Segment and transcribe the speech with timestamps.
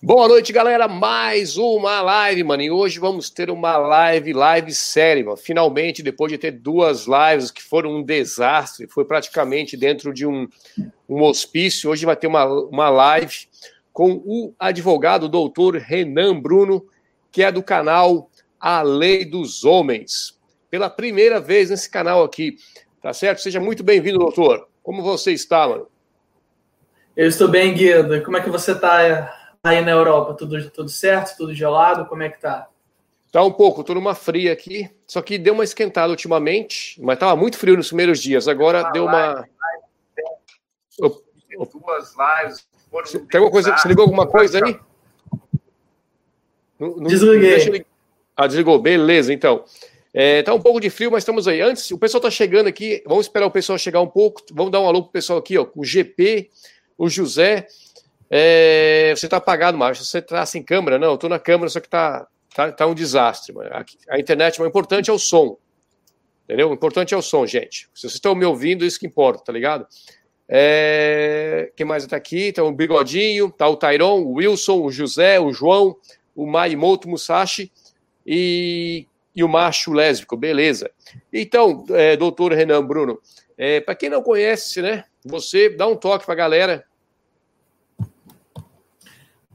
[0.00, 0.86] Boa noite, galera.
[0.86, 2.62] Mais uma live, mano.
[2.62, 5.36] E hoje vamos ter uma live, live série, mano.
[5.36, 10.48] Finalmente, depois de ter duas lives que foram um desastre, foi praticamente dentro de um,
[11.08, 11.90] um hospício.
[11.90, 13.48] Hoje vai ter uma, uma live
[13.92, 16.86] com o advogado doutor Renan Bruno,
[17.32, 18.30] que é do canal
[18.60, 20.38] A Lei dos Homens.
[20.70, 22.56] Pela primeira vez nesse canal aqui,
[23.02, 23.40] tá certo?
[23.40, 24.68] Seja muito bem-vindo, doutor.
[24.80, 25.88] Como você está, mano?
[27.16, 28.22] Eu estou bem, Guido.
[28.22, 29.47] Como é que você está?
[29.68, 30.34] Aí na Europa?
[30.34, 31.36] Tudo, tudo certo?
[31.36, 32.06] Tudo gelado?
[32.06, 32.68] Como é que tá?
[33.30, 34.90] Tá um pouco, tô numa fria aqui.
[35.06, 38.48] Só que deu uma esquentada ultimamente, mas tava muito frio nos primeiros dias.
[38.48, 39.46] Agora ah, deu uma.
[40.98, 42.66] Duas lives.
[43.30, 43.76] Tem alguma coisa?
[43.76, 44.78] Você ligou alguma coisa aí?
[46.78, 47.84] Não, Desliguei.
[48.36, 48.78] Ah, desligou.
[48.78, 49.64] Beleza, então.
[50.14, 51.60] É, tá um pouco de frio, mas estamos aí.
[51.60, 53.02] Antes, o pessoal tá chegando aqui.
[53.06, 54.42] Vamos esperar o pessoal chegar um pouco.
[54.52, 55.66] Vamos dar um alô pro pessoal aqui, ó.
[55.74, 56.48] O GP,
[56.96, 57.66] o José.
[58.30, 60.04] É, você está apagado, Márcio.
[60.04, 60.98] Você está sem câmera?
[60.98, 63.54] Não, eu estou na câmera, só que está tá, tá um desastre.
[63.70, 65.56] A, a internet, o importante é o som.
[66.44, 66.70] Entendeu?
[66.70, 67.88] O importante é o som, gente.
[67.94, 69.86] Se vocês estão me ouvindo, isso que importa, tá ligado?
[70.48, 71.70] É...
[71.76, 72.52] Quem mais está aqui?
[72.52, 75.96] Tá o Bigodinho, tá o Tairon, o Wilson, o José, o João,
[76.34, 77.70] o Maimoto Musashi
[78.24, 80.90] e, e o macho lésbico, beleza.
[81.32, 83.20] Então, é, doutor Renan Bruno,
[83.56, 86.84] é, para quem não conhece, né, você dá um toque para a galera,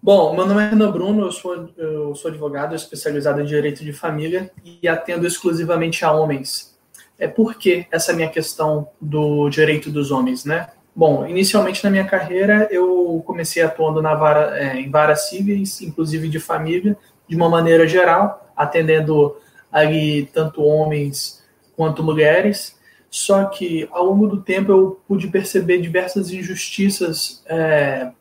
[0.04, 3.94] Bom, meu nome é Renan Bruno, eu sou, eu sou advogado especializado em direito de
[3.94, 6.78] família e atendo exclusivamente a homens.
[7.18, 10.68] É por que essa minha questão do direito dos homens, né?
[10.94, 16.28] Bom, inicialmente na minha carreira eu comecei atuando na vara, é, em varas cíveis, inclusive
[16.28, 19.38] de família, de uma maneira geral, atendendo
[19.72, 21.42] ali tanto homens
[21.78, 22.78] quanto mulheres.
[23.09, 28.12] Só que ao longo do tempo eu pude perceber diversas injustiças é,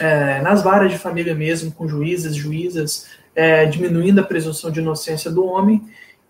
[0.00, 5.30] é, nas varas de família mesmo, com juízes, juízas, é, diminuindo a presunção de inocência
[5.30, 5.82] do homem.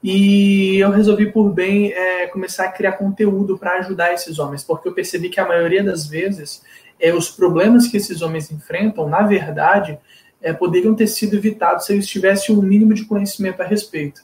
[0.03, 4.89] E eu resolvi por bem é, começar a criar conteúdo para ajudar esses homens, porque
[4.89, 6.63] eu percebi que a maioria das vezes
[6.99, 9.99] é, os problemas que esses homens enfrentam, na verdade,
[10.43, 14.23] é, poderiam ter sido evitados se eles tivessem um mínimo de conhecimento a respeito.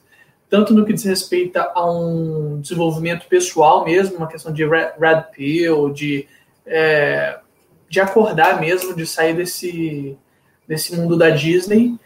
[0.51, 5.25] Tanto no que diz respeito a um desenvolvimento pessoal mesmo, uma questão de red, red
[5.33, 6.27] pill, de
[6.67, 7.39] é,
[7.89, 10.17] de acordar mesmo, de sair desse,
[10.67, 11.99] desse mundo da Disney,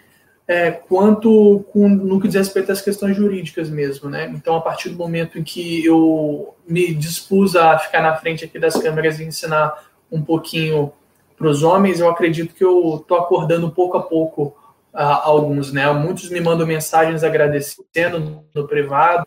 [0.47, 4.31] é, quanto com, no que diz respeito às questões jurídicas mesmo, né?
[4.35, 8.59] Então, a partir do momento em que eu me dispus a ficar na frente aqui
[8.59, 10.93] das câmeras e ensinar um pouquinho
[11.37, 14.57] para os homens, eu acredito que eu estou acordando pouco a pouco
[14.93, 15.91] uh, alguns, né?
[15.93, 19.27] Muitos me mandam mensagens agradecendo no privado,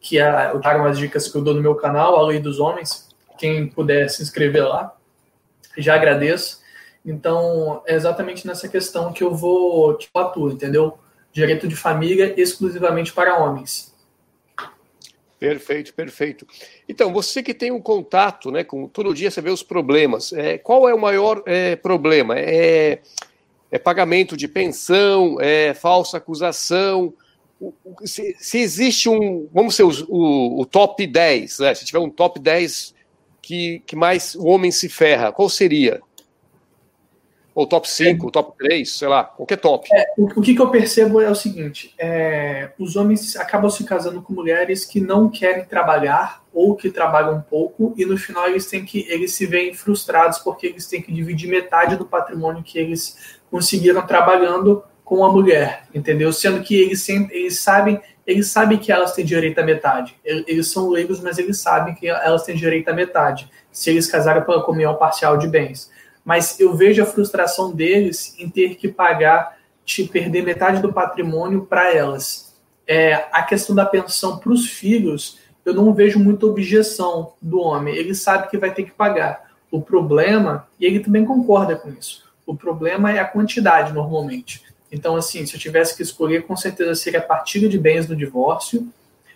[0.00, 3.08] que eu trago as dicas que eu dou no meu canal, A Lei dos Homens,
[3.36, 4.94] quem puder se inscrever lá
[5.76, 6.60] já agradeço.
[7.04, 10.98] Então, é exatamente nessa questão que eu vou que eu atuo, entendeu?
[11.32, 13.92] Direito de família exclusivamente para homens.
[15.42, 16.46] Perfeito, perfeito.
[16.88, 20.32] Então, você que tem um contato, né, com todo dia você vê os problemas.
[20.32, 22.38] É, qual é o maior é, problema?
[22.38, 23.00] É,
[23.68, 27.12] é, pagamento de pensão, é falsa acusação.
[28.04, 31.74] Se, se existe um, vamos ser o, o, o top 10, né?
[31.74, 32.94] se tiver um top 10
[33.42, 35.32] que, que mais o homem se ferra?
[35.32, 36.00] Qual seria?
[37.54, 38.30] Ou top 5, é.
[38.30, 39.86] top 3, sei lá, qualquer top.
[39.92, 43.84] É, o, o que, que, eu percebo é o seguinte: é, os homens acabam se
[43.84, 48.66] casando com mulheres que não querem trabalhar ou que trabalham pouco, e no final eles
[48.66, 52.78] têm que eles se veem frustrados porque eles têm que dividir metade do patrimônio que
[52.78, 56.32] eles conseguiram trabalhando com a mulher, entendeu?
[56.32, 60.16] Sendo que eles, eles sabem eles sabem que elas têm direito à metade.
[60.24, 64.44] Eles são leigos, mas eles sabem que elas têm direito à metade, se eles casarem
[64.44, 65.90] pela comunhão parcial de bens.
[66.24, 71.66] Mas eu vejo a frustração deles em ter que pagar, te perder metade do patrimônio
[71.66, 72.54] para elas.
[72.86, 77.94] É, a questão da pensão para os filhos, eu não vejo muita objeção do homem.
[77.94, 79.50] Ele sabe que vai ter que pagar.
[79.70, 84.62] O problema, e ele também concorda com isso, o problema é a quantidade, normalmente.
[84.92, 88.14] Então, assim, se eu tivesse que escolher, com certeza seria a partilha de bens no
[88.14, 88.86] divórcio,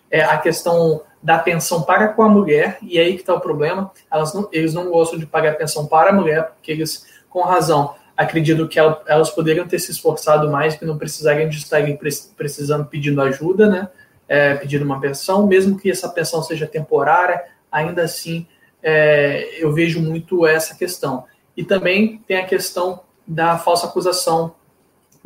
[0.09, 3.91] é, a questão da pensão para com a mulher, e aí que está o problema,
[4.33, 8.67] não, eles não gostam de pagar pensão para a mulher, porque eles, com razão, acreditam
[8.67, 11.97] que ela, elas poderiam ter se esforçado mais, que não precisariam de estarem
[12.37, 13.89] precisando pedindo ajuda, né,
[14.27, 18.47] é, pedindo uma pensão, mesmo que essa pensão seja temporária, ainda assim
[18.81, 21.25] é, eu vejo muito essa questão.
[21.55, 24.55] E também tem a questão da falsa acusação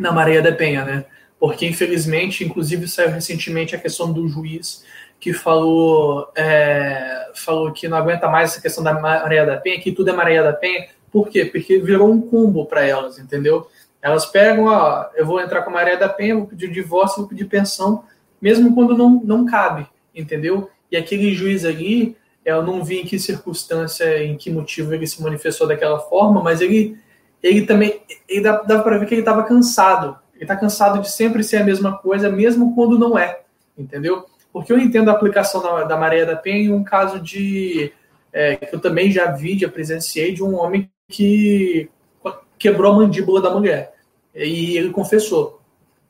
[0.01, 1.05] na Maria da Penha, né?
[1.39, 4.83] Porque, infelizmente, inclusive saiu recentemente a questão do juiz
[5.19, 9.91] que falou, é, falou que não aguenta mais essa questão da Maria da Penha, que
[9.91, 10.87] tudo é Maria da Penha.
[11.11, 11.45] Por quê?
[11.45, 13.67] Porque virou um combo para elas, entendeu?
[14.01, 17.27] Elas pegam, ó, eu vou entrar com a Maria da Penha, vou pedir divórcio, vou
[17.27, 18.03] pedir pensão,
[18.41, 20.71] mesmo quando não, não cabe, entendeu?
[20.91, 25.21] E aquele juiz ali, eu não vi em que circunstância, em que motivo ele se
[25.21, 26.97] manifestou daquela forma, mas ele,
[27.41, 30.17] ele também, ele dá, dá para ver que ele estava cansado.
[30.33, 33.41] Ele está cansado de sempre ser a mesma coisa, mesmo quando não é,
[33.77, 34.25] entendeu?
[34.51, 37.93] Porque eu entendo a aplicação da, da Maria da Penha em um caso de
[38.33, 41.89] é, que eu também já vi, já presenciei, de um homem que
[42.57, 43.93] quebrou a mandíbula da mulher.
[44.33, 45.61] E ele confessou.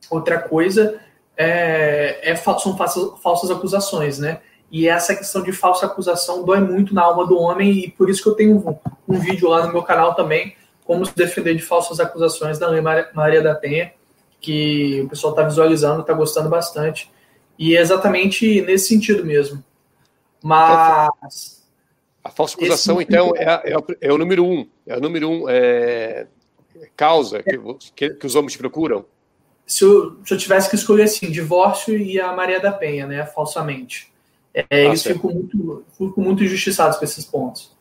[0.10, 1.00] Outra coisa
[1.38, 4.42] é, é são falsas, falsas acusações, né?
[4.72, 8.24] E essa questão de falsa acusação dói muito na alma do homem, e por isso
[8.24, 10.56] que eu tenho um, um vídeo lá no meu canal também,
[10.86, 13.94] como se defender de falsas acusações da Lei Maria da Penha,
[14.40, 17.12] que o pessoal está visualizando, está gostando bastante.
[17.58, 19.64] E é exatamente nesse sentido mesmo.
[20.42, 21.62] Mas
[22.24, 23.10] a falsa acusação, Esse...
[23.10, 24.68] então, é, é, é, o número um.
[24.86, 26.28] É o número um é,
[26.96, 27.60] causa que,
[27.96, 29.06] que, que, os homens procuram.
[29.66, 33.26] Se eu, se eu, tivesse que escolher assim, divórcio e a Maria da Penha, né?
[33.26, 34.12] Falsamente.
[34.54, 37.76] É, ah, eles ficam muito, ficam muito injustiçados com esses pontos.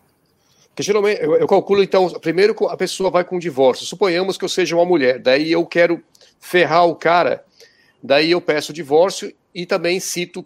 [0.81, 3.85] Porque geralmente eu, eu, calculo, então, primeiro a pessoa vai com divórcio.
[3.85, 6.03] Suponhamos que eu seja uma mulher, daí eu quero
[6.41, 7.45] ferrar o cara,
[8.03, 10.45] daí eu peço divórcio e também cito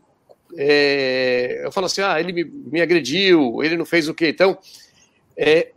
[0.56, 4.28] é, eu falo assim, ah, ele me, me, agrediu, ele não fez o quê?
[4.28, 4.58] Então,
[5.36, 5.70] é,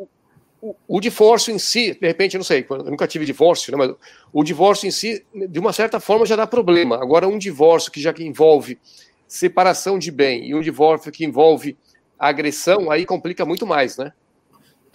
[0.61, 3.77] o, o, divórcio em si, de repente, eu não sei, eu nunca tive divórcio, né,
[3.77, 3.95] mas
[4.31, 6.95] o divórcio em si, de uma certa forma, já dá problema.
[7.01, 8.77] Agora, um divórcio que já envolve
[9.27, 11.75] separação de bem e um divórcio que envolve
[12.17, 14.13] agressão, aí complica muito mais, né?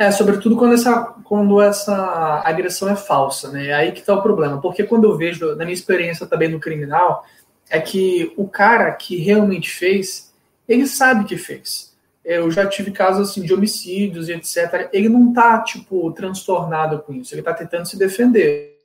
[0.02, 3.68] É, sobretudo quando essa, quando essa agressão é falsa, né?
[3.68, 4.60] É aí que está o problema.
[4.60, 7.24] Porque quando eu vejo, na minha experiência também no criminal,
[7.70, 10.34] é que o cara que realmente fez,
[10.68, 11.94] ele sabe que fez.
[12.24, 14.90] Eu já tive casos assim de homicídios e etc.
[14.92, 18.76] Ele não tá tipo transtornado com isso, ele tá tentando se defender.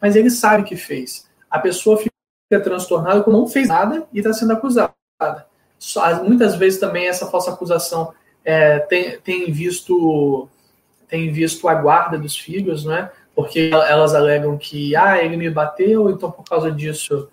[0.00, 1.28] Mas ele sabe que fez.
[1.50, 4.94] A pessoa fica transtornada quando não fez nada e está sendo acusada.
[6.24, 8.14] Muitas vezes também essa falsa acusação
[8.44, 10.48] é, tem, tem visto
[11.08, 13.10] tem visto a guarda dos filhos, né?
[13.34, 17.28] Porque elas alegam que ah, ele me bateu, então por causa disso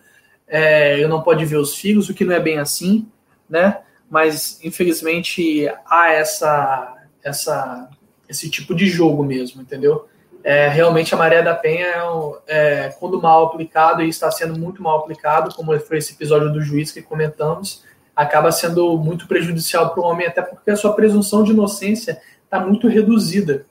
[0.48, 3.08] é, ele não pode ver os filhos, o que não é bem assim,
[3.48, 3.82] né?
[4.10, 7.90] Mas infelizmente há essa, essa,
[8.28, 10.08] esse tipo de jogo mesmo, entendeu?
[10.44, 12.06] É, realmente a Maré da Penha é,
[12.48, 16.62] é, quando mal aplicado e está sendo muito mal aplicado, como foi esse episódio do
[16.62, 17.84] juiz que comentamos,
[18.18, 22.60] acaba sendo muito prejudicial para o homem, até porque a sua presunção de inocência está
[22.60, 23.68] muito reduzida.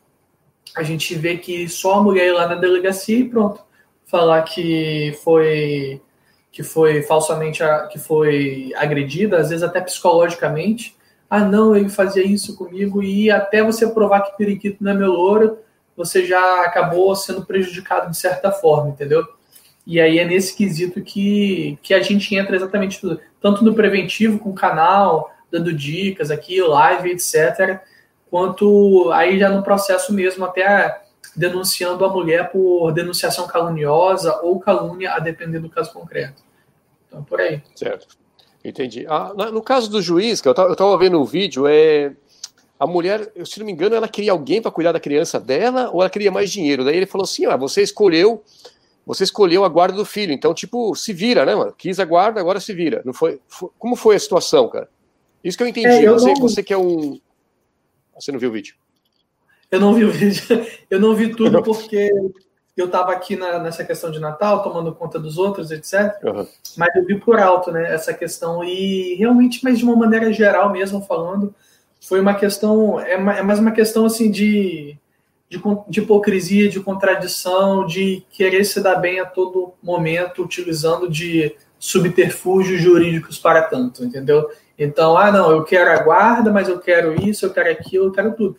[0.76, 3.60] A gente vê que só a mulher ir lá na delegacia e pronto,
[4.06, 6.00] falar que foi
[6.52, 10.96] que foi falsamente que foi agredida, às vezes até psicologicamente.
[11.28, 15.12] Ah, não, ele fazia isso comigo e até você provar que periquito não é meu
[15.12, 15.58] louro,
[15.96, 19.26] você já acabou sendo prejudicado de certa forma, entendeu?
[19.84, 24.40] E aí é nesse quesito que, que a gente entra exatamente tudo, tanto no preventivo
[24.40, 27.80] com o canal, dando dicas aqui, live, etc.,
[28.28, 31.00] quanto aí já no processo mesmo, até
[31.36, 36.42] denunciando a mulher por denunciação caluniosa ou calúnia, a depender do caso concreto.
[37.06, 37.62] Então, por aí.
[37.76, 38.08] Certo.
[38.64, 39.06] Entendi.
[39.08, 42.10] Ah, no caso do juiz, que eu estava vendo o vídeo, é
[42.80, 46.00] a mulher, se não me engano, ela queria alguém para cuidar da criança dela ou
[46.00, 46.84] ela queria mais dinheiro.
[46.84, 48.42] Daí ele falou assim: ah, você escolheu,
[49.06, 51.72] você escolheu a guarda do filho, então tipo se vira, né, mano?
[51.72, 53.02] Quis a guarda, agora se vira.
[53.04, 53.40] Não foi?
[53.46, 54.88] foi como foi a situação, cara?
[55.44, 55.86] Isso que eu entendi.
[55.86, 56.40] É, eu você, não...
[56.40, 57.20] você que é um,
[58.18, 58.74] você não viu o vídeo?
[59.70, 60.42] Eu não vi o vídeo.
[60.90, 62.08] Eu não vi tudo porque
[62.76, 66.14] eu estava aqui na, nessa questão de Natal, tomando conta dos outros, etc.
[66.22, 66.46] Uhum.
[66.76, 68.62] Mas eu vi por alto, né, essa questão.
[68.62, 71.54] E realmente, mas de uma maneira geral mesmo falando,
[72.00, 74.96] foi uma questão, é, é mais uma questão assim de,
[75.48, 81.54] de, de, hipocrisia, de contradição, de querer se dar bem a todo momento, utilizando de
[81.78, 84.48] subterfúgios jurídicos para tanto, entendeu?
[84.78, 88.12] Então, ah, não, eu quero a guarda, mas eu quero isso, eu quero aquilo, eu
[88.12, 88.56] quero tudo.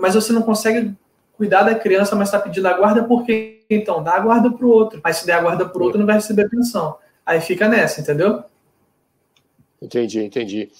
[0.00, 0.94] Mas você não consegue
[1.36, 4.70] cuidar da criança, mas está pedindo a guarda porque então dá a guarda para o
[4.70, 5.00] outro.
[5.02, 6.96] Mas se der a guarda para o outro, não vai receber pensão.
[7.24, 8.42] Aí fica nessa, entendeu?
[9.80, 10.70] Entendi, entendi.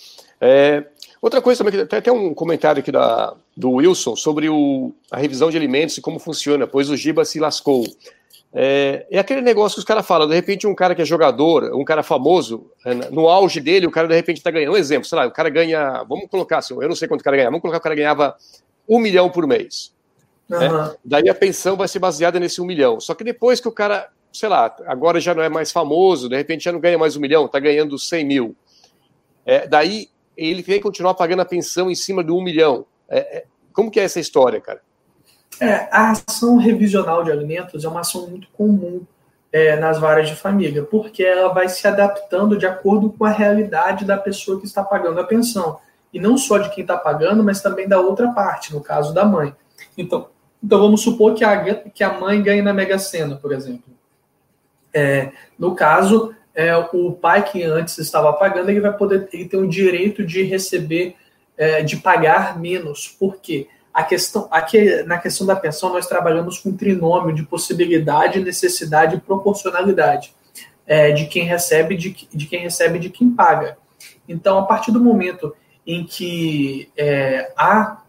[0.40, 0.84] É,
[1.20, 5.50] outra coisa também, tem até um comentário aqui da, do Wilson sobre o, a revisão
[5.50, 7.84] de alimentos e como funciona, pois o Giba se lascou.
[8.52, 11.74] É, é aquele negócio que os caras falam, de repente um cara que é jogador,
[11.74, 14.72] um cara famoso, é, no auge dele, o cara de repente está ganhando.
[14.72, 17.24] Um exemplo, sei lá, o cara ganha, vamos colocar assim, eu não sei quanto o
[17.24, 18.36] cara ganha, vamos colocar que o cara ganhava
[18.88, 19.92] um milhão por mês.
[20.50, 20.58] Uhum.
[20.58, 20.94] Né?
[21.04, 22.98] Daí a pensão vai ser baseada nesse um milhão.
[23.00, 26.36] Só que depois que o cara, sei lá, agora já não é mais famoso, de
[26.36, 28.56] repente já não ganha mais um milhão, está ganhando 100 mil.
[29.44, 30.08] É, daí
[30.38, 32.86] ele tem que continuar pagando a pensão em cima do um milhão.
[33.08, 34.80] É, é, como que é essa história, cara?
[35.60, 39.02] É, a ação revisional de alimentos é uma ação muito comum
[39.52, 44.04] é, nas varas de família, porque ela vai se adaptando de acordo com a realidade
[44.04, 45.80] da pessoa que está pagando a pensão.
[46.12, 49.24] E não só de quem está pagando, mas também da outra parte, no caso da
[49.24, 49.54] mãe.
[49.96, 50.28] Então,
[50.62, 53.92] então vamos supor que a, que a mãe ganhe na Mega Sena, por exemplo.
[54.94, 59.60] É, no caso, é, o pai que antes estava pagando, ele vai poder ele tem
[59.60, 61.14] o direito de receber,
[61.56, 63.06] é, de pagar menos.
[63.06, 63.68] Por quê?
[63.94, 69.14] A questão, aqui na questão da pensão, nós trabalhamos com um trinômio de possibilidade, necessidade
[69.14, 70.34] e proporcionalidade
[70.84, 73.78] é, de quem recebe, de, de quem recebe, de quem paga.
[74.28, 75.54] Então, a partir do momento
[75.86, 78.02] em que é, há,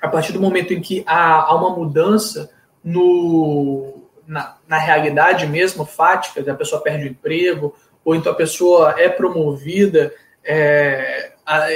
[0.00, 2.50] a partir do momento em que há, há uma mudança
[2.82, 8.94] no, na, na realidade mesmo, fática, a pessoa perde o emprego, ou então a pessoa
[8.98, 10.12] é promovida,
[10.44, 11.32] é,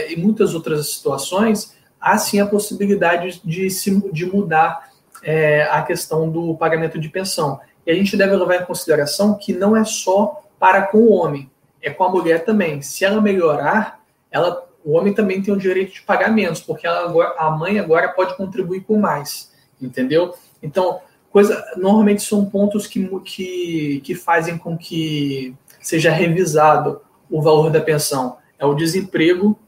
[0.09, 4.91] em muitas outras situações, há sim a possibilidade de, se, de mudar
[5.23, 7.61] é, a questão do pagamento de pensão.
[7.87, 11.51] E a gente deve levar em consideração que não é só para com o homem,
[11.83, 12.83] é com a mulher também.
[12.83, 17.35] Se ela melhorar, ela, o homem também tem o direito de pagar menos, porque ela
[17.39, 20.35] a mãe agora pode contribuir com mais, entendeu?
[20.63, 27.71] Então, coisa, normalmente são pontos que, que, que fazem com que seja revisado o valor
[27.71, 28.37] da pensão.
[28.59, 29.59] É o desemprego,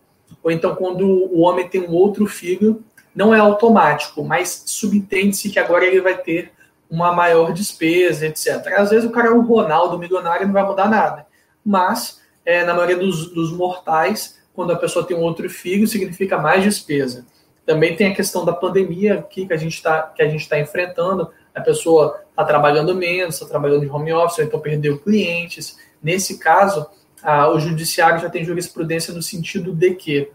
[0.42, 2.82] ou então quando o homem tem um outro filho,
[3.14, 6.52] não é automático, mas subentende-se que agora ele vai ter
[6.90, 8.66] uma maior despesa, etc.
[8.76, 11.26] Às vezes o cara é um Ronaldo milionário não vai mudar nada,
[11.64, 16.36] mas é, na maioria dos, dos mortais, quando a pessoa tem um outro filho, significa
[16.38, 17.24] mais despesa.
[17.64, 22.22] Também tem a questão da pandemia aqui que a gente está tá enfrentando, a pessoa
[22.30, 25.78] está trabalhando menos, está trabalhando de home office, ou então perdeu clientes.
[26.02, 26.86] Nesse caso,
[27.22, 30.30] a, o judiciário já tem jurisprudência no sentido de que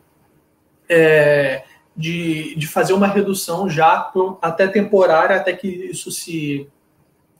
[0.90, 1.64] é,
[1.96, 6.70] de, de fazer uma redução já até temporária, até que isso se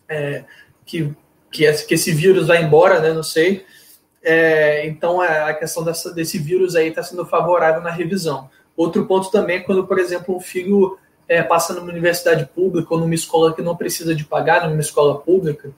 [0.10, 0.44] é,
[0.86, 1.14] que,
[1.52, 3.14] que, esse, vírus vá embora, né?
[3.14, 3.66] Não sei.
[4.24, 8.50] É, então é, a questão dessa, desse vírus aí está sendo favorável na revisão.
[8.76, 13.00] Outro ponto também é quando, por exemplo, um filho é, passa numa universidade pública ou
[13.00, 15.72] numa escola que não precisa de pagar, numa escola pública,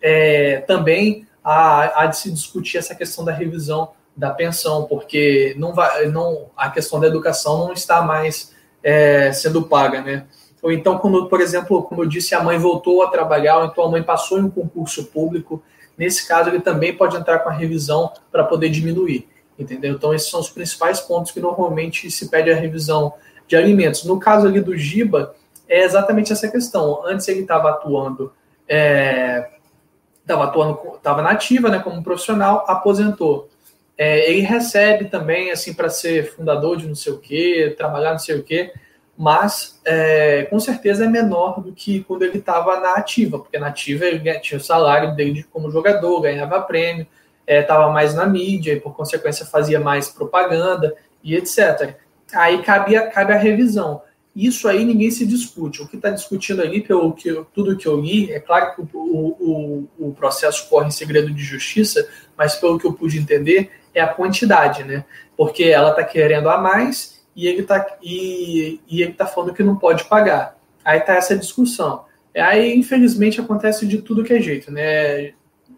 [0.00, 5.74] é, também há, há, de se discutir essa questão da revisão da pensão, porque não
[5.74, 10.26] vai, não, a questão da educação não está mais é, sendo paga, né?
[10.62, 13.84] Ou então, quando, por exemplo, como eu disse, a mãe voltou a trabalhar, ou então
[13.84, 15.62] a mãe passou em um concurso público,
[15.98, 19.94] nesse caso ele também pode entrar com a revisão para poder diminuir, entendeu?
[19.94, 23.12] Então, esses são os principais pontos que normalmente se pede a revisão
[23.46, 24.04] de alimentos.
[24.04, 25.34] No caso ali do Giba,
[25.68, 27.04] é exatamente essa questão.
[27.06, 28.32] Antes ele estava atuando,
[28.68, 33.48] estava é, atuando, estava nativa, né, como profissional, aposentou.
[33.96, 38.18] É, ele recebe também, assim, para ser fundador de não sei o quê, trabalhar não
[38.18, 38.72] sei o quê,
[39.16, 43.68] mas é, com certeza é menor do que quando ele estava na ativa, porque na
[43.68, 47.06] ativa ele tinha o salário dele como jogador, ganhava prêmio,
[47.46, 51.94] estava é, mais na mídia e, por consequência, fazia mais propaganda e etc
[52.34, 54.02] aí cabe a, cabe a revisão.
[54.34, 55.80] Isso aí ninguém se discute.
[55.80, 58.88] O que está discutindo ali, pelo que tudo que eu li, é claro que o,
[58.96, 64.00] o, o, processo corre em segredo de justiça, mas pelo que eu pude entender, é
[64.00, 65.04] a quantidade, né?
[65.36, 69.62] Porque ela está querendo a mais e ele está e, e ele tá falando que
[69.62, 70.58] não pode pagar.
[70.84, 72.04] Aí está essa discussão.
[72.34, 75.32] Aí, infelizmente, acontece de tudo que é jeito, né?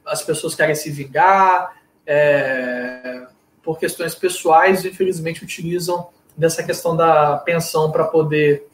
[0.06, 3.26] As pessoas querem se vingar, é,
[3.62, 8.66] por questões pessoais, infelizmente utilizam dessa questão da pensão para poder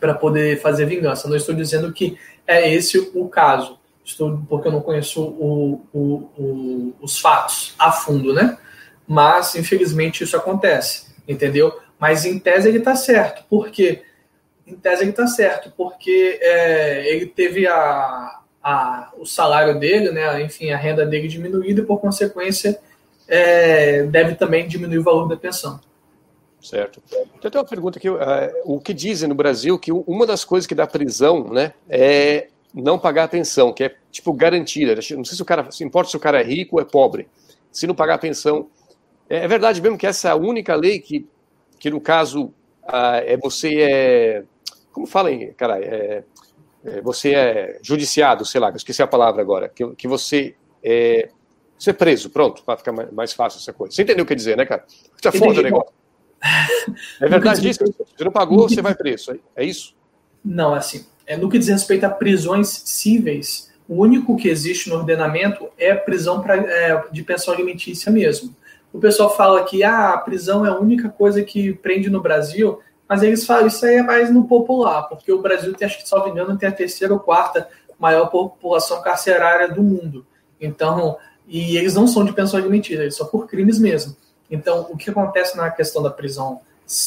[0.00, 1.28] para poder fazer vingança.
[1.28, 6.02] Não estou dizendo que é esse o caso, estou porque eu não conheço o, o,
[6.36, 8.58] o, os fatos a fundo, né?
[9.06, 11.78] Mas infelizmente isso acontece, entendeu?
[11.98, 14.02] Mas em tese ele está certo, porque
[14.66, 20.42] em tese ele está certo, porque é, ele teve a, a, o salário dele, né?
[20.42, 22.80] Enfim, a renda dele diminuída e por consequência
[23.28, 25.80] é, deve também diminuir o valor da pensão.
[26.62, 27.02] Certo.
[27.36, 28.08] Então, tem uma pergunta aqui.
[28.08, 28.18] Uh,
[28.64, 32.98] o que dizem no Brasil que uma das coisas que dá prisão né, é não
[32.98, 34.94] pagar a pensão, que é tipo garantida.
[34.94, 37.28] Não sei se o cara se importa se o cara é rico ou é pobre.
[37.70, 38.68] Se não pagar a pensão.
[39.28, 41.28] É, é verdade mesmo que essa é a única lei que,
[41.80, 42.44] que no caso,
[42.84, 44.44] uh, é você é.
[44.92, 45.78] Como fala aí, cara?
[45.80, 46.22] É,
[46.84, 49.68] é, você é judiciado, sei lá, esqueci a palavra agora.
[49.68, 51.28] Que, que você é.
[51.76, 53.92] Você é preso, pronto, para ficar mais fácil essa coisa.
[53.92, 54.84] Você entendeu o que dizer, né, cara?
[54.86, 56.01] Você é foda o negócio.
[57.20, 57.84] É verdade isso?
[57.84, 59.38] Você não pagou, você vai preso.
[59.54, 59.94] É isso?
[60.44, 61.06] Não, assim.
[61.26, 65.94] É, no que diz respeito a prisões cíveis, o único que existe no ordenamento é
[65.94, 68.54] prisão pra, é, de pensão alimentícia mesmo.
[68.92, 72.80] O pessoal fala que ah, a prisão é a única coisa que prende no Brasil.
[73.08, 76.08] mas eles falam isso aí é mais no popular, porque o Brasil tem, acho que,
[76.08, 77.68] salvo engano, tem a terceira ou quarta
[77.98, 80.26] maior população carcerária do mundo.
[80.60, 84.16] Então, e eles não são de pensão alimentícia, eles são por crimes mesmo.
[84.52, 86.60] Então, o que acontece na questão da prisão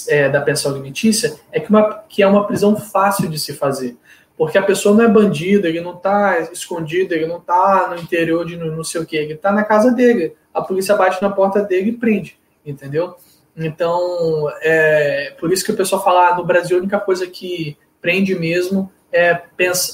[0.07, 3.95] é, da pensão alimentícia é que, uma, que é uma prisão fácil de se fazer.
[4.35, 8.45] Porque a pessoa não é bandida, ele não está escondido, ele não está no interior
[8.45, 10.35] de não sei o que, ele está na casa dele.
[10.51, 13.15] A polícia bate na porta dele e prende, entendeu?
[13.55, 17.77] Então, é por isso que o pessoal fala, ah, no Brasil a única coisa que
[18.01, 19.41] prende mesmo é,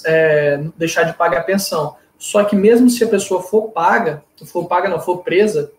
[0.05, 1.96] é deixar de pagar a pensão.
[2.17, 5.72] Só que mesmo se a pessoa for paga, for paga não, for presa,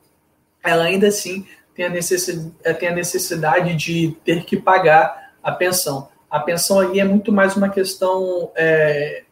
[0.62, 5.52] ela ainda assim tem a necessidade, é, tem a necessidade de ter que pagar a
[5.52, 6.08] pensão.
[6.30, 9.24] A pensão ali é muito mais uma questão é,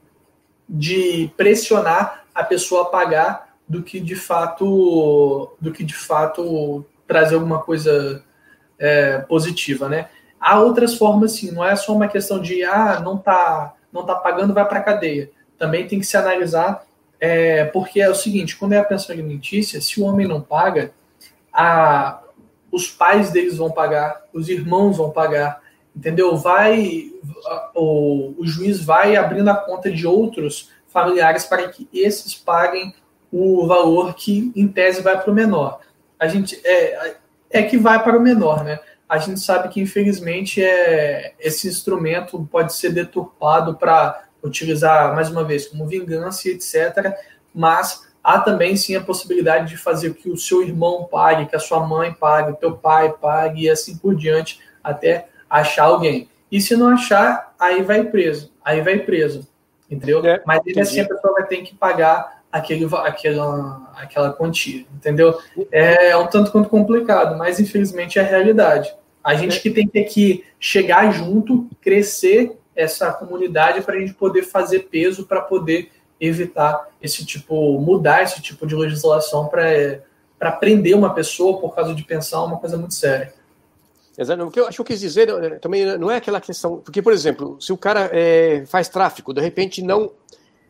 [0.68, 7.34] de pressionar a pessoa a pagar do que de fato do que de fato trazer
[7.34, 8.22] alguma coisa
[8.78, 10.08] é, positiva, né?
[10.40, 11.50] Há outras formas, sim.
[11.50, 15.30] Não é só uma questão de ah não tá não tá pagando vai para cadeia.
[15.58, 16.84] Também tem que se analisar
[17.20, 20.92] é, porque é o seguinte, quando é a pensão alimentícia, se o homem não paga,
[21.52, 22.22] a,
[22.70, 25.60] os pais deles vão pagar, os irmãos vão pagar,
[25.94, 26.36] entendeu?
[26.36, 27.10] Vai
[27.74, 32.94] o, o juiz vai abrindo a conta de outros familiares para que esses paguem
[33.32, 35.80] o valor que em tese vai para o menor.
[36.18, 37.16] A gente é,
[37.50, 38.80] é que vai para o menor, né?
[39.08, 45.44] A gente sabe que infelizmente é esse instrumento pode ser deturpado para utilizar mais uma
[45.44, 47.14] vez como vingança etc.
[47.54, 51.60] Mas há também sim a possibilidade de fazer que o seu irmão pague, que a
[51.60, 56.28] sua mãe pague, o teu pai pague e assim por diante, até achar alguém.
[56.50, 59.46] E se não achar, aí vai preso, aí vai preso,
[59.90, 60.24] entendeu?
[60.24, 65.38] É, Mas ainda assim a pessoa vai ter que pagar aquele, aquela, aquela quantia, entendeu?
[65.70, 68.92] É, é um tanto quanto complicado, mas infelizmente é a realidade.
[69.22, 69.60] A gente é.
[69.60, 75.40] que tem que chegar junto, crescer essa comunidade para a gente poder fazer peso para
[75.40, 81.94] poder evitar esse tipo, mudar esse tipo de legislação para prender uma pessoa por causa
[81.94, 83.32] de pensão, uma coisa muito séria.
[84.18, 84.44] Exato.
[84.44, 86.78] O que eu acho que eu quis dizer eh, também não é aquela questão.
[86.78, 90.12] Porque, por exemplo, se o cara é, faz tráfico, de repente não.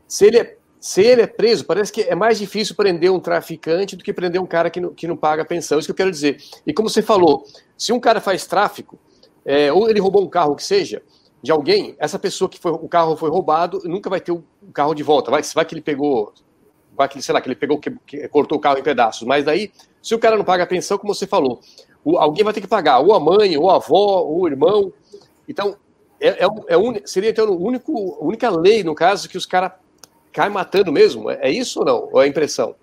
[0.06, 3.96] Se ele, é, se ele é preso, parece que é mais difícil prender um traficante
[3.96, 5.78] do que prender um cara que não, que não paga pensão.
[5.78, 6.40] Isso que eu quero dizer.
[6.64, 7.44] E como você falou,
[7.76, 8.98] se um cara faz tráfico,
[9.44, 11.02] é, ou ele roubou um carro que seja,
[11.42, 14.94] de alguém, essa pessoa que foi, o carro foi roubado nunca vai ter o carro
[14.94, 15.30] de volta.
[15.30, 16.32] Vai, vai que ele pegou,
[16.94, 19.26] vai que, sei lá, que ele pegou, que, que, cortou o carro em pedaços.
[19.26, 19.72] Mas daí,
[20.02, 21.60] se o cara não paga a pensão, como você falou,
[22.04, 24.92] o, alguém vai ter que pagar, ou a mãe, ou a avó, ou o irmão.
[25.48, 25.76] Então,
[26.20, 29.72] é, é, é un, seria então único, a única lei, no caso, que os caras
[30.32, 31.30] caem matando mesmo.
[31.30, 32.08] É, é, isso ou não?
[32.12, 32.74] Ou é impressão?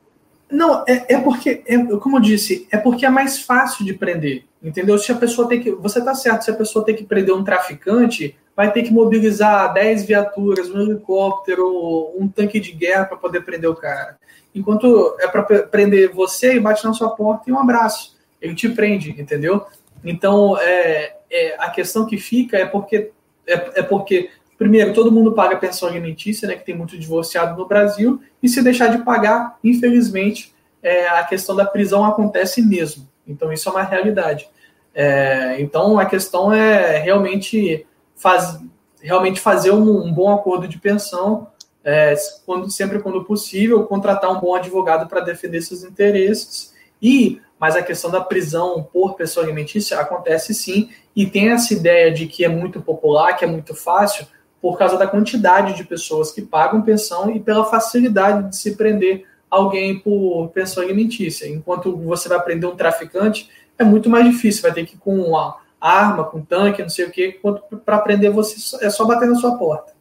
[0.50, 4.46] Não, é, é porque, é, como eu disse, é porque é mais fácil de prender.
[4.64, 4.98] Entendeu?
[4.98, 5.72] Se a pessoa tem que.
[5.72, 9.72] Você tá certo, se a pessoa tem que prender um traficante, vai ter que mobilizar
[9.72, 14.18] 10 viaturas, um helicóptero, um tanque de guerra para poder prender o cara.
[14.54, 18.18] Enquanto é para prender você e bate na sua porta e um abraço.
[18.42, 19.64] Ele te prende, entendeu?
[20.04, 23.12] Então, é, é a questão que fica é porque,
[23.46, 27.68] é, é, porque, primeiro, todo mundo paga pensão alimentícia, né, que tem muito divorciado no
[27.68, 33.08] Brasil, e se deixar de pagar, infelizmente, é, a questão da prisão acontece mesmo.
[33.28, 34.50] Então, isso é uma realidade.
[34.96, 37.86] É, então, a questão é realmente
[38.18, 38.60] faz,
[39.02, 41.48] realmente fazer um, um bom acordo de pensão,
[41.84, 42.14] é,
[42.46, 46.74] quando, sempre quando possível, contratar um bom advogado para defender seus interesses.
[47.02, 52.12] E, mas a questão da prisão por pessoa alimentícia acontece sim, e tem essa ideia
[52.12, 54.28] de que é muito popular, que é muito fácil,
[54.62, 59.26] por causa da quantidade de pessoas que pagam pensão e pela facilidade de se prender
[59.50, 61.48] alguém por pensão alimentícia.
[61.48, 65.16] Enquanto você vai prender um traficante, é muito mais difícil, vai ter que ir com
[65.16, 67.40] uma arma, com tanque, não sei o quê,
[67.86, 69.94] para prender você é só bater na sua porta.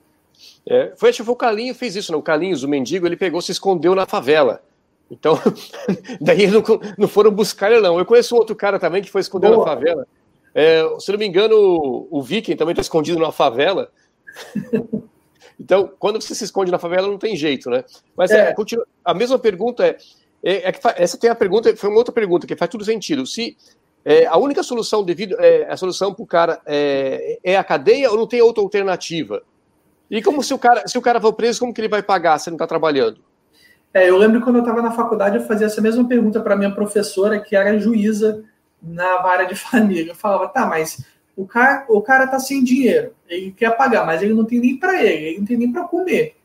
[0.68, 2.18] É, foi, acho que foi o Calinho fez isso, não?
[2.18, 4.62] O Calinhos, o mendigo, ele pegou, se escondeu na favela.
[5.10, 5.38] Então,
[6.20, 6.62] daí eles não,
[6.98, 7.98] não foram buscar ele, não.
[7.98, 10.06] Eu conheço outro cara também que foi esconder na favela.
[10.54, 13.90] É, se não me engano, o, o Viking também está escondido na favela.
[15.60, 17.84] então, quando você se esconde na favela, não tem jeito, né?
[18.16, 18.50] Mas é.
[18.50, 19.96] É, continua, a mesma pergunta é,
[20.42, 23.24] é, é que essa tem a pergunta, foi uma outra pergunta que faz tudo sentido.
[23.26, 23.56] Se
[24.08, 28.08] é, a única solução devido é, a solução para o cara é, é, a cadeia
[28.08, 29.42] ou não tem outra alternativa?
[30.08, 32.38] E como se o cara se o cara for preso, como que ele vai pagar
[32.38, 33.18] se ele não está trabalhando?
[33.92, 36.70] É, eu lembro quando eu estava na faculdade, eu fazia essa mesma pergunta para minha
[36.70, 38.44] professora, que era juíza
[38.80, 40.12] na vara de família.
[40.12, 41.04] Eu falava, tá, mas
[41.36, 44.78] o cara, o cara tá sem dinheiro, ele quer pagar, mas ele não tem nem
[44.78, 46.36] para ele, ele não tem nem para comer.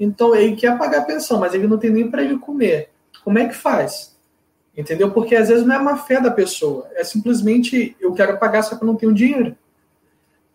[0.00, 2.88] Então ele quer pagar a pensão, mas ele não tem nem para ele comer.
[3.22, 4.11] Como é que faz?
[4.76, 5.10] Entendeu?
[5.10, 8.74] Porque às vezes não é má fé da pessoa, é simplesmente eu quero pagar só
[8.74, 9.54] que eu não tenho dinheiro.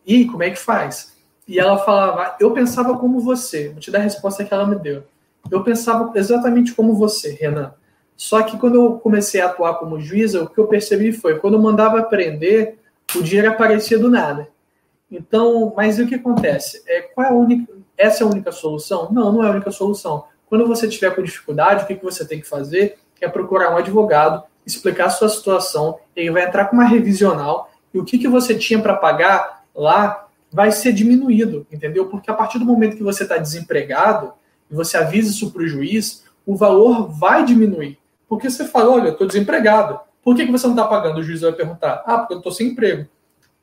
[0.06, 1.16] E como é que faz?
[1.48, 3.70] E ela falava, eu pensava como você.
[3.70, 5.04] Vou te dar a resposta que ela me deu.
[5.52, 7.74] Eu pensava exatamente como você, Renan.
[8.16, 11.54] Só que quando eu comecei a atuar como juíza, o que eu percebi foi, quando
[11.54, 12.80] eu mandava prender,
[13.16, 14.50] o dinheiro aparecia do nada.
[15.10, 16.84] Então, mas o que acontece?
[16.88, 19.10] É, qual é a única, essa é a única solução?
[19.12, 20.26] Não, não é a única solução.
[20.48, 23.78] Quando você tiver com dificuldade, o que, que você tem que fazer é procurar um
[23.78, 28.28] advogado, explicar a sua situação, ele vai entrar com uma revisional, e o que, que
[28.28, 32.08] você tinha para pagar lá vai ser diminuído, entendeu?
[32.08, 34.34] Porque a partir do momento que você está desempregado,
[34.70, 37.98] e você avisa isso para o juiz, o valor vai diminuir.
[38.28, 40.00] Porque você fala, olha, eu estou desempregado.
[40.24, 41.20] Por que, que você não está pagando?
[41.20, 42.04] O juiz vai perguntar.
[42.06, 43.08] Ah, porque eu estou sem emprego.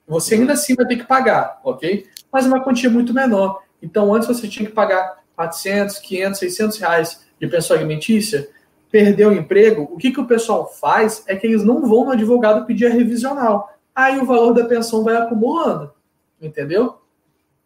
[0.06, 2.06] Você ainda assim vai ter que pagar, ok?
[2.32, 3.62] Mas é uma quantia muito menor.
[3.82, 8.48] Então, antes você tinha que pagar 400, 500, 600 reais de pensão alimentícia,
[8.94, 12.12] perdeu o emprego, o que, que o pessoal faz é que eles não vão no
[12.12, 13.68] advogado pedir a revisional.
[13.92, 15.92] Aí o valor da pensão vai acumulando,
[16.40, 16.98] entendeu?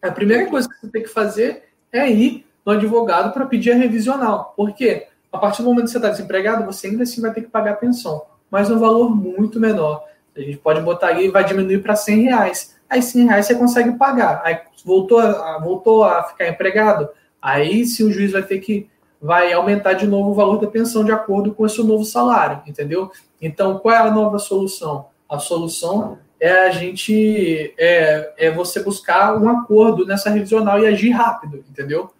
[0.00, 3.74] A primeira coisa que você tem que fazer é ir no advogado para pedir a
[3.74, 4.54] revisional.
[4.56, 5.08] Por quê?
[5.30, 7.72] A partir do momento que você está desempregado, você ainda assim vai ter que pagar
[7.72, 10.06] a pensão, mas no valor muito menor.
[10.34, 12.74] A gente pode botar aí e vai diminuir para 100 reais.
[12.88, 14.40] Aí 100 reais você consegue pagar.
[14.42, 17.06] Aí voltou a, voltou a ficar empregado,
[17.42, 18.88] aí sim o juiz vai ter que
[19.20, 23.10] vai aumentar de novo o valor da pensão de acordo com esse novo salário, entendeu?
[23.40, 25.06] Então, qual é a nova solução?
[25.28, 31.10] A solução é a gente é, é você buscar um acordo nessa revisional e agir
[31.10, 32.10] rápido, entendeu?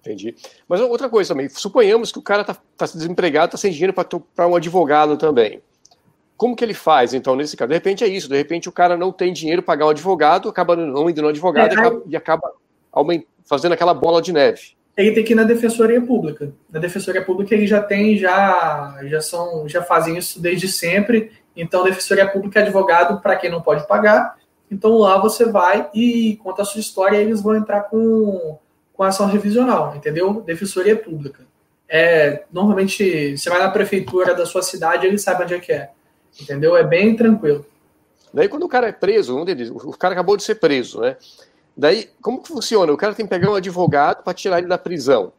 [0.00, 0.34] Entendi.
[0.68, 4.48] Mas outra coisa também, suponhamos que o cara está tá desempregado, está sem dinheiro para
[4.48, 5.62] um advogado também.
[6.36, 7.68] Como que ele faz, então, nesse caso?
[7.68, 10.48] De repente é isso, de repente o cara não tem dinheiro para pagar um advogado,
[10.48, 12.52] acaba não indo no advogado é, e acaba, e acaba
[13.44, 14.76] fazendo aquela bola de neve.
[14.96, 16.52] Ele tem que ir na defensoria pública.
[16.70, 21.32] Na defensoria pública ele já tem, já, já são, já fazem isso desde sempre.
[21.56, 24.36] Então, defensoria pública é advogado para quem não pode pagar.
[24.70, 28.58] Então lá você vai e conta a sua história e eles vão entrar com
[28.92, 30.42] com ação revisional, entendeu?
[30.42, 31.44] Defensoria pública.
[31.88, 35.90] É, normalmente, você vai na prefeitura da sua cidade, ele sabe onde é que é.
[36.40, 36.76] Entendeu?
[36.76, 37.66] É bem tranquilo.
[38.32, 41.16] Daí, quando o cara é preso, o cara acabou de ser preso, né?
[41.76, 42.92] Daí, como que funciona?
[42.92, 45.32] O cara tem que pegar um advogado para tirar ele da prisão.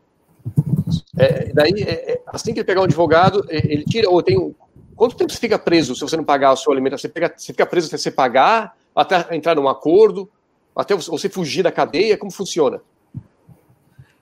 [1.18, 4.38] É, daí, é, é assim que ele pegar um advogado, é, ele tira, ou tem
[4.38, 4.54] um,
[4.96, 7.02] Quanto tempo você fica preso se você não pagar a sua alimentação?
[7.02, 10.30] Você, pega, você fica preso até você pagar, até entrar num acordo,
[10.76, 12.18] até você fugir da cadeia?
[12.18, 12.82] Como funciona?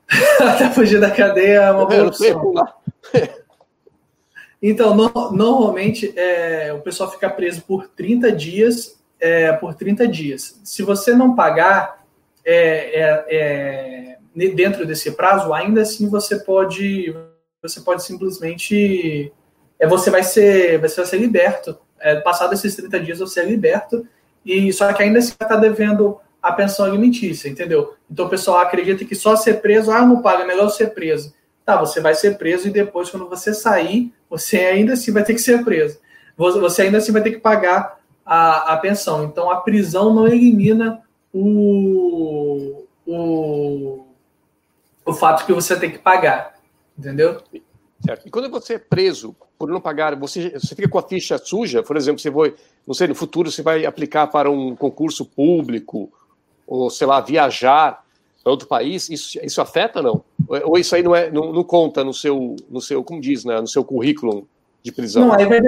[0.41, 2.53] Até fugir da cadeia é uma boa opção.
[4.63, 10.61] Então, no, normalmente, é, o pessoal fica preso por 30 dias, é, por 30 dias.
[10.63, 12.00] Se você não pagar
[12.45, 17.15] é, é, é, dentro desse prazo, ainda assim você pode,
[17.61, 19.31] você pode simplesmente,
[19.79, 21.77] é, você vai ser, você vai ser liberto.
[21.99, 24.07] É, passado esses 30 dias, você é liberto.
[24.45, 27.93] E só que ainda assim está devendo a pensão alimentícia, entendeu?
[28.09, 31.33] Então o pessoal acredita que só ser preso, ah, não paga, é melhor ser preso.
[31.63, 35.33] Tá, você vai ser preso e depois, quando você sair, você ainda assim vai ter
[35.35, 35.99] que ser preso.
[36.35, 39.25] Você ainda assim vai ter que pagar a, a pensão.
[39.25, 41.01] Então a prisão não elimina
[41.33, 44.05] o, o,
[45.05, 46.59] o fato que você tem que pagar,
[46.97, 47.41] entendeu?
[48.03, 48.27] Certo.
[48.27, 51.83] E quando você é preso por não pagar, você, você fica com a ficha suja,
[51.83, 52.53] por exemplo, você vai,
[52.85, 56.11] não sei, no futuro você vai aplicar para um concurso público
[56.65, 58.03] ou sei lá, viajar
[58.43, 60.23] para outro país, isso, isso afeta não?
[60.47, 63.61] Ou isso aí não, é, não, não, conta no seu, no seu, como diz, né,
[63.61, 64.47] no seu currículo
[64.81, 65.27] de prisão?
[65.27, 65.61] Não, aí vai,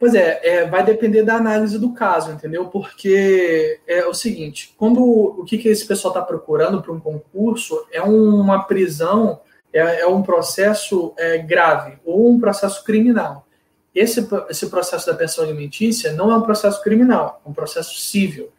[0.00, 2.66] pois é, é, vai depender da análise do caso, entendeu?
[2.66, 7.86] Porque é o seguinte, quando o que, que esse pessoal está procurando para um concurso
[7.92, 9.40] é uma prisão,
[9.72, 13.46] é, é um processo é, grave ou um processo criminal.
[13.94, 18.50] Esse, esse processo da pensão alimentícia não é um processo criminal, é um processo civil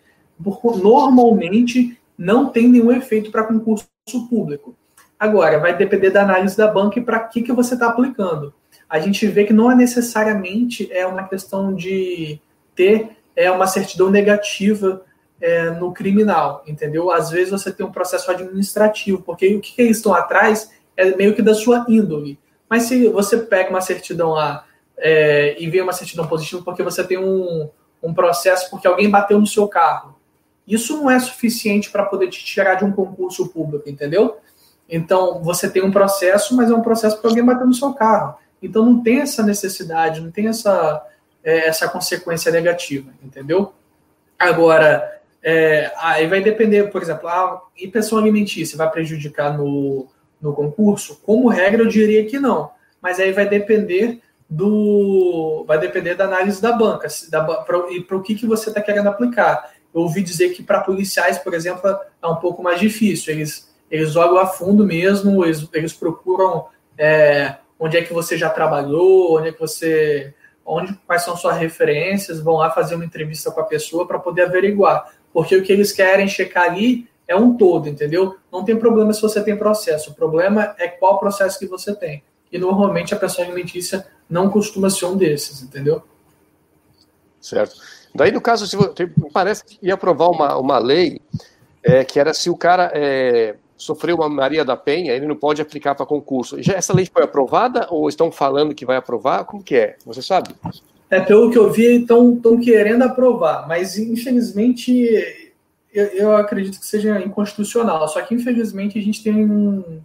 [0.82, 3.88] normalmente não tem nenhum efeito para concurso
[4.30, 4.76] público.
[5.20, 8.54] Agora, vai depender da análise da banca e para que, que você está aplicando.
[8.92, 12.42] A gente vê que não é necessariamente é uma questão de
[12.76, 15.02] ter é, uma certidão negativa
[15.40, 17.10] é, no criminal, entendeu?
[17.10, 21.34] Às vezes você tem um processo administrativo, porque o que, eles estão atrás é meio
[21.34, 22.38] que da sua índole.
[22.70, 24.66] Mas se você pega uma certidão lá
[24.98, 27.70] é, e vê uma certidão positiva porque você tem um,
[28.04, 30.18] um processo porque alguém bateu no seu carro,
[30.68, 34.36] isso não é suficiente para poder te tirar de um concurso público, entendeu?
[34.90, 38.41] Então, você tem um processo, mas é um processo para alguém bater no seu carro.
[38.62, 41.06] Então, não tem essa necessidade, não tem essa,
[41.44, 43.74] é, essa consequência negativa, entendeu?
[44.38, 50.08] Agora, é, aí vai depender, por exemplo, a e pensão alimentícia vai prejudicar no,
[50.42, 51.20] no concurso?
[51.24, 52.72] Como regra, eu diria que não.
[53.02, 55.64] Mas aí vai depender do.
[55.68, 58.82] Vai depender da análise da banca da, pra, e para o que, que você está
[58.82, 59.72] querendo aplicar.
[59.94, 61.90] eu ouvi dizer que para policiais, por exemplo,
[62.22, 63.34] é um pouco mais difícil.
[63.34, 68.48] Eles, eles olham a fundo mesmo, eles, eles procuram é, onde é que você já
[68.48, 70.34] trabalhou, onde é que você.
[70.64, 74.44] Onde, quais são suas referências, vão lá fazer uma entrevista com a pessoa para poder
[74.44, 75.12] averiguar.
[75.34, 78.38] Porque o que eles querem checar ali é um todo, entendeu?
[78.52, 80.12] Não tem problema se você tem processo.
[80.12, 82.24] O problema é qual processo que você tem.
[82.52, 86.04] E normalmente a pessoa alimentícia não costuma ser um desses, entendeu?
[87.40, 87.76] Certo.
[88.14, 91.20] Daí, no caso, se você, parece que ia aprovar uma, uma lei
[91.82, 95.62] é, que era se o cara é, sofreu uma Maria da Penha, ele não pode
[95.62, 96.62] aplicar para concurso.
[96.62, 99.46] Já essa lei foi aprovada ou estão falando que vai aprovar?
[99.46, 99.96] Como que é?
[100.06, 100.50] Você sabe?
[101.10, 104.92] É, pelo que eu vi, estão querendo aprovar, mas infelizmente
[105.94, 108.08] eu, eu, acredito que seja inconstitucional.
[108.08, 110.02] Só que, infelizmente, a gente tem um,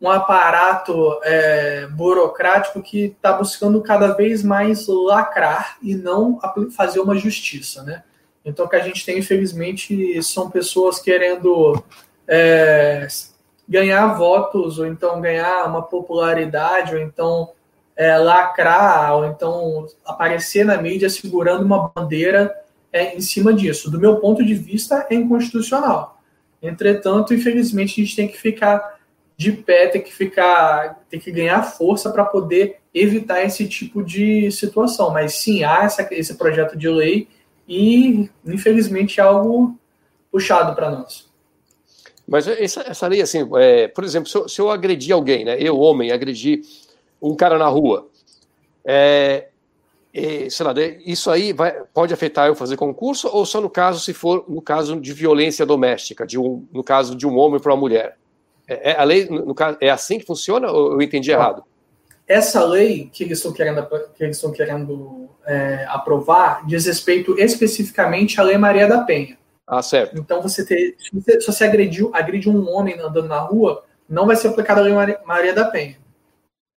[0.00, 6.38] um aparato é, burocrático que está buscando cada vez mais lacrar e não
[6.76, 8.04] fazer uma justiça, né?
[8.44, 11.82] Então, o que a gente tem, infelizmente, são pessoas querendo
[12.30, 13.08] é,
[13.68, 17.50] ganhar votos, ou então ganhar uma popularidade, ou então
[17.96, 22.54] é, lacrar, ou então aparecer na mídia segurando uma bandeira
[22.92, 23.90] é, em cima disso.
[23.90, 26.20] Do meu ponto de vista, é inconstitucional.
[26.62, 29.00] Entretanto, infelizmente, a gente tem que ficar
[29.36, 34.50] de pé, tem que ficar, tem que ganhar força para poder evitar esse tipo de
[34.52, 35.10] situação.
[35.10, 37.26] Mas sim, há essa, esse projeto de lei
[37.66, 39.76] e, infelizmente, é algo
[40.30, 41.29] puxado para nós.
[42.30, 45.56] Mas essa, essa lei, assim, é, por exemplo, se eu, se eu agredir alguém, né,
[45.58, 46.60] eu, homem, agredir
[47.20, 48.08] um cara na rua,
[48.84, 49.48] é,
[50.14, 50.72] e, sei lá,
[51.04, 54.62] isso aí vai, pode afetar eu fazer concurso ou só no caso se for no
[54.62, 58.16] caso de violência doméstica, de um, no caso de um homem para uma mulher?
[58.68, 61.64] É, é, a lei, no, caso, é assim que funciona ou eu entendi errado?
[62.28, 68.40] Essa lei que eles estão querendo, que eles estão querendo é, aprovar diz respeito especificamente
[68.40, 69.39] à Lei Maria da Penha.
[69.70, 70.18] Ah, certo.
[70.18, 74.26] Então, você ter, se você, se você agrediu, agride um homem andando na rua, não
[74.26, 75.96] vai ser aplicada a Lei Maria da Penha.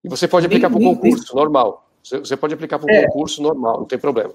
[0.04, 1.88] E você pode aplicar para o concurso, normal.
[2.04, 4.34] Você pode aplicar para um é, concurso normal, não tem problema.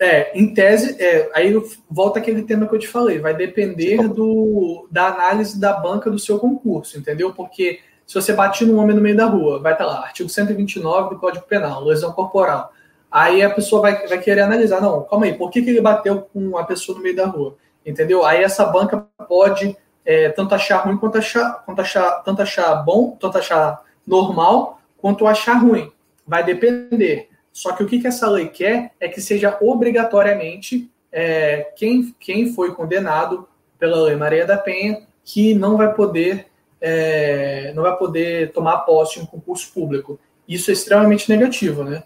[0.00, 1.52] É, em tese, é, aí
[1.90, 6.18] volta aquele tema que eu te falei, vai depender do, da análise da banca do
[6.18, 7.34] seu concurso, entendeu?
[7.34, 11.10] Porque se você bate num homem no meio da rua, vai estar lá, artigo 129
[11.10, 12.72] do Código Penal, lesão corporal.
[13.10, 16.22] Aí a pessoa vai, vai querer analisar, não, calma aí, por que, que ele bateu
[16.32, 17.56] com a pessoa no meio da rua?
[17.84, 18.24] Entendeu?
[18.24, 23.16] Aí essa banca pode é, tanto achar ruim quanto achar, quanto achar, tanto achar bom,
[23.18, 25.90] tanto achar normal, quanto achar ruim.
[26.26, 27.30] Vai depender.
[27.52, 32.52] Só que o que, que essa lei quer é que seja obrigatoriamente é, quem, quem
[32.52, 36.46] foi condenado pela Lei Maria da Penha que não vai poder
[36.80, 40.18] é, não vai poder tomar posse em um concurso público.
[40.46, 42.02] Isso é extremamente negativo, né?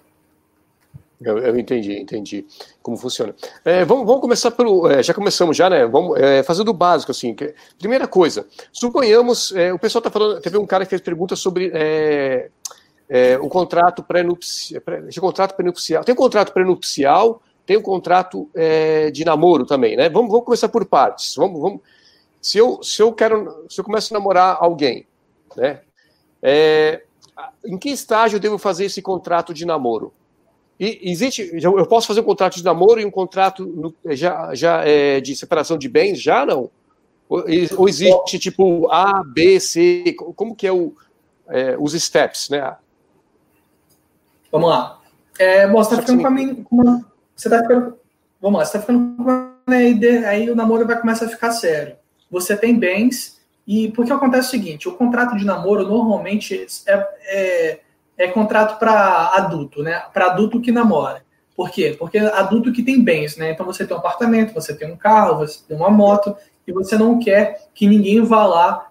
[1.25, 2.47] Eu, eu entendi, entendi
[2.83, 3.35] como funciona.
[3.65, 4.89] É, vamos, vamos, começar pelo.
[4.91, 5.87] É, já começamos já, né?
[5.87, 7.35] Vamos é, fazer do básico, assim.
[7.35, 11.37] Que, primeira coisa, suponhamos, é, o pessoal está falando, teve um cara que fez pergunta
[11.37, 12.51] sobre é,
[13.09, 14.81] é, o contrato pré-nupcial.
[14.81, 15.55] Pré, contrato.
[16.05, 18.49] Tem um contrato pré-nupcial, tem um contrato
[19.13, 20.09] de namoro também, né?
[20.09, 21.35] Vamos, vamos começar por partes.
[21.37, 21.81] Vamos, vamos.
[22.41, 25.07] Se eu, se eu quero, se eu começo a namorar alguém,
[25.57, 25.81] né?
[27.65, 30.13] Em que estágio eu devo fazer esse contrato de namoro?
[30.85, 35.21] E existe, eu posso fazer um contrato de namoro e um contrato já, já é,
[35.21, 36.69] de separação de bens, já não?
[37.29, 37.45] Ou,
[37.77, 40.17] ou existe tipo A, B, C?
[40.35, 40.93] Como que é, o,
[41.47, 42.75] é, os steps, né?
[44.51, 45.01] Vamos lá.
[45.39, 46.57] É, bom, você tá ficando com a minha.
[46.69, 47.05] Uma,
[47.37, 47.97] você tá ficando.
[48.41, 51.53] Vamos lá, você tá ficando com uma ideia, aí o namoro vai começar a ficar
[51.53, 51.95] sério.
[52.29, 57.81] Você tem bens, e porque acontece o seguinte: o contrato de namoro normalmente é, é,
[58.17, 60.03] é contrato para adulto, né?
[60.13, 61.25] Para adulto que namora.
[61.55, 61.95] Por quê?
[61.99, 63.51] Porque adulto que tem bens, né?
[63.51, 66.35] Então você tem um apartamento, você tem um carro, você tem uma moto,
[66.67, 68.89] e você não quer que ninguém vá lá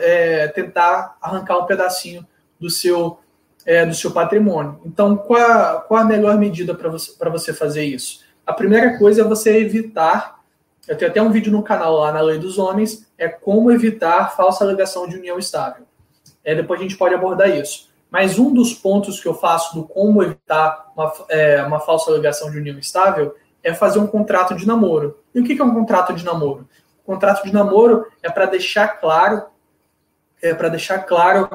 [0.00, 2.26] é, tentar arrancar um pedacinho
[2.60, 3.18] do seu
[3.64, 4.80] é, do seu patrimônio.
[4.84, 8.20] Então, qual a, qual a melhor medida para você, você fazer isso?
[8.46, 10.40] A primeira coisa é você evitar.
[10.86, 14.36] Eu tenho até um vídeo no canal lá na Lei dos Homens, é como evitar
[14.36, 15.84] falsa alegação de união estável.
[16.44, 17.90] É, depois a gente pode abordar isso.
[18.10, 22.50] Mas um dos pontos que eu faço do como evitar uma, é, uma falsa alegação
[22.50, 25.18] de união estável é fazer um contrato de namoro.
[25.34, 26.68] E o que é um contrato de namoro?
[27.02, 29.44] O contrato de namoro é para deixar claro,
[30.40, 31.48] é para deixar claro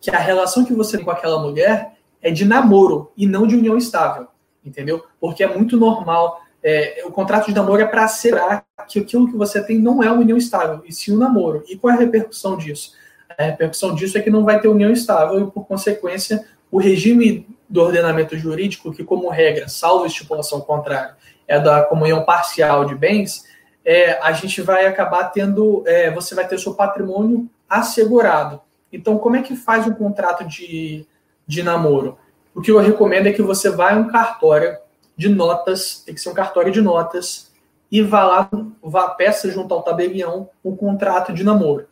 [0.00, 3.56] que a relação que você tem com aquela mulher é de namoro e não de
[3.56, 4.28] união estável,
[4.64, 5.04] entendeu?
[5.20, 6.40] Porque é muito normal.
[6.62, 10.10] É, o contrato de namoro é para assegurar que aquilo que você tem não é
[10.10, 11.64] uma união estável, e sim um namoro.
[11.68, 12.92] E qual é a repercussão disso?
[13.38, 17.46] A repercussão disso é que não vai ter união estável e, por consequência, o regime
[17.68, 23.44] do ordenamento jurídico, que como regra, salvo estipulação contrária, é da comunhão parcial de bens,
[23.84, 28.60] é, a gente vai acabar tendo, é, você vai ter seu patrimônio assegurado.
[28.92, 31.06] Então, como é que faz um contrato de,
[31.46, 32.18] de namoro?
[32.54, 34.76] O que eu recomendo é que você vá a um cartório
[35.16, 37.52] de notas, tem que ser um cartório de notas,
[37.90, 38.50] e vá lá,
[38.82, 41.86] vá peça junto ao tabelião um contrato de namoro.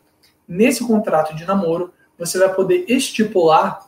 [0.46, 3.86] Nesse contrato de namoro, você vai poder estipular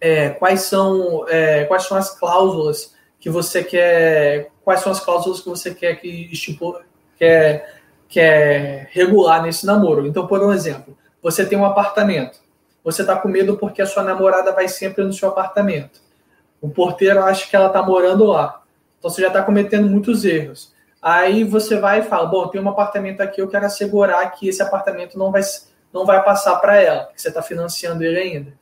[0.00, 5.40] é, quais, são, é, quais são as cláusulas que você quer, quais são as cláusulas
[5.40, 6.82] que você quer que estipula,
[7.16, 10.06] quer, quer regular nesse namoro.
[10.06, 12.38] Então, por um exemplo, você tem um apartamento,
[12.84, 16.00] você está com medo porque a sua namorada vai sempre no seu apartamento.
[16.60, 18.62] O porteiro acha que ela está morando lá.
[18.98, 20.74] Então você já está cometendo muitos erros.
[21.00, 24.62] Aí você vai e fala: Bom, tem um apartamento aqui, eu quero assegurar que esse
[24.62, 25.42] apartamento não vai,
[25.96, 28.52] não vai passar para ela, porque você está financiando ele ainda.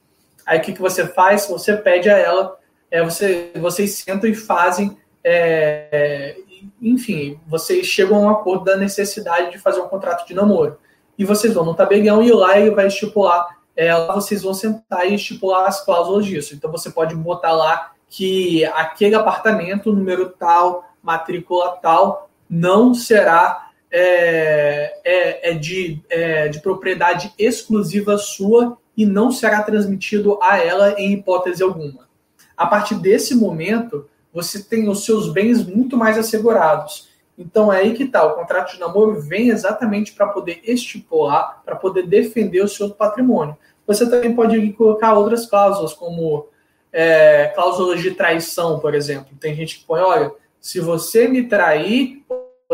[0.47, 1.47] Aí o que, que você faz?
[1.49, 2.57] Você pede a ela,
[2.91, 6.37] é, você, vocês sentam e fazem, é, é,
[6.81, 10.79] enfim, vocês chegam a um acordo da necessidade de fazer um contrato de namoro.
[11.19, 15.07] E vocês vão no tabelião e lá ele vai estipular, é, lá vocês vão sentar
[15.07, 16.55] e estipular as cláusulas disso.
[16.55, 23.64] Então você pode botar lá que aquele apartamento, número tal, matrícula tal, não será
[23.97, 31.01] é, é, é de, é, de propriedade exclusiva sua e não será transmitido a ela
[31.01, 32.09] em hipótese alguma.
[32.57, 37.09] A partir desse momento, você tem os seus bens muito mais assegurados.
[37.39, 41.77] Então é aí que está, o contrato de namoro vem exatamente para poder estipular, para
[41.77, 43.57] poder defender o seu patrimônio.
[43.87, 46.49] Você também pode colocar outras cláusulas, como
[46.93, 49.37] é, cláusulas de traição, por exemplo.
[49.39, 52.25] Tem gente que põe, olha, se você me trair,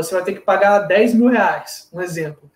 [0.02, 2.50] você vai ter que pagar 10 mil reais, um exemplo.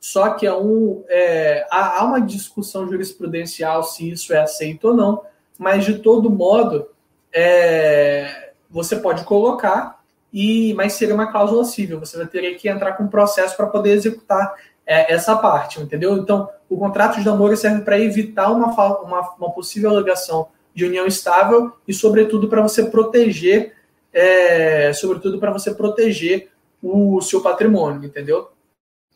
[0.00, 4.94] Só que é um, é, há, há uma discussão jurisprudencial se isso é aceito ou
[4.94, 5.22] não,
[5.58, 6.88] mas de todo modo,
[7.32, 10.00] é, você pode colocar,
[10.32, 12.00] e mas seria uma cláusula civil.
[12.00, 14.54] Você vai ter que entrar com um processo para poder executar
[14.86, 16.16] é, essa parte, entendeu?
[16.16, 18.68] Então, o contrato de namoro serve para evitar uma,
[19.02, 23.74] uma, uma, possível alegação de união estável e, sobretudo, para você proteger,
[24.12, 26.50] é, sobretudo para você proteger
[26.82, 28.50] o seu patrimônio, entendeu?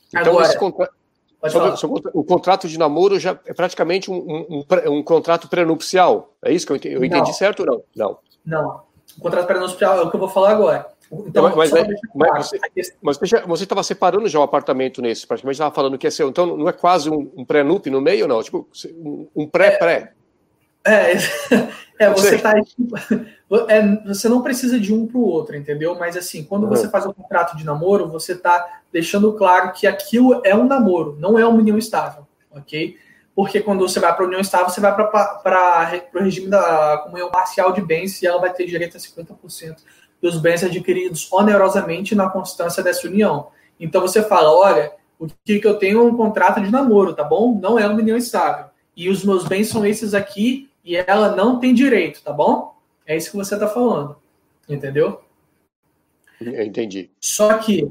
[0.08, 0.90] Então, Agora, esse contra...
[1.48, 6.34] sobre, sobre, o contrato de namoro já é praticamente um, um, um, um contrato pré-nupcial.
[6.42, 7.84] É isso que eu entendi, eu entendi certo ou não?
[7.94, 8.18] Não.
[8.44, 8.82] Não.
[9.18, 10.94] O contrato pré-nupcial é o que eu vou falar agora.
[11.26, 11.70] Então, mas,
[12.14, 12.48] mas,
[13.00, 16.28] mas, você, você estava separando já o apartamento nesse, praticamente estava falando que é seu,
[16.28, 18.42] então não é quase um, um pré-nup no meio, não?
[18.42, 18.66] Tipo,
[19.36, 20.12] um pré-pré.
[20.84, 21.18] É, é,
[21.98, 22.54] é você tá.
[23.68, 25.94] É, você não precisa de um para o outro, entendeu?
[25.96, 26.70] Mas assim, quando uhum.
[26.70, 31.16] você faz um contrato de namoro, você está deixando claro que aquilo é um namoro,
[31.20, 32.96] não é uma união estável, ok?
[33.32, 37.30] Porque quando você vai para a união estável, você vai para o regime da comunhão
[37.30, 39.76] parcial de bens e ela vai ter direito a 50%
[40.20, 43.48] dos bens adquiridos onerosamente na constância dessa união.
[43.78, 47.22] Então você fala, olha, o que, que eu tenho é um contrato de namoro, tá
[47.22, 47.58] bom?
[47.60, 48.66] Não é uma união estável.
[48.96, 52.76] E os meus bens são esses aqui e ela não tem direito, tá bom?
[53.06, 54.16] É isso que você está falando.
[54.68, 55.22] Entendeu?
[56.40, 57.10] Entendi.
[57.20, 57.90] Só que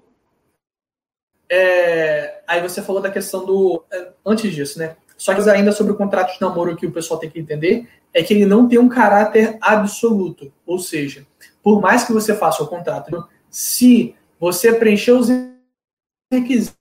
[1.49, 3.83] é, aí você falou da questão do.
[3.91, 4.95] É, antes disso, né?
[5.17, 8.23] Só que ainda sobre o contrato de namoro que o pessoal tem que entender é
[8.23, 10.51] que ele não tem um caráter absoluto.
[10.65, 11.25] Ou seja,
[11.61, 15.29] por mais que você faça o contrato, se você preencher os
[16.31, 16.75] requisitos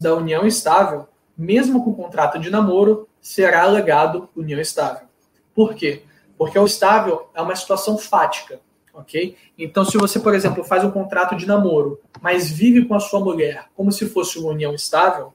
[0.00, 5.08] da união estável, mesmo com o contrato de namoro, será alegado união estável.
[5.54, 6.02] Por quê?
[6.36, 8.60] Porque o estável é uma situação fática,
[8.92, 9.36] ok?
[9.58, 13.20] Então, se você, por exemplo, faz um contrato de namoro, mas vive com a sua
[13.20, 15.32] mulher como se fosse uma união estável,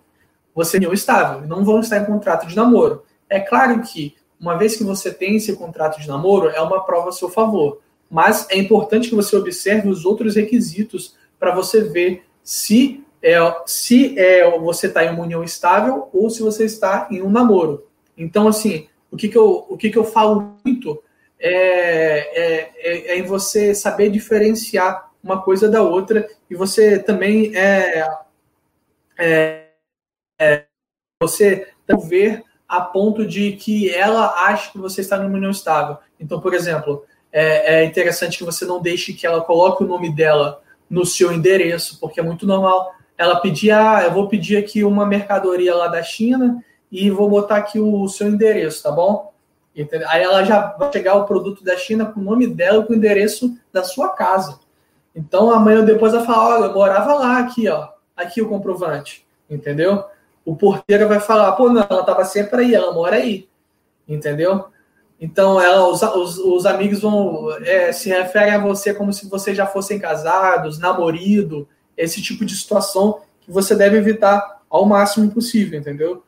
[0.53, 3.03] você é união estável, não vão estar em contrato de namoro.
[3.29, 7.09] É claro que, uma vez que você tem esse contrato de namoro, é uma prova
[7.09, 7.79] a seu favor
[8.09, 14.17] mas é importante que você observe os outros requisitos para você ver se é, se
[14.17, 17.85] é, você está em uma união estável ou se você está em um namoro.
[18.17, 21.01] Então, assim, o que, que, eu, o que, que eu falo muito
[21.39, 27.55] é, é, é, é em você saber diferenciar uma coisa da outra e você também
[27.55, 28.07] é,
[29.17, 29.65] é,
[30.39, 30.65] é
[31.21, 31.67] você
[32.07, 35.97] ver a ponto de que ela ache que você está numa união estável.
[36.19, 40.13] Então, por exemplo, é, é interessante que você não deixe que ela coloque o nome
[40.13, 44.83] dela no seu endereço, porque é muito normal ela pedir, ah, eu vou pedir aqui
[44.83, 49.31] uma mercadoria lá da China e vou botar aqui o seu endereço, tá bom?
[50.07, 52.93] Aí ela já vai chegar o produto da China com o nome dela e com
[52.93, 54.59] o endereço da sua casa.
[55.15, 60.03] Então amanhã depois ela fala, olha, eu morava lá aqui, ó, aqui o comprovante, entendeu?
[60.43, 63.47] O porteiro vai falar, pô, não, ela tava sempre aí, ela mora aí,
[64.07, 64.65] entendeu?
[65.21, 69.55] Então, ela, os, os, os amigos vão é, se referem a você como se vocês
[69.55, 71.67] já fossem casados, namorado,
[71.97, 76.23] esse tipo de situação que você deve evitar ao máximo possível, entendeu?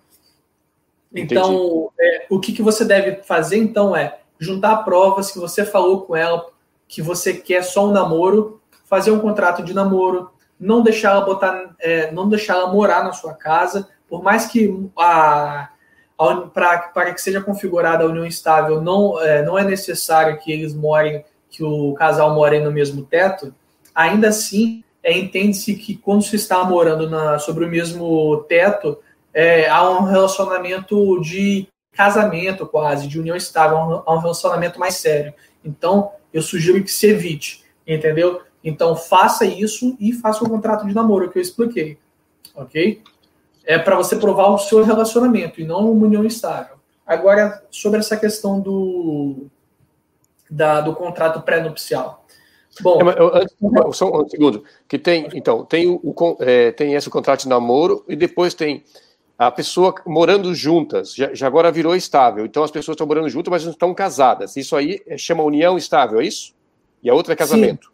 [1.13, 6.01] Então, é, o que, que você deve fazer, então, é juntar provas que você falou
[6.01, 6.45] com ela,
[6.87, 11.75] que você quer só um namoro, fazer um contrato de namoro, não deixar ela botar,
[11.79, 15.69] é, não deixar ela morar na sua casa, por mais que a,
[16.53, 21.23] para que seja configurada a união estável, não é, não é necessário que eles morem,
[21.49, 23.53] que o casal more no mesmo teto,
[23.93, 28.99] ainda assim, é, entende-se que quando se está morando na, sobre o mesmo teto,
[29.33, 35.33] é, há um relacionamento de casamento quase, de união estável, há um relacionamento mais sério.
[35.63, 38.41] Então, eu sugiro que se evite, entendeu?
[38.63, 41.97] Então, faça isso e faça o contrato de namoro que eu expliquei,
[42.55, 43.01] ok?
[43.65, 46.75] é para você provar o seu relacionamento e não uma união estável.
[47.05, 49.47] Agora, sobre essa questão do,
[50.49, 52.25] da, do contrato pré-nupcial.
[52.81, 57.49] Bom, é, só um segundo, que tem, então, tem, o, é, tem esse contrato de
[57.49, 58.83] namoro e depois tem
[59.47, 63.51] a pessoa morando juntas, já, já agora virou estável, então as pessoas estão morando juntas,
[63.51, 64.55] mas não estão casadas.
[64.55, 66.53] Isso aí chama união estável, é isso?
[67.01, 67.91] E a outra é casamento.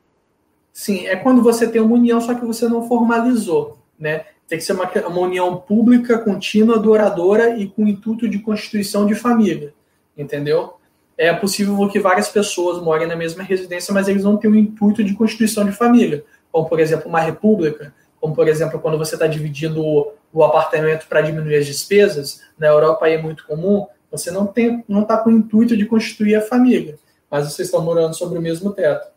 [0.74, 0.98] Sim.
[1.00, 4.26] Sim, é quando você tem uma união, só que você não formalizou, né?
[4.48, 9.14] tem que ser uma, uma união pública, contínua, duradoura e com intuito de constituição de
[9.14, 9.74] família,
[10.18, 10.76] entendeu?
[11.18, 15.04] É possível que várias pessoas morem na mesma residência, mas eles não têm o intuito
[15.04, 19.28] de constituição de família, como por exemplo uma república, como por exemplo quando você está
[19.28, 24.84] dividindo o, apartamento para diminuir as despesas, na Europa é muito comum, você não tem,
[24.88, 26.98] não está com o intuito de constituir a família,
[27.30, 29.08] mas vocês estão morando sobre o mesmo teto,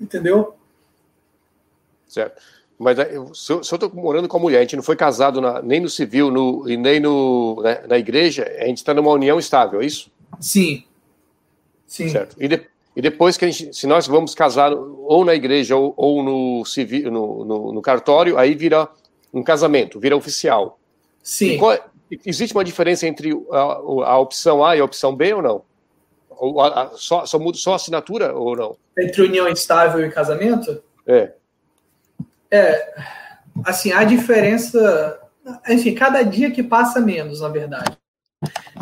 [0.00, 0.54] entendeu?
[2.06, 2.40] Certo.
[2.78, 2.96] Mas
[3.34, 5.88] se eu estou morando com a mulher, a gente não foi casado na, nem no
[5.88, 9.84] civil no, e nem no, né, na igreja, a gente está numa união estável, é
[9.84, 10.10] isso?
[10.40, 10.84] Sim.
[11.86, 12.08] Sim.
[12.08, 12.36] Certo.
[12.38, 15.92] E, de, e depois que a gente, se nós vamos casar ou na igreja ou,
[15.96, 18.88] ou no civil, no, no, no, cartório, aí vira
[19.32, 20.78] um casamento, vira oficial.
[21.22, 21.58] Sim.
[21.58, 21.78] Qual,
[22.24, 25.62] existe uma diferença entre a, a, opção A e a opção B ou não?
[26.30, 28.76] Ou a, só, só muda só a assinatura ou não?
[28.98, 30.82] Entre união estável e casamento?
[31.06, 31.32] É.
[32.50, 32.94] É,
[33.64, 35.20] assim, a diferença.
[35.68, 37.96] Enfim, cada dia que passa menos, na verdade.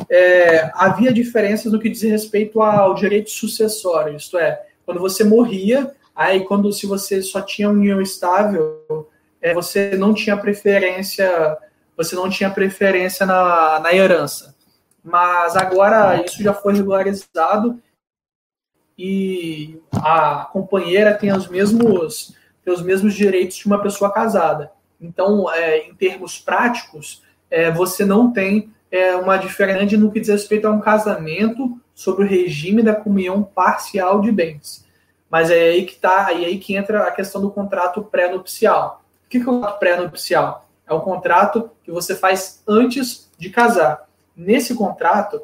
[0.08, 5.92] É, havia diferenças no que diz respeito ao direito sucessório, isto é, quando você morria,
[6.14, 9.08] aí quando se você só tinha união estável,
[9.40, 11.56] é, você não tinha preferência,
[11.96, 14.54] você não tinha preferência na, na herança.
[15.02, 17.80] Mas agora isso já foi regularizado
[18.98, 24.70] e a companheira tem os mesmos ter os mesmos direitos de uma pessoa casada.
[25.00, 30.28] Então, é, em termos práticos, é, você não tem é, uma diferença no que diz
[30.28, 34.86] respeito a um casamento sobre o regime da comunhão parcial de bens.
[35.30, 39.02] Mas é aí que tá, é aí que entra a questão do contrato pré-nupcial.
[39.28, 40.66] O que é o contrato pré-nupcial?
[40.86, 44.08] É um contrato que você faz antes de casar.
[44.34, 45.42] Nesse contrato,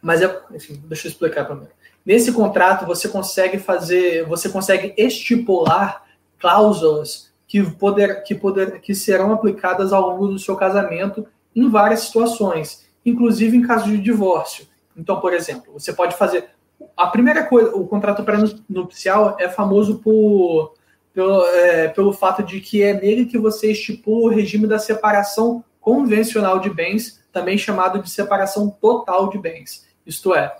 [0.00, 1.72] mas é, enfim, deixa eu explicar primeiro.
[2.06, 6.04] Nesse contrato você consegue fazer, você consegue estipular
[6.38, 11.26] cláusulas que, poder, que, poder, que serão aplicadas ao longo do seu casamento
[11.56, 14.64] em várias situações, inclusive em caso de divórcio.
[14.96, 16.50] Então, por exemplo, você pode fazer.
[16.96, 20.74] A primeira coisa, o contrato pré-nupcial é famoso por,
[21.14, 25.64] pelo, é, pelo fato de que é nele que você estipula o regime da separação
[25.80, 29.86] convencional de bens, também chamado de separação total de bens.
[30.04, 30.54] Isto é,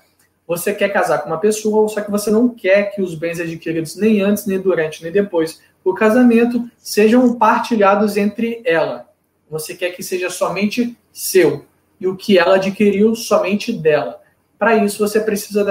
[0.46, 3.96] você quer casar com uma pessoa, só que você não quer que os bens adquiridos
[3.96, 9.09] nem antes, nem durante, nem depois do casamento sejam partilhados entre ela.
[9.50, 11.64] Você quer que seja somente seu
[12.00, 14.20] e o que ela adquiriu somente dela.
[14.59, 15.64] Para isso, você precisa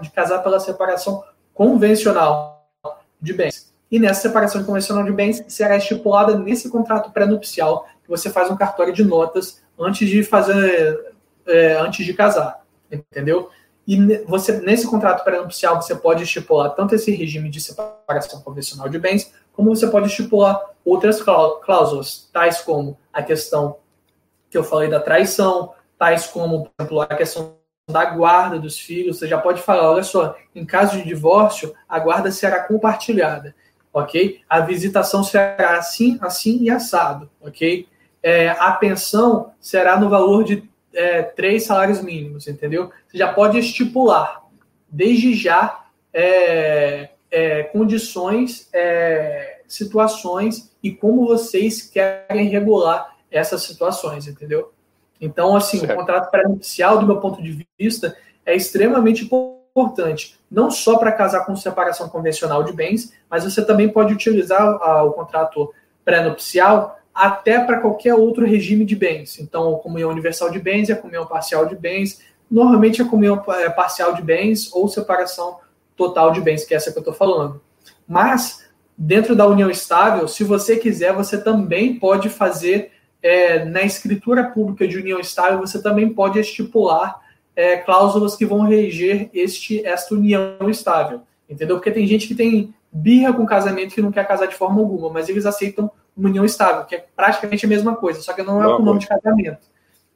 [0.00, 1.22] de casar pela separação
[1.52, 2.68] convencional
[3.20, 3.63] de bens.
[3.90, 8.56] E nessa separação convencional de bens será estipulada nesse contrato pré-nupcial que você faz um
[8.56, 11.12] cartório de notas antes de fazer,
[11.46, 13.50] é, antes de casar, entendeu?
[13.86, 18.98] E você, nesse contrato pré-nupcial, você pode estipular tanto esse regime de separação convencional de
[18.98, 23.76] bens, como você pode estipular outras cláusulas, tais como a questão
[24.50, 27.56] que eu falei da traição, tais como, por exemplo, a questão
[27.90, 29.18] da guarda dos filhos.
[29.18, 33.54] Você já pode falar, olha só, em caso de divórcio, a guarda será compartilhada,
[33.94, 34.40] ok?
[34.48, 37.86] A visitação será assim, assim e assado, ok?
[38.20, 42.90] É, a pensão será no valor de é, três salários mínimos, entendeu?
[43.06, 44.42] Você já pode estipular,
[44.88, 54.72] desde já, é, é, condições, é, situações e como vocês querem regular essas situações, entendeu?
[55.20, 55.92] Então, assim, certo.
[55.92, 59.63] o contrato pré-nupcial, do meu ponto de vista, é extremamente importante,
[60.48, 65.02] não só para casar com separação convencional de bens, mas você também pode utilizar a,
[65.02, 69.40] o contrato pré-nupcial até para qualquer outro regime de bens.
[69.40, 72.20] Então, a comunhão universal de bens e a comunhão parcial de bens.
[72.48, 75.58] Normalmente, a comunhão é, parcial de bens ou separação
[75.96, 77.60] total de bens, que é essa que eu estou falando.
[78.06, 78.64] Mas,
[78.96, 84.86] dentro da união estável, se você quiser, você também pode fazer, é, na escritura pública
[84.86, 87.23] de união estável, você também pode estipular
[87.56, 91.22] é, cláusulas que vão reger este, esta união estável.
[91.48, 91.76] Entendeu?
[91.76, 95.10] Porque tem gente que tem birra com casamento que não quer casar de forma alguma,
[95.10, 98.62] mas eles aceitam uma união estável, que é praticamente a mesma coisa, só que não
[98.62, 99.66] é o nome de casamento.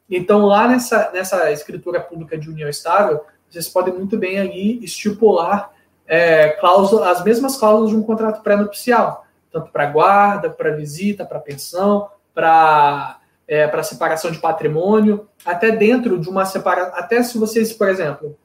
[0.09, 3.21] Então, lá nessa, nessa escritura pública de união estável,
[3.51, 5.73] vocês podem muito bem ali estipular
[6.07, 11.39] é, cláusula, as mesmas cláusulas de um contrato pré-nupcial, tanto para guarda, para visita, para
[11.39, 13.18] pensão, para
[13.49, 18.37] é, para separação de patrimônio, até dentro de uma separação, até se vocês, por exemplo,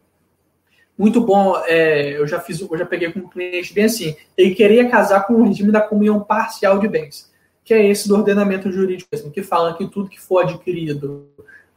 [0.97, 4.55] muito bom, é, eu já fiz, eu já peguei com um cliente bem assim, ele
[4.55, 7.31] queria casar com o regime da comunhão parcial de bens,
[7.65, 11.27] que é esse do ordenamento jurídico mesmo, que fala que tudo que for adquirido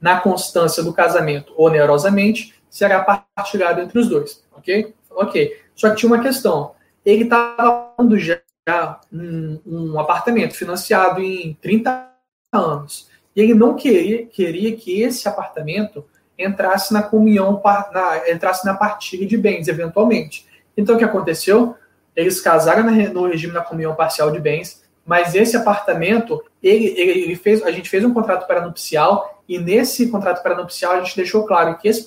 [0.01, 4.95] na constância do casamento onerosamente será partilhado entre os dois, ok?
[5.11, 5.61] Ok.
[5.75, 6.75] Só que tinha uma questão,
[7.05, 8.41] ele estava falando já
[9.13, 12.11] um, um apartamento financiado em 30
[12.53, 13.09] anos.
[13.37, 16.03] E ele não queria, queria que esse apartamento
[16.39, 17.63] entrasse na comunhão,
[17.93, 20.47] na, entrasse na partilha de bens, eventualmente.
[20.75, 21.77] Então, o que aconteceu?
[22.15, 22.83] Eles casaram
[23.13, 27.71] no regime da comunhão parcial de bens, mas esse apartamento, ele, ele, ele fez, a
[27.71, 32.05] gente fez um contrato pré-nupcial e nesse contrato pré-nupcial a gente deixou claro que esse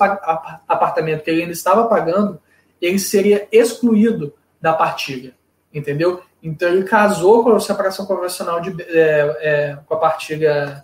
[0.68, 2.42] apartamento que ele ainda estava pagando,
[2.82, 5.34] ele seria excluído da partilha,
[5.74, 6.22] entendeu?
[6.42, 10.84] Então ele casou com a separação convencional de, é, é, com a partilha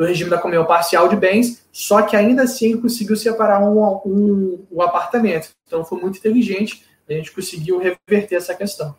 [0.00, 4.80] do regime da comunhão parcial de bens, só que ainda assim conseguiu separar um, um,
[4.80, 5.50] apartamento.
[5.66, 8.96] Então foi muito inteligente, a gente conseguiu reverter essa questão.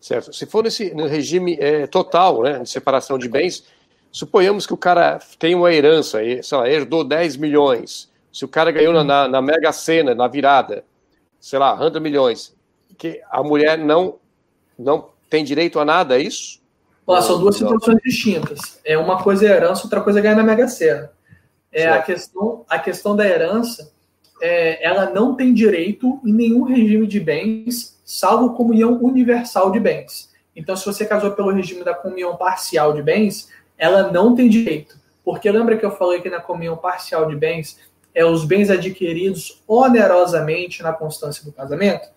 [0.00, 0.32] Certo.
[0.32, 3.64] Se for nesse no regime é, total, né, de separação de bens,
[4.10, 8.10] suponhamos que o cara tem uma herança, sei lá, herdou 10 milhões.
[8.32, 10.86] Se o cara ganhou na, na Mega Sena, na virada,
[11.38, 12.56] sei lá, 100 milhões,
[12.96, 14.14] que a mulher não,
[14.78, 16.62] não tem direito a nada, é isso?
[17.22, 18.80] São duas situações distintas.
[18.84, 21.10] É uma coisa é herança, outra coisa é ganhar na Mega Sena.
[21.72, 23.92] É a questão, a questão da herança,
[24.40, 30.30] é, ela não tem direito em nenhum regime de bens, salvo comunhão universal de bens.
[30.54, 34.98] Então, se você casou pelo regime da comunhão parcial de bens, ela não tem direito.
[35.24, 37.78] Porque lembra que eu falei que na comunhão parcial de bens
[38.14, 42.08] é os bens adquiridos onerosamente na constância do casamento?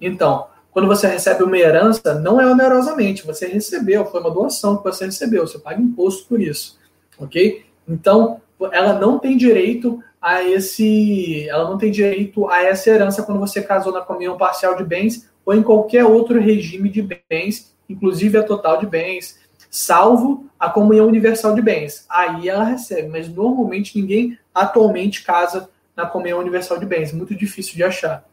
[0.00, 4.84] Então, quando você recebe uma herança, não é onerosamente, você recebeu, foi uma doação que
[4.84, 6.78] você recebeu, você paga imposto por isso,
[7.18, 7.64] ok?
[7.86, 8.40] Então,
[8.72, 13.60] ela não tem direito a esse, ela não tem direito a essa herança quando você
[13.60, 18.42] casou na comunhão parcial de bens ou em qualquer outro regime de bens, inclusive a
[18.42, 22.06] total de bens, salvo a comunhão universal de bens.
[22.08, 27.74] Aí ela recebe, mas normalmente ninguém atualmente casa na comunhão universal de bens, muito difícil
[27.74, 28.24] de achar.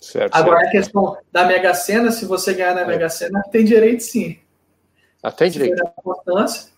[0.00, 0.68] Certo, Agora, certo.
[0.68, 2.86] a questão da Mega Sena, se você ganhar na é.
[2.86, 4.38] Mega Sena, tem direito sim.
[5.22, 5.82] Ah, tem direito?
[5.98, 6.70] Importância.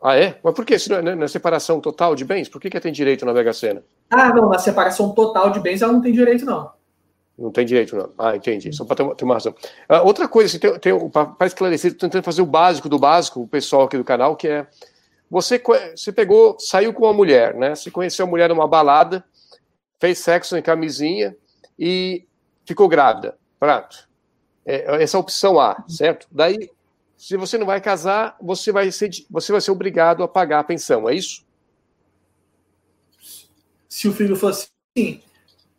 [0.00, 0.38] Ah, é?
[0.42, 0.78] Mas por que?
[0.78, 3.52] Se não é na separação total de bens, por que, que tem direito na Mega
[3.52, 3.82] Sena?
[4.08, 6.70] Ah, não, na separação total de bens ela não tem direito, não.
[7.36, 8.10] Não tem direito, não.
[8.16, 8.72] Ah, entendi.
[8.72, 9.54] Só para ter, ter, uma razão.
[9.88, 13.40] Ah, outra coisa, assim, tem, tem, para esclarecer, estou tentando fazer o básico do básico,
[13.40, 14.66] o pessoal aqui do canal, que é.
[15.30, 15.60] Você,
[15.94, 17.74] você pegou, saiu com uma mulher, né?
[17.74, 19.22] Você conheceu a mulher numa balada,
[20.00, 21.36] fez sexo em camisinha,
[21.78, 22.26] e
[22.64, 23.36] ficou grávida.
[23.58, 24.08] Pronto.
[24.64, 26.26] É, essa é a opção A, certo?
[26.30, 26.70] Daí,
[27.16, 30.64] se você não vai casar, você vai ser, você vai ser obrigado a pagar a
[30.64, 31.46] pensão, é isso?
[33.88, 35.20] Se o filho fosse sim.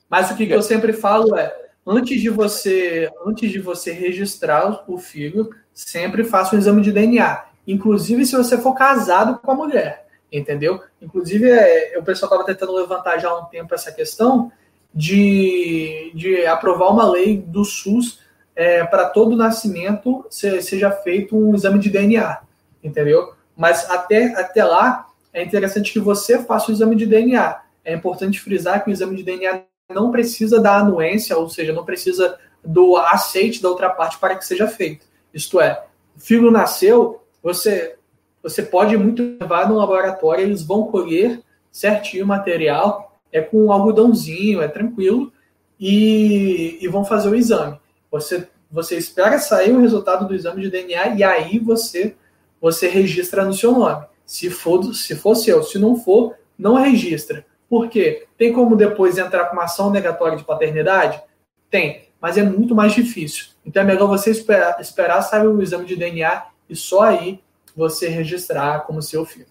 [0.09, 4.83] Mas o que, que eu sempre falo é, antes de você, antes de você registrar
[4.87, 7.45] o filho, sempre faça um exame de DNA.
[7.67, 10.81] Inclusive se você for casado com a mulher, entendeu?
[11.01, 14.51] Inclusive, é, o pessoal estava tentando levantar já há um tempo essa questão,
[14.93, 18.19] de, de aprovar uma lei do SUS
[18.55, 22.39] é, para todo nascimento seja feito um exame de DNA,
[22.83, 23.33] entendeu?
[23.55, 27.61] Mas até, até lá é interessante que você faça o exame de DNA.
[27.85, 31.85] É importante frisar que o exame de DNA não precisa da anuência, ou seja, não
[31.85, 35.05] precisa do aceite da outra parte para que seja feito.
[35.33, 35.83] Isto é,
[36.15, 37.95] o filho nasceu, você,
[38.43, 43.71] você pode muito levar no laboratório, eles vão colher certinho o material é com um
[43.71, 45.31] algodãozinho, é tranquilo,
[45.79, 47.79] e, e vão fazer o exame.
[48.11, 52.15] Você, você espera sair o resultado do exame de DNA e aí você,
[52.59, 54.05] você registra no seu nome.
[54.25, 57.45] Se for, se for seu, se não for, não registra.
[57.69, 58.27] Por quê?
[58.37, 61.21] Tem como depois entrar com uma ação negatória de paternidade?
[61.69, 63.47] Tem, mas é muito mais difícil.
[63.65, 67.39] Então é melhor você esperar, esperar sair o exame de DNA e só aí
[67.75, 69.47] você registrar como seu filho.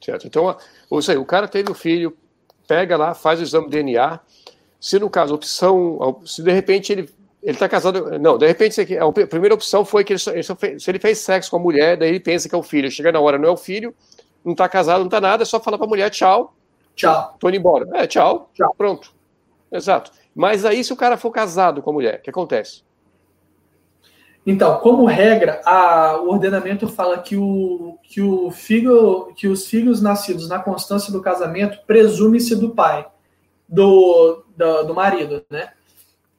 [0.00, 0.26] Certo.
[0.26, 0.56] Então,
[0.88, 2.16] ou seja, o cara teve o filho,
[2.66, 4.20] pega lá, faz o exame DNA.
[4.80, 7.08] Se no caso, opção, se de repente ele
[7.44, 8.18] ele está casado.
[8.18, 11.60] Não, de repente a primeira opção foi que ele, se ele fez sexo com a
[11.60, 12.90] mulher, daí ele pensa que é o filho.
[12.90, 13.94] Chega na hora, não é o filho,
[14.42, 16.54] não está casado, não está nada, é só falar para a mulher tchau.
[16.96, 17.36] Tchau.
[17.38, 17.86] Tô indo embora.
[17.92, 18.50] É, tchau.
[18.54, 18.74] Tchau.
[18.78, 19.12] Pronto.
[19.70, 20.10] Exato.
[20.34, 22.82] Mas aí, se o cara for casado com a mulher, o que acontece?
[24.46, 30.02] Então, como regra, a, o ordenamento fala que, o, que, o filho, que os filhos
[30.02, 33.06] nascidos na constância do casamento presume-se do pai,
[33.66, 35.70] do, do, do marido, né?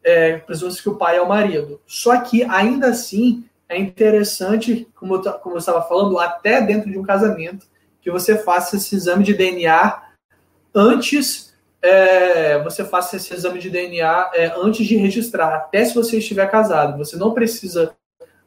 [0.03, 1.81] É, presume-se que o pai é o marido.
[1.87, 7.03] Só que, ainda assim, é interessante, como como eu estava falando, até dentro de um
[7.03, 7.65] casamento,
[8.01, 10.03] que você faça esse exame de DNA
[10.75, 11.54] antes
[11.85, 16.49] é, você faça esse exame de DNA é, antes de registrar, até se você estiver
[16.49, 16.97] casado.
[16.97, 17.95] Você não precisa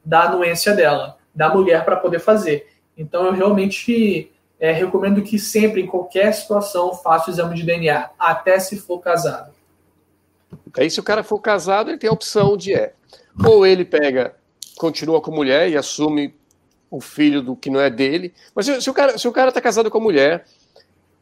[0.04, 2.66] da anuência dela, da mulher, para poder fazer.
[2.96, 8.10] Então, eu realmente é, recomendo que sempre, em qualquer situação, faça o exame de DNA,
[8.18, 9.52] até se for casado.
[10.76, 12.92] Aí, se o cara for casado, ele tem a opção de é.
[13.46, 14.34] Ou ele pega,
[14.76, 16.34] continua com a mulher e assume
[16.90, 18.34] o filho do que não é dele.
[18.52, 20.44] Mas se, se o cara se o cara está casado com a mulher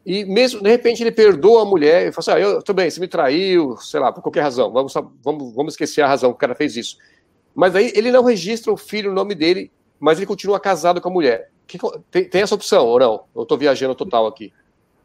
[0.06, 2.88] e mesmo, de repente, ele perdoa a mulher e fala assim: ah, eu, tudo bem,
[2.88, 6.36] você me traiu, sei lá, por qualquer razão, vamos, vamos, vamos esquecer a razão que
[6.36, 6.96] o cara fez isso.
[7.52, 11.08] Mas aí ele não registra o filho no nome dele, mas ele continua casado com
[11.08, 11.50] a mulher.
[11.66, 11.76] Que,
[12.08, 13.24] tem, tem, essa opção ou não?
[13.34, 14.52] Eu estou viajando total aqui.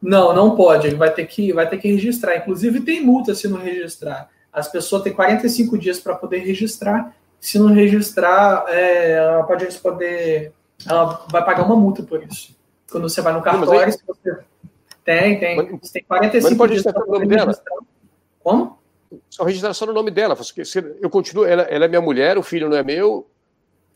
[0.00, 0.86] Não, não pode.
[0.86, 2.36] Ele vai ter que, vai ter que registrar.
[2.36, 4.28] Inclusive, tem multa se não registrar.
[4.52, 7.16] As pessoas têm 45 dias para poder registrar.
[7.40, 10.52] Se não registrar, é, ela pode responder.
[10.88, 12.54] Ela vai pagar uma multa por isso.
[12.88, 13.90] Quando você vai no cartório, aí...
[13.90, 14.44] você
[15.04, 15.56] tem, tem.
[15.56, 17.54] Mas, Você tem 45 mas pode registrar o nome dela.
[18.42, 18.78] Como?
[19.28, 20.36] Só registrar só no nome dela.
[21.00, 23.28] Eu continuo, ela, ela, é minha mulher, o filho não é meu.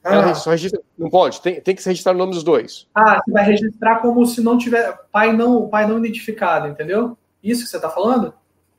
[0.05, 0.15] Ah.
[0.15, 2.87] Ela só registra, não pode, tem, tem que se registrar o nome dos dois.
[2.95, 7.19] Ah, você vai registrar como se não tiver pai não, pai não identificado, entendeu?
[7.43, 8.33] Isso que você está falando?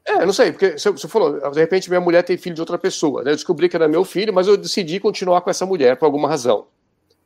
[0.06, 2.62] É, eu não sei, porque você, você falou, de repente minha mulher tem filho de
[2.62, 3.32] outra pessoa, né?
[3.32, 6.30] Eu descobri que era meu filho, mas eu decidi continuar com essa mulher por alguma
[6.30, 6.68] razão.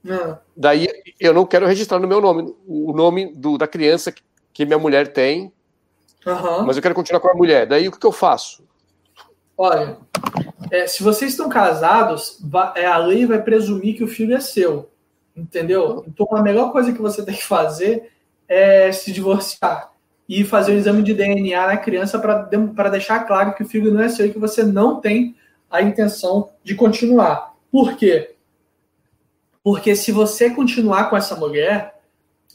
[0.09, 0.39] Ah.
[0.57, 0.87] Daí
[1.19, 4.23] eu não quero registrar no meu nome o nome do, da criança que
[4.59, 5.51] minha mulher tem,
[6.25, 6.65] uhum.
[6.65, 7.65] mas eu quero continuar com a mulher.
[7.65, 8.63] Daí o que, que eu faço?
[9.57, 9.97] Olha,
[10.71, 12.39] é, se vocês estão casados,
[12.75, 14.89] é, a lei vai presumir que o filho é seu.
[15.35, 16.03] Entendeu?
[16.07, 18.11] Então a melhor coisa que você tem que fazer
[18.47, 19.91] é se divorciar
[20.27, 23.93] e fazer o um exame de DNA na criança para deixar claro que o filho
[23.93, 25.35] não é seu e que você não tem
[25.69, 27.53] a intenção de continuar.
[27.71, 28.35] Por quê?
[29.63, 32.00] Porque se você continuar com essa mulher,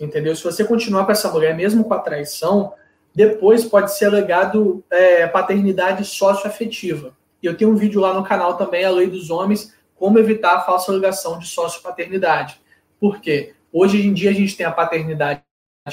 [0.00, 0.34] entendeu?
[0.34, 2.72] Se você continuar com essa mulher, mesmo com a traição,
[3.14, 7.16] depois pode ser alegado é, paternidade socioafetiva.
[7.42, 10.56] E eu tenho um vídeo lá no canal também, a lei dos homens, como evitar
[10.56, 12.60] a falsa alegação de sociopaternidade.
[13.00, 13.54] Por quê?
[13.72, 15.42] Hoje em dia a gente tem a paternidade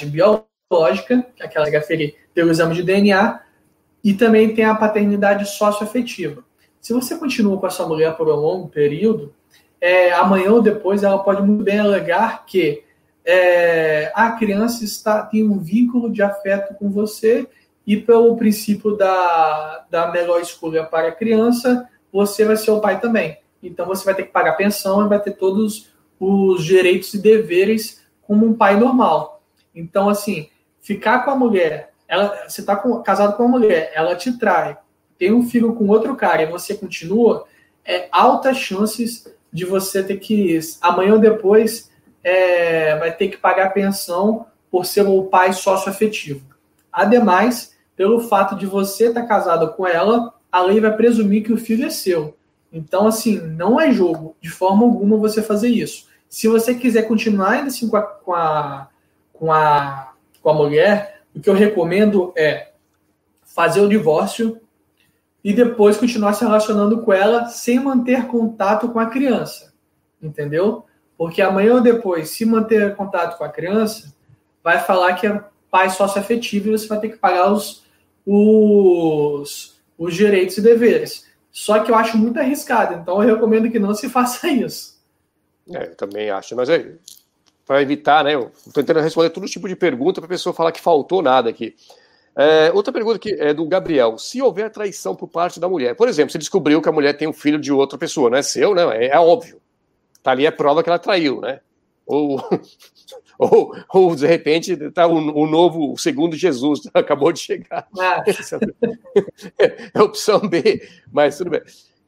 [0.06, 3.42] biológica, que é aquela que é pelo exame de DNA,
[4.04, 6.44] e também tem a paternidade socioafetiva.
[6.82, 9.34] Se você continua com a sua mulher por um longo período,
[9.80, 12.83] é, amanhã ou depois ela pode muito bem alegar que
[13.26, 17.48] é, a criança está tem um vínculo de afeto com você
[17.86, 23.00] e pelo princípio da, da melhor escolha para a criança, você vai ser o pai
[23.00, 23.38] também.
[23.62, 28.04] Então você vai ter que pagar pensão e vai ter todos os direitos e deveres
[28.22, 29.42] como um pai normal.
[29.76, 30.50] Então, assim,
[30.82, 34.78] ficar com a mulher, ela, você está casado com uma mulher, ela te trai,
[35.18, 37.46] tem um filho com outro cara e você continua,
[37.86, 41.92] é altas chances de você ter que, amanhã ou depois,
[42.24, 46.46] é, vai ter que pagar pensão por ser o pai sócio-afetivo.
[46.92, 51.58] Ademais, pelo fato de você estar casado com ela, a lei vai presumir que o
[51.58, 52.38] filho é seu.
[52.72, 56.08] Então, assim, não é jogo, de forma alguma, você fazer isso.
[56.28, 58.90] Se você quiser continuar ainda assim com a, com a,
[59.32, 62.72] com a, com a mulher, o que eu recomendo é
[63.44, 64.60] fazer o divórcio
[65.44, 69.74] e depois continuar se relacionando com ela sem manter contato com a criança.
[70.22, 70.86] Entendeu?
[71.24, 74.14] Porque amanhã ou depois, se manter contato com a criança,
[74.62, 77.86] vai falar que é pai sócio-afetivo e você vai ter que pagar os,
[78.26, 81.26] os, os direitos e deveres.
[81.50, 85.02] Só que eu acho muito arriscado, então eu recomendo que não se faça isso.
[85.72, 86.92] É, eu também acho, mas é,
[87.66, 88.36] para evitar, né?
[88.36, 91.50] Eu estou tentando responder todo tipo de pergunta para a pessoa falar que faltou nada
[91.50, 91.74] aqui.
[92.36, 94.18] É, outra pergunta que é do Gabriel.
[94.18, 97.30] Se houver traição por parte da mulher, por exemplo, você descobriu que a mulher tem
[97.30, 99.63] um filho de outra pessoa, não é seu, não, é, é óbvio.
[100.24, 101.60] Tá ali é prova que ela traiu, né?
[102.08, 102.40] Ou
[103.38, 107.88] Ou, ou de repente está o, o, novo, o segundo Jesus, acabou de chegar.
[108.00, 108.24] Ah.
[109.60, 111.62] É a opção B, mas tudo bem.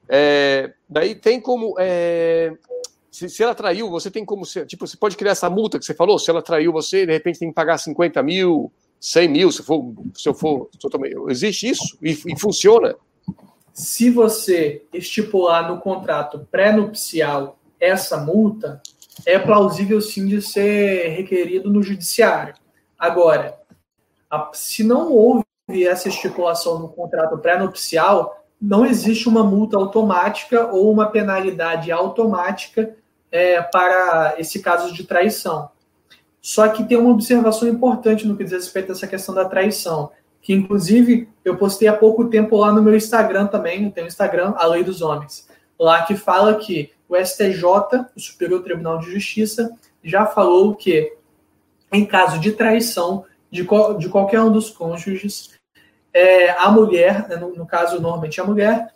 [0.07, 1.75] É, daí tem como.
[1.79, 2.53] É,
[3.11, 4.43] se, se, ela traiu, você tem como.
[4.65, 6.19] Tipo, você pode criar essa multa que você falou.
[6.19, 9.93] Se ela traiu você, de repente tem que pagar 50 mil, 100 mil, se, for,
[10.13, 10.69] se eu for.
[11.29, 11.97] Existe isso?
[12.01, 12.95] E, e funciona?
[13.73, 18.81] Se você estipular no contrato pré-nupcial essa multa,
[19.25, 22.55] é plausível sim de ser requerido no judiciário.
[22.97, 23.57] Agora,
[24.53, 25.45] se não houve
[25.85, 32.95] essa estipulação no contrato pré-nupcial, não existe uma multa automática ou uma penalidade automática
[33.31, 35.69] é, para esse caso de traição.
[36.41, 40.11] Só que tem uma observação importante no que diz respeito a essa questão da traição,
[40.41, 44.53] que inclusive eu postei há pouco tempo lá no meu Instagram também, eu tenho Instagram,
[44.55, 45.49] A Lei dos Homens,
[45.79, 47.65] lá que fala que o STJ,
[48.15, 49.71] o Superior Tribunal de Justiça,
[50.03, 51.13] já falou que
[51.91, 55.51] em caso de traição de, qual, de qualquer um dos cônjuges,
[56.13, 58.93] é, a mulher, né, no, no, caso normalmente a mulher,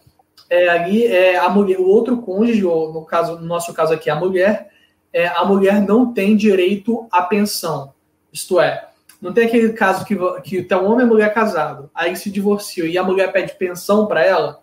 [0.50, 4.10] é, ali é, a mulher, o outro cônjuge, ou no caso, no nosso caso aqui
[4.10, 4.70] a mulher,
[5.12, 7.94] é, a mulher não tem direito à pensão.
[8.32, 8.90] Isto é,
[9.22, 12.88] não tem aquele caso que, que tá um homem e mulher casado, aí se divorciam
[12.88, 14.62] e a mulher pede pensão para ela,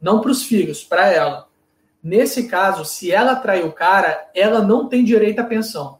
[0.00, 1.46] não para os filhos, para ela.
[2.04, 5.98] Nesse caso, se ela traiu o cara, ela não tem direito à pensão.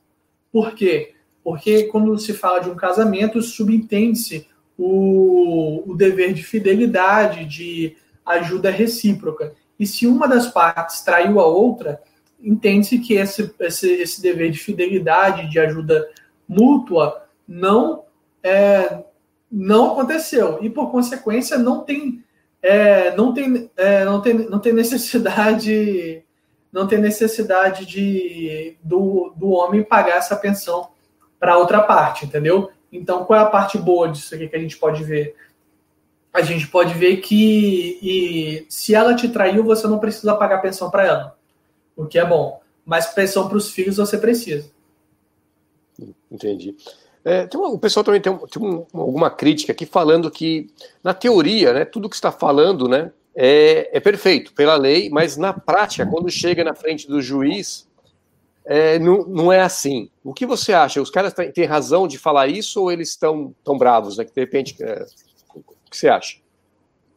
[0.52, 1.14] Por quê?
[1.42, 4.46] Porque quando se fala de um casamento, subentende-se
[4.76, 9.54] o, o dever de fidelidade, de ajuda recíproca.
[9.78, 12.02] E se uma das partes traiu a outra,
[12.38, 16.06] entende-se que esse, esse, esse dever de fidelidade, de ajuda
[16.46, 18.04] mútua, não
[18.42, 19.04] é,
[19.50, 22.23] não aconteceu e por consequência não tem
[22.64, 26.24] é, não tem é, não tem não tem necessidade
[26.72, 30.88] não tem necessidade de do, do homem pagar essa pensão
[31.38, 32.70] para outra parte entendeu?
[32.90, 35.36] Então qual é a parte boa disso aqui que a gente pode ver?
[36.32, 40.90] A gente pode ver que e, se ela te traiu você não precisa pagar pensão
[40.90, 41.38] para ela
[41.94, 42.60] o que é bom.
[42.84, 44.70] Mas pensão para os filhos você precisa.
[46.30, 46.74] Entendi
[47.24, 50.68] é, uma, o pessoal também tem, tem um, alguma crítica aqui falando que,
[51.02, 55.52] na teoria, né, tudo que está falando né, é, é, perfeito pela lei, mas na
[55.52, 57.88] prática, quando chega na frente do juiz,
[58.66, 60.10] é, não, não é assim.
[60.22, 61.00] O que você acha?
[61.00, 64.18] Os caras têm razão de falar isso ou eles estão tão bravos?
[64.18, 65.06] Né, que de repente, é,
[65.54, 66.44] o que você acha?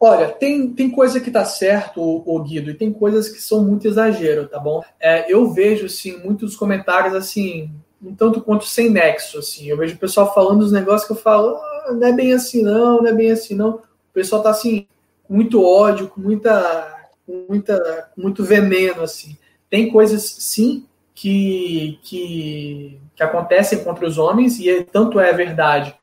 [0.00, 3.86] Olha, tem, tem coisa que tá certo, o, Guido, e tem coisas que são muito
[3.86, 4.80] exagero, tá bom?
[5.00, 7.68] É, eu vejo, sim, muitos comentários, assim,
[8.02, 9.68] um tanto quanto sem nexo, assim.
[9.68, 12.62] Eu vejo o pessoal falando os negócios que eu falo, ah, não é bem assim
[12.62, 13.76] não, não é bem assim não.
[13.76, 14.86] O pessoal tá assim,
[15.24, 19.36] com muito ódio, com muita, com muita, com muito veneno, assim.
[19.68, 25.94] Tem coisas, sim, que, que, que acontecem contra os homens, e é, tanto é verdade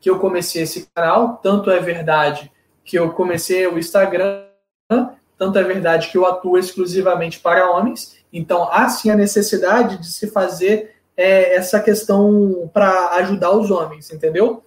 [0.00, 2.50] que eu comecei esse canal, tanto é verdade
[2.84, 4.44] que eu comecei o Instagram,
[5.38, 10.10] tanto é verdade que eu atuo exclusivamente para homens, então há sim a necessidade de
[10.10, 14.64] se fazer é, essa questão para ajudar os homens, entendeu?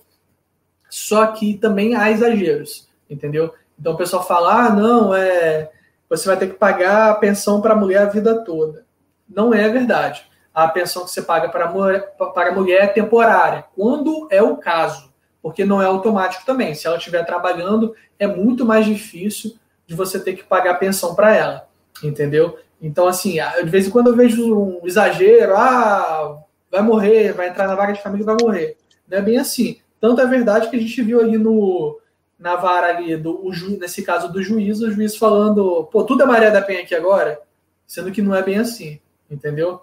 [0.89, 3.54] Só que também há exageros, entendeu?
[3.80, 5.70] Então o pessoal fala: ah, não, é,
[6.10, 8.86] você vai ter que pagar a pensão para a mulher a vida toda.
[9.30, 10.26] Não é verdade.
[10.54, 14.41] A pensão que você paga para a mulher, para a mulher é temporária, quando é
[14.41, 16.74] o caso, porque não é automático também.
[16.74, 21.14] Se ela estiver trabalhando, é muito mais difícil de você ter que pagar a pensão
[21.14, 21.68] para ela,
[22.04, 22.58] entendeu?
[22.82, 26.39] Então, assim, de vez em quando eu vejo um exagero, ah,
[26.71, 28.78] vai morrer, vai entrar na vaga de família e vai morrer.
[29.07, 29.80] Não é bem assim.
[29.99, 31.99] Tanto é verdade que a gente viu ali no,
[32.38, 36.23] na vara ali, do, o ju, nesse caso do juiz, o juiz falando, pô, tudo
[36.23, 37.41] é Maria da Penha aqui agora,
[37.86, 38.99] sendo que não é bem assim,
[39.30, 39.82] entendeu?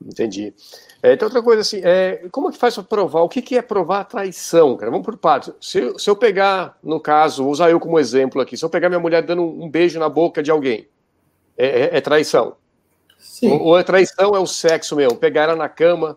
[0.00, 0.54] Entendi.
[1.02, 3.22] É, então, outra coisa assim, é, como é que faz para provar?
[3.22, 4.90] O que, que é provar a traição, cara?
[4.90, 5.52] Vamos por partes.
[5.60, 8.88] Se, se eu pegar, no caso, vou usar eu como exemplo aqui, se eu pegar
[8.88, 10.88] minha mulher dando um beijo na boca de alguém,
[11.58, 12.56] é, é, é traição.
[13.18, 13.50] Sim.
[13.50, 16.16] Ou, ou a traição é o sexo mesmo, pegar ela na cama.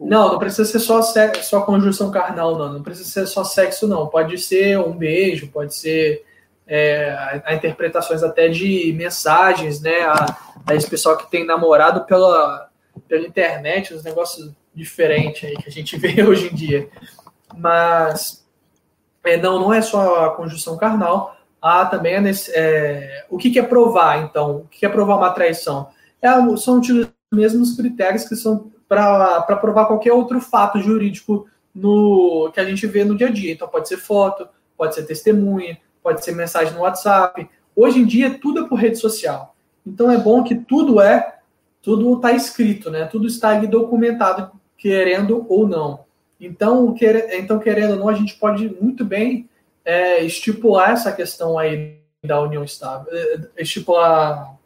[0.00, 2.72] Não, não precisa ser só, sexo, só conjunção carnal, não.
[2.72, 4.06] Não precisa ser só sexo, não.
[4.06, 6.24] Pode ser um beijo, pode ser
[6.66, 10.00] é, a, a, interpretações até de mensagens, né?
[10.00, 12.70] A, a esse pessoal que tem namorado pela,
[13.06, 16.88] pela internet, uns negócios diferentes aí que a gente vê hoje em dia.
[17.54, 18.46] Mas
[19.22, 22.14] é, não, não é só a conjunção carnal há também
[22.54, 24.56] é, o que, que, é provar, então?
[24.56, 25.88] O que, é provar uma traição?
[26.20, 32.58] É, são os mesmos critérios que são para provar qualquer outro fato jurídico no que
[32.58, 33.52] a gente vê no dia a dia.
[33.52, 37.48] Então, pode ser foto, pode ser testemunha, pode ser mensagem no WhatsApp.
[37.76, 39.54] Hoje em dia, tudo é por rede social.
[39.86, 41.36] Então, é bom que tudo é,
[41.82, 43.04] tudo está escrito, né?
[43.06, 46.00] Tudo está ali documentado querendo ou não.
[46.40, 49.48] Então, quer, então querendo ou não, a gente pode muito bem
[49.90, 54.56] é, estipular essa questão aí da união estável, é, estipular.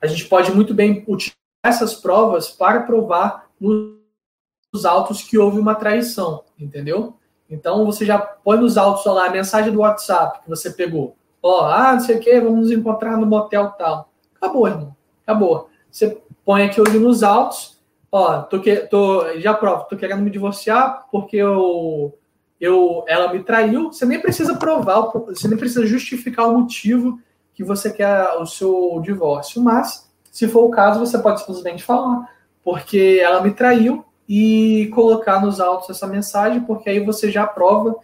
[0.00, 5.74] A gente pode muito bem utilizar essas provas para provar nos autos que houve uma
[5.74, 7.18] traição, entendeu?
[7.50, 11.14] Então você já põe nos autos lá a mensagem do WhatsApp que você pegou.
[11.42, 14.10] Ó, ah, não sei o que, vamos nos encontrar no motel tal.
[14.34, 14.96] Acabou, irmão.
[15.26, 15.68] Acabou.
[15.90, 17.78] Você põe aqui ali nos autos,
[18.10, 22.16] ó, tô, que, tô, já provo, tô querendo me divorciar porque eu,
[22.60, 23.92] eu, ela me traiu.
[23.92, 27.20] Você nem precisa provar, você nem precisa justificar o motivo
[27.54, 29.62] que você quer o seu divórcio.
[29.62, 32.32] Mas, se for o caso, você pode simplesmente falar,
[32.62, 37.96] porque ela me traiu e colocar nos autos essa mensagem, porque aí você já prova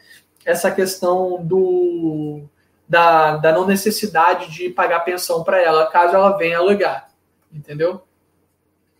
[0.45, 2.43] essa questão do
[2.89, 7.09] da, da não necessidade de pagar pensão para ela, caso ela venha alegar.
[7.53, 8.03] Entendeu?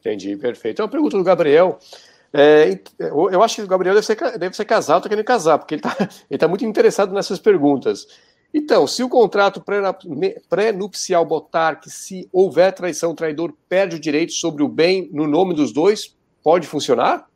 [0.01, 0.81] Entendi, perfeito.
[0.81, 1.79] É uma pergunta do Gabriel.
[2.37, 5.77] É, eu acho que o Gabriel deve ser, deve ser casado, está querendo casar, porque
[5.77, 5.83] ele
[6.29, 8.09] está tá muito interessado nessas perguntas.
[8.53, 9.63] Então, se o contrato
[10.49, 15.29] pré-nupcial botar que se houver traição, o traidor perde o direito sobre o bem no
[15.29, 17.27] nome dos dois, pode funcionar?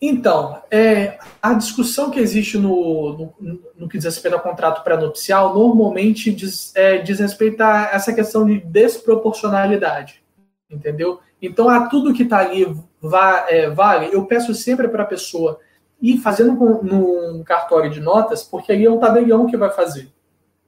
[0.00, 5.54] Então, é, a discussão que existe no, no, no que diz respeito ao contrato pré-nupcial
[5.54, 10.22] normalmente diz, é, diz respeito a essa questão de desproporcionalidade,
[10.70, 11.20] entendeu?
[11.40, 12.66] Então, a tudo que está ali
[13.00, 15.60] va, é, vale, eu peço sempre para a pessoa
[16.00, 20.10] ir fazendo num cartório de notas, porque aí é um tabelião que vai fazer.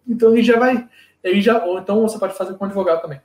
[0.06, 0.88] Então, ele já vai,
[1.22, 3.20] ele já, ou então você pode fazer com o advogado também.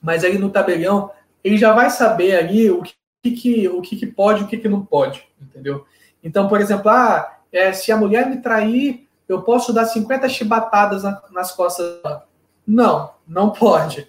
[0.00, 1.10] Mas aí no tabelião,
[1.44, 4.46] ele já vai saber ali o que que, que, o que, que pode e o
[4.46, 5.84] que, que não pode, entendeu?
[6.22, 11.02] Então, por exemplo, ah, é, se a mulher me trair, eu posso dar 50 chibatadas
[11.02, 12.26] na, nas costas dela.
[12.66, 14.08] Não, não pode.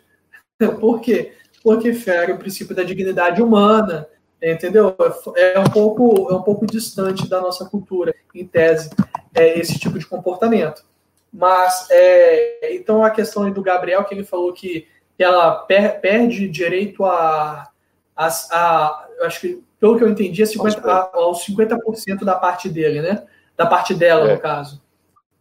[0.79, 1.35] Por quê?
[1.63, 4.07] Porque fere o princípio da dignidade humana,
[4.41, 4.95] entendeu?
[5.35, 8.89] É um pouco, é um pouco distante da nossa cultura, em tese,
[9.33, 10.83] é esse tipo de comportamento.
[11.31, 14.87] Mas, é, então, a questão do Gabriel, que ele falou que
[15.17, 17.71] ela per, perde direito a
[18.15, 22.69] a, eu acho que, pelo que eu entendi, é 50, a, aos 50% da parte
[22.69, 23.23] dele, né?
[23.57, 24.35] Da parte dela, é.
[24.35, 24.81] no caso.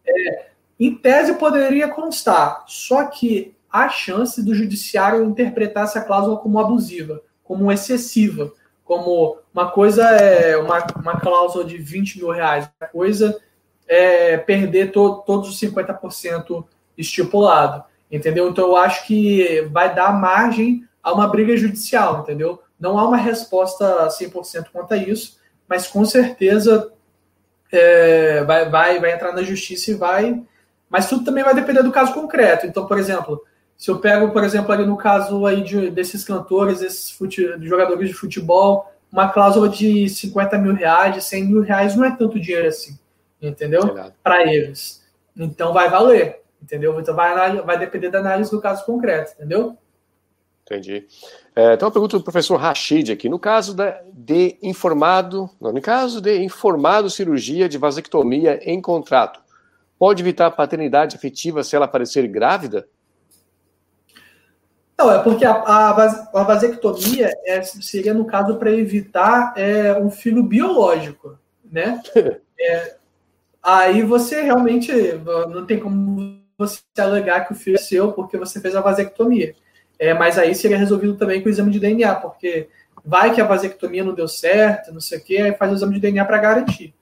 [0.05, 0.45] É,
[0.79, 7.21] em tese poderia constar, só que há chance do judiciário interpretar essa cláusula como abusiva,
[7.43, 8.51] como excessiva,
[8.83, 13.39] como uma coisa é uma, uma cláusula de 20 mil reais, outra coisa
[13.87, 16.65] é perder to, todos os 50%
[16.97, 18.49] estipulado, entendeu?
[18.49, 22.61] Então eu acho que vai dar margem a uma briga judicial, entendeu?
[22.79, 26.91] Não há uma resposta 100% quanto a isso, mas com certeza
[27.71, 30.43] é, vai, vai, vai entrar na justiça e vai.
[30.89, 32.67] Mas tudo também vai depender do caso concreto.
[32.67, 33.41] Então, por exemplo,
[33.81, 38.09] se eu pego, por exemplo, ali no caso aí de, desses cantores, desses fute, jogadores
[38.09, 42.39] de futebol, uma cláusula de 50 mil reais, de 100 mil reais não é tanto
[42.39, 42.99] dinheiro assim,
[43.41, 43.81] entendeu?
[44.21, 45.03] Para eles.
[45.35, 46.99] Então vai valer, entendeu?
[46.99, 49.75] Então vai, vai depender da análise do caso concreto, entendeu?
[50.63, 51.07] Entendi.
[51.55, 53.27] É, então, uma pergunta do professor Rachid aqui.
[53.27, 53.75] No caso
[54.13, 59.41] de informado, não, no caso de informado cirurgia de vasectomia em contrato,
[59.97, 62.87] pode evitar a paternidade efetiva se ela aparecer grávida?
[65.01, 70.11] Não, é porque a, a, a vasectomia é, seria, no caso, para evitar é, um
[70.11, 71.37] filho biológico,
[71.69, 71.99] né?
[72.63, 72.95] É,
[73.63, 74.93] aí você realmente
[75.49, 79.55] não tem como você alegar que o filho é seu porque você fez a vasectomia.
[79.97, 82.69] É, mas aí seria resolvido também com o exame de DNA, porque
[83.03, 85.95] vai que a vasectomia não deu certo, não sei o quê, aí faz o exame
[85.95, 86.93] de DNA para garantir.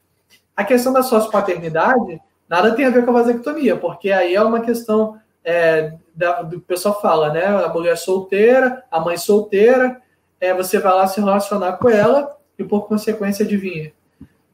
[0.56, 4.62] A questão da sócio-paternidade nada tem a ver com a vasectomia, porque aí é uma
[4.62, 5.20] questão
[5.50, 7.44] é, da, do pessoal fala, né?
[7.44, 10.00] A mulher solteira, a mãe solteira,
[10.40, 13.92] é, você vai lá se relacionar com ela e, por consequência, adivinha.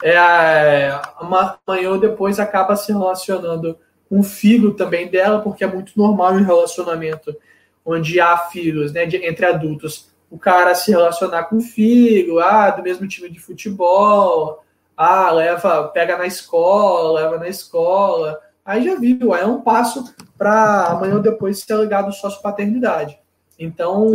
[0.02, 3.78] É, uma mãe ou depois acaba se relacionando
[4.08, 7.36] com o filho também dela, porque é muito normal em relacionamento
[7.84, 12.70] onde há filhos, né, de, entre adultos, o cara se relacionar com o filho, ah,
[12.72, 14.64] do mesmo time de futebol,
[14.96, 20.14] ah, leva, pega na escola, leva na escola, aí já viu, aí é um passo
[20.38, 23.18] para amanhã ou depois ser ligado sócio paternidade.
[23.58, 24.12] Então,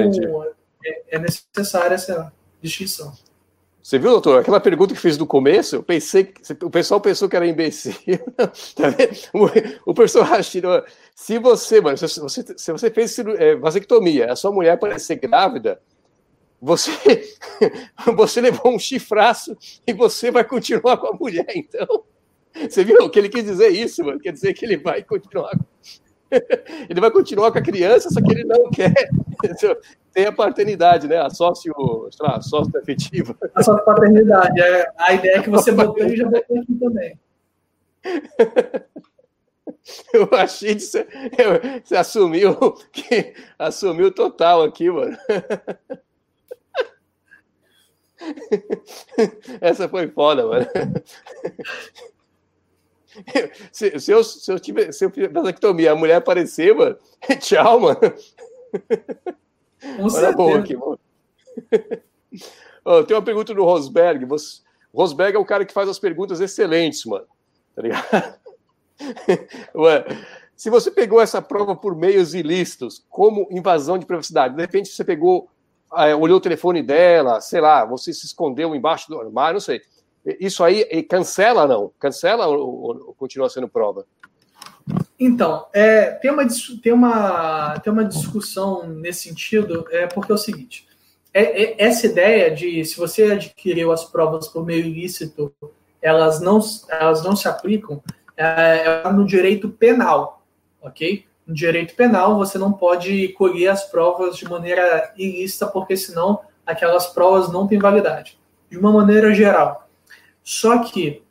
[0.84, 3.12] é, é necessária essa distinção.
[3.82, 4.40] Você viu, doutor?
[4.40, 7.94] Aquela pergunta que fiz no começo, eu pensei que o pessoal pensou que era imbecil.
[8.36, 8.88] tá
[9.32, 10.26] o, o professor
[11.14, 15.80] se você, mano, se você, se você fez é, vasectomia, a sua mulher parecer grávida,
[16.61, 16.90] você,
[18.14, 22.05] você levou um chifraço e você vai continuar com a mulher, então.
[22.68, 24.20] Você viu que ele quis dizer isso, mano?
[24.20, 25.53] Quer dizer que ele vai continuar.
[26.88, 28.94] Ele vai continuar com a criança, só que ele não quer.
[30.14, 31.18] tem a paternidade, né?
[31.18, 31.74] A sócio,
[32.12, 33.36] sei lá, sócio afetiva.
[33.53, 34.61] A sócio paternidade.
[34.61, 37.18] É, a ideia é que você botou e já botou aqui também.
[40.14, 41.05] Eu achei que você,
[41.82, 42.55] você assumiu
[42.92, 45.16] que assumiu total aqui, mano.
[49.61, 50.66] Essa foi foda, mano.
[53.72, 56.96] Se, se, eu, se eu tiver se eu fizer vasectomia, a mulher aparecer, mano,
[57.40, 57.98] tchau, mano.
[59.98, 60.98] Olha boa aqui, mano.
[62.84, 64.24] Oh, tem uma pergunta do Rosberg.
[64.26, 64.61] Você,
[64.94, 67.26] Rosberg é o cara que faz as perguntas excelentes, mano.
[67.74, 68.34] Tá ligado?
[69.74, 70.04] Ué,
[70.56, 75.04] se você pegou essa prova por meios ilícitos, como invasão de privacidade, de repente você
[75.04, 75.48] pegou,
[75.96, 79.80] é, olhou o telefone dela, sei lá, você se escondeu embaixo do armário, não sei.
[80.24, 81.92] Isso aí cancela não?
[81.98, 84.04] Cancela ou, ou continua sendo prova?
[85.18, 86.46] Então, é, tem, uma,
[86.82, 90.86] tem, uma, tem uma discussão nesse sentido, é porque é o seguinte:
[91.32, 95.52] é, é, essa ideia de se você adquiriu as provas por meio ilícito,
[96.00, 98.02] elas não, elas não se aplicam
[98.36, 100.42] é, é no direito penal,
[100.80, 101.24] ok?
[101.46, 107.06] No direito penal, você não pode colher as provas de maneira ilícita, porque senão aquelas
[107.08, 108.38] provas não têm validade,
[108.70, 109.89] de uma maneira geral.
[110.51, 111.22] Só que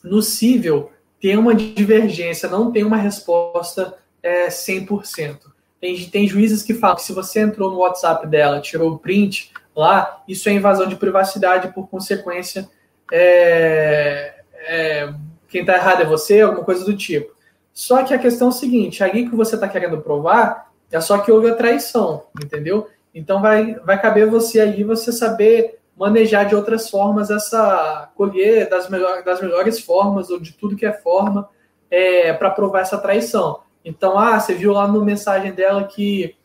[0.00, 5.38] no civil tem uma divergência, não tem uma resposta é, 100%.
[5.80, 9.50] Tem, tem juízes que falam que se você entrou no WhatsApp dela, tirou o print
[9.74, 12.70] lá, isso é invasão de privacidade, por consequência,
[13.10, 14.36] é,
[14.68, 15.12] é,
[15.48, 17.34] quem está errado é você, alguma coisa do tipo.
[17.72, 21.18] Só que a questão é o seguinte: ali que você está querendo provar é só
[21.18, 22.88] que houve a traição, entendeu?
[23.12, 28.88] Então vai, vai caber você aí você saber manejar de outras formas essa colher das,
[28.88, 31.48] melhor, das melhores formas ou de tudo que é forma
[31.90, 33.60] é, para provar essa traição.
[33.84, 36.36] Então, ah, você viu lá no mensagem dela que,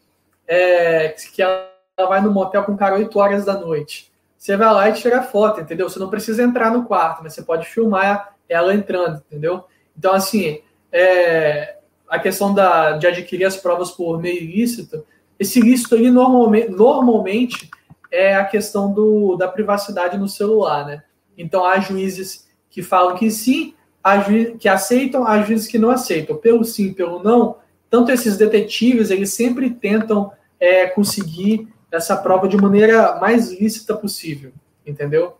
[0.47, 4.11] é, que ela vai no motel com o cara 8 horas da noite.
[4.37, 5.89] Você vai lá e tira foto, entendeu?
[5.89, 9.65] Você não precisa entrar no quarto, mas você pode filmar ela entrando, entendeu?
[9.97, 11.77] Então, assim, é,
[12.07, 15.05] a questão da, de adquirir as provas por meio ilícito,
[15.37, 17.69] esse ilícito ali normalmente, normalmente
[18.11, 21.03] é a questão do, da privacidade no celular, né?
[21.37, 25.89] Então, há juízes que falam que sim, há juízes que aceitam, há juízes que não
[25.89, 26.35] aceitam.
[26.35, 27.57] Pelo sim, pelo não,
[27.89, 34.51] tanto esses detetives, eles sempre tentam é, conseguir essa prova de maneira mais lícita possível,
[34.85, 35.35] entendeu?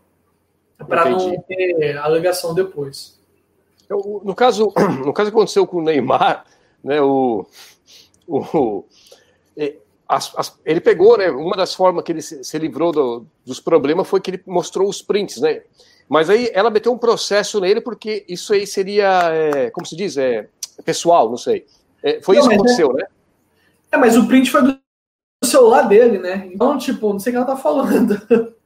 [0.86, 3.18] para não ter alegação depois.
[3.88, 4.72] Eu, no caso,
[5.04, 6.44] no caso que aconteceu com o Neymar,
[6.82, 7.46] né, o,
[8.26, 8.84] o
[9.56, 9.76] é,
[10.10, 13.60] as, as, ele pegou, né, uma das formas que ele se, se livrou do, dos
[13.60, 15.62] problemas foi que ele mostrou os prints, né?
[16.08, 20.16] Mas aí ela meteu um processo nele porque isso aí seria, é, como se diz,
[20.16, 20.48] é
[20.84, 21.64] pessoal, não sei.
[22.02, 23.06] É, foi não, isso que é- aconteceu, é, né?
[23.92, 24.80] É, mas o print foi do
[25.44, 26.50] celular dele, né?
[26.52, 28.20] Então, tipo, não sei o que ela tá falando.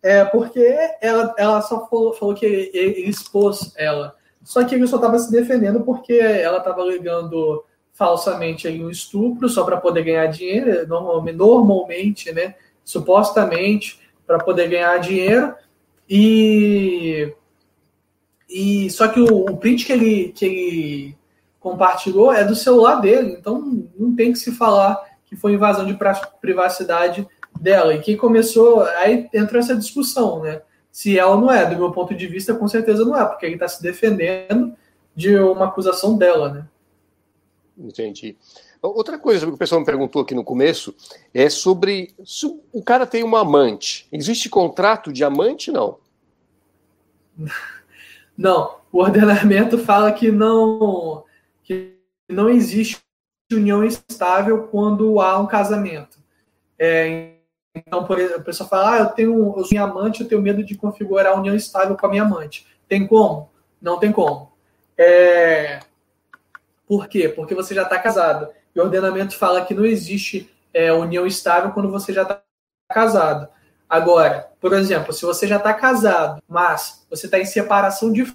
[0.00, 0.64] É porque
[1.00, 4.14] ela, ela só falou, falou que ele, ele, expôs ela.
[4.44, 7.64] Só que ele só estava se defendendo porque ela estava alegando
[7.98, 12.54] falsamente aí um estupro só para poder ganhar dinheiro, normalmente, né?
[12.84, 15.52] Supostamente para poder ganhar dinheiro.
[16.08, 17.34] E,
[18.48, 21.16] e só que o, o print que ele, que ele
[21.58, 24.96] compartilhou é do celular dele, então não tem que se falar
[25.26, 25.98] que foi invasão de
[26.40, 27.26] privacidade
[27.60, 27.94] dela.
[27.94, 30.62] E quem começou, aí entrou essa discussão, né?
[30.92, 33.54] Se ela não é, do meu ponto de vista, com certeza não é, porque ele
[33.54, 34.72] está se defendendo
[35.16, 36.64] de uma acusação dela, né?
[37.78, 38.36] Entendi.
[38.82, 40.94] Outra coisa que o pessoal me perguntou aqui no começo
[41.32, 44.08] é sobre se o cara tem uma amante.
[44.10, 45.70] Existe contrato de amante?
[45.70, 45.98] Não.
[48.36, 48.78] Não.
[48.92, 51.24] O ordenamento fala que não
[51.62, 51.98] que
[52.28, 53.02] não existe
[53.52, 56.18] união estável quando há um casamento.
[56.78, 57.32] É,
[57.74, 60.64] então, por exemplo, a pessoa fala, ah, eu tenho, eu sou amante, eu tenho medo
[60.64, 62.66] de configurar a união estável com a minha amante.
[62.88, 63.50] Tem como?
[63.80, 64.52] Não tem como.
[64.96, 65.80] É...
[66.88, 67.28] Por quê?
[67.28, 68.48] Porque você já está casado.
[68.74, 72.42] E o ordenamento fala que não existe é, união estável quando você já está
[72.90, 73.46] casado.
[73.88, 78.26] Agora, por exemplo, se você já está casado, mas você está em separação de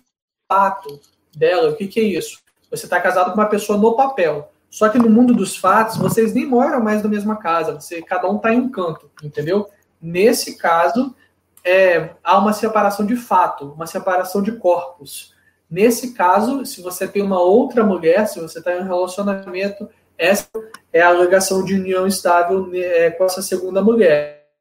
[0.48, 1.00] fato
[1.36, 2.40] dela, o que, que é isso?
[2.70, 4.52] Você está casado com uma pessoa no papel.
[4.70, 8.28] Só que no mundo dos fatos, vocês nem moram mais na mesma casa, você cada
[8.28, 9.70] um está em um canto, entendeu?
[10.02, 11.16] Nesse caso,
[11.64, 15.34] é, há uma separação de fato, uma separação de corpos.
[15.74, 20.48] Nesse caso, se você tem uma outra mulher, se você está em um relacionamento, essa
[20.94, 24.52] é a alegação de união estável é, com essa segunda mulher.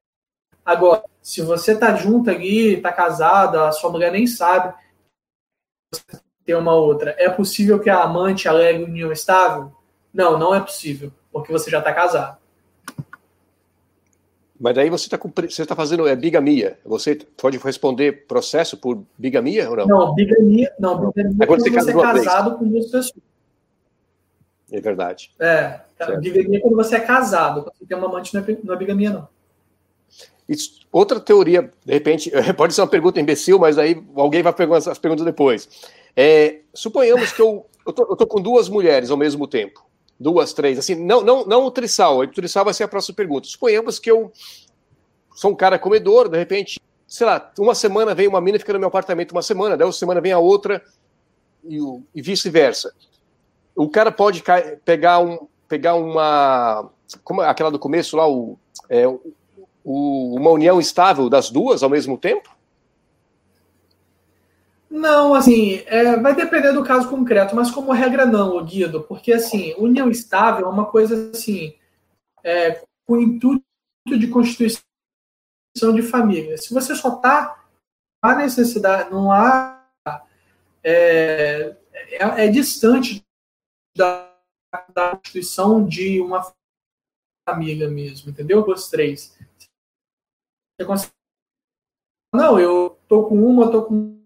[0.64, 4.74] Agora, se você está junto ali, está casada, a sua mulher nem sabe,
[5.92, 6.02] você
[6.46, 9.70] tem uma outra, é possível que a amante alegue união estável?
[10.14, 12.38] Não, não é possível, porque você já está casado.
[14.62, 16.78] Mas daí você está você tá fazendo é, bigamia.
[16.84, 19.86] Você pode responder processo por bigamia ou não?
[19.88, 22.58] Não, bigamia, não, bigamia é quando você, você é casado vez.
[22.60, 23.12] com duas pessoas.
[24.70, 25.32] É verdade.
[25.40, 26.20] É, certo.
[26.20, 27.64] bigamia é quando você é casado.
[27.64, 29.28] Quando você tem uma amante não é bigamia, não.
[30.48, 34.76] Isso, outra teoria, de repente, pode ser uma pergunta imbecil, mas aí alguém vai pegar
[34.76, 35.68] as perguntas depois.
[36.16, 39.84] É, suponhamos que eu, tô com duas mulheres ao mesmo tempo
[40.22, 43.48] duas, três, assim, não, não, não o trissal, o trissal vai ser a próxima pergunta.
[43.48, 44.32] Suponhamos que eu
[45.34, 48.78] sou um cara comedor, de repente, sei lá, uma semana vem uma mina fica no
[48.78, 50.82] meu apartamento uma semana, daí uma semana vem a outra
[51.64, 51.78] e,
[52.14, 52.94] e vice-versa.
[53.74, 54.44] O cara pode
[54.84, 56.90] pegar, um, pegar uma,
[57.24, 58.58] como aquela do começo lá, o,
[58.88, 62.51] é, o, uma união estável das duas ao mesmo tempo?
[64.92, 69.74] Não, assim, é, vai depender do caso concreto, mas como regra não, Guido, porque assim,
[69.78, 71.74] união estável é uma coisa assim,
[72.44, 73.64] é, com intuito
[74.06, 74.82] de constituição
[75.94, 76.58] de família.
[76.58, 77.66] Se você só está,
[78.22, 79.82] não há necessidade, não há.
[80.84, 83.24] É, é, é distante
[83.96, 84.30] da,
[84.92, 86.52] da constituição de uma
[87.48, 88.62] família mesmo, entendeu?
[88.62, 89.34] Os três.
[90.76, 91.12] Você consegue...
[92.34, 94.21] Não, eu tô com uma, tô com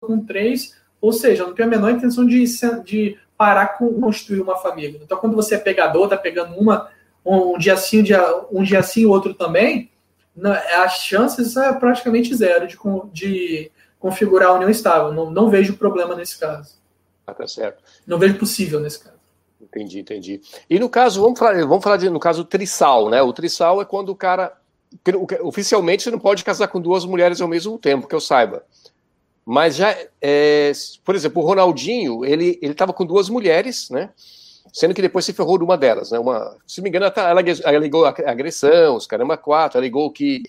[0.00, 2.44] com três, ou seja, não tenho a menor intenção de,
[2.84, 5.00] de parar com construir uma família.
[5.02, 6.88] Então, quando você é pegador, tá pegando uma,
[7.24, 9.90] um dia sim, um dia, um dia sim, outro também,
[10.82, 12.78] as chances é praticamente zero de,
[13.12, 15.12] de configurar a união estável.
[15.12, 16.78] Não, não vejo problema nesse caso.
[17.26, 17.82] Ah, tá certo.
[18.06, 19.18] Não vejo possível nesse caso.
[19.60, 20.40] Entendi, entendi.
[20.70, 23.20] E no caso, vamos falar, vamos falar de, no caso trissal, né?
[23.20, 24.56] O trissal é quando o cara.
[25.42, 28.64] Oficialmente você não pode casar com duas mulheres ao mesmo tempo, que eu saiba.
[29.50, 30.72] Mas já, é,
[31.02, 34.10] por exemplo, o Ronaldinho, ele estava com duas mulheres, né?
[34.70, 36.18] Sendo que depois se ferrou de uma delas, né?
[36.18, 40.42] Uma, se não me engano, ela, ela alegou agressão, os caramba quatro, alegou que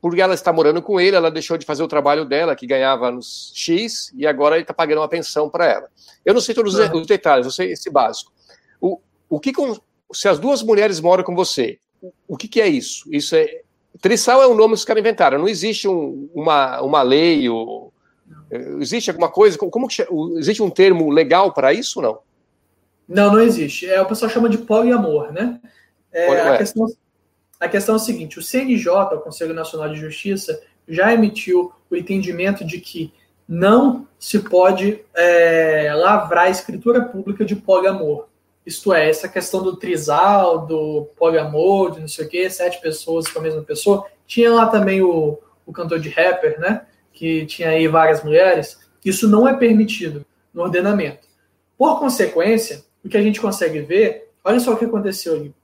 [0.00, 3.10] porque ela está morando com ele, ela deixou de fazer o trabalho dela, que ganhava
[3.10, 5.88] nos X, e agora ele está pagando uma pensão para ela.
[6.24, 8.32] Eu não sei todos os, os, detalhes, eu sei esse básico.
[8.80, 9.78] O, o que com,
[10.10, 13.04] se as duas mulheres moram com você, o, o que, que é isso?
[13.12, 13.60] Isso é
[14.00, 15.38] Trissal é um nome que os caras inventaram.
[15.38, 17.89] Não existe um, uma, uma lei ou
[18.50, 19.56] Existe alguma coisa?
[19.56, 22.18] Como que, existe um termo legal para isso ou não?
[23.08, 23.86] Não, não existe.
[23.86, 25.60] É, o pessoal chama de poliamor, né?
[26.12, 26.86] É, a, questão,
[27.58, 31.96] a questão é a seguinte: o CNJ, o Conselho Nacional de Justiça, já emitiu o
[31.96, 33.12] entendimento de que
[33.48, 38.26] não se pode é, lavrar a escritura pública de poliamor.
[38.64, 43.26] Isto é, essa questão do trisal, do poliamor, de não sei o quê, sete pessoas
[43.26, 44.06] com a mesma pessoa.
[44.26, 46.82] Tinha lá também o, o cantor de rapper, né?
[47.12, 51.28] Que tinha aí várias mulheres, isso não é permitido no ordenamento.
[51.76, 55.54] Por consequência, o que a gente consegue ver, olha só o que aconteceu ali.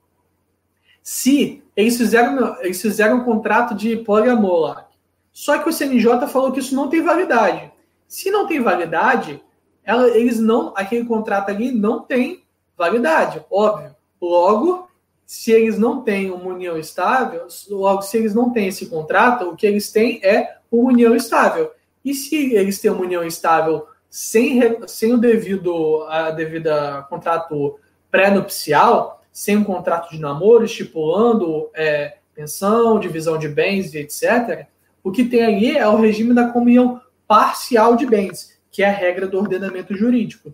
[1.03, 4.87] Se eles fizeram, eles fizeram um contrato de poliamor lá,
[5.31, 7.71] só que o CNJ falou que isso não tem validade.
[8.07, 9.41] Se não tem validade,
[9.83, 12.43] ela, eles não, aquele contrato ali não tem
[12.75, 13.95] validade, óbvio.
[14.19, 14.89] Logo,
[15.27, 19.57] se eles não têm uma união estável, logo se eles não têm esse contrato, o
[19.57, 21.69] que eles têm é uma união estável.
[22.03, 27.77] E se eles têm uma união estável sem, sem o devido a devida contrato
[28.09, 34.65] pré-nupcial, sem um contrato de namoro estipulando é, pensão, divisão de bens e etc.,
[35.03, 38.93] o que tem ali é o regime da comunhão parcial de bens, que é a
[38.93, 40.53] regra do ordenamento jurídico.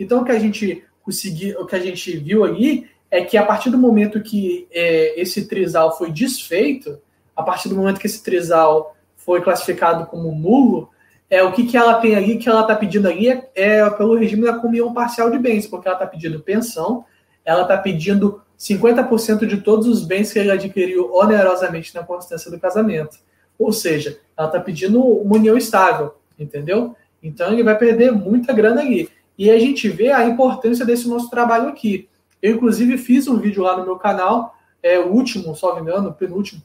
[0.00, 3.46] Então, o que a gente conseguiu, o que a gente viu ali é que a
[3.46, 6.98] partir do momento que é, esse trisal foi desfeito,
[7.36, 10.90] a partir do momento que esse trisal foi classificado como nulo,
[11.30, 14.16] é o que, que ela tem ali, que ela está pedindo ali é, é, pelo
[14.16, 17.04] regime da comunhão parcial de bens, porque ela está pedindo pensão,
[17.44, 22.58] ela está pedindo 50% de todos os bens que ele adquiriu onerosamente na constância do
[22.58, 23.18] casamento.
[23.56, 26.96] Ou seja, ela está pedindo uma união estável, entendeu?
[27.22, 29.08] Então ele vai perder muita grana ali.
[29.38, 32.08] E a gente vê a importância desse nosso trabalho aqui.
[32.44, 36.12] Eu, inclusive, fiz um vídeo lá no meu canal, é o último, só engano, o
[36.12, 36.60] penúltimo,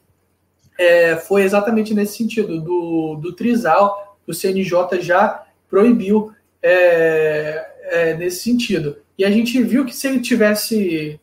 [0.78, 8.44] é, foi exatamente nesse sentido, do, do trisal, o CNJ já proibiu é, é, nesse
[8.44, 8.98] sentido.
[9.18, 11.18] E a gente viu que se ele tivesse,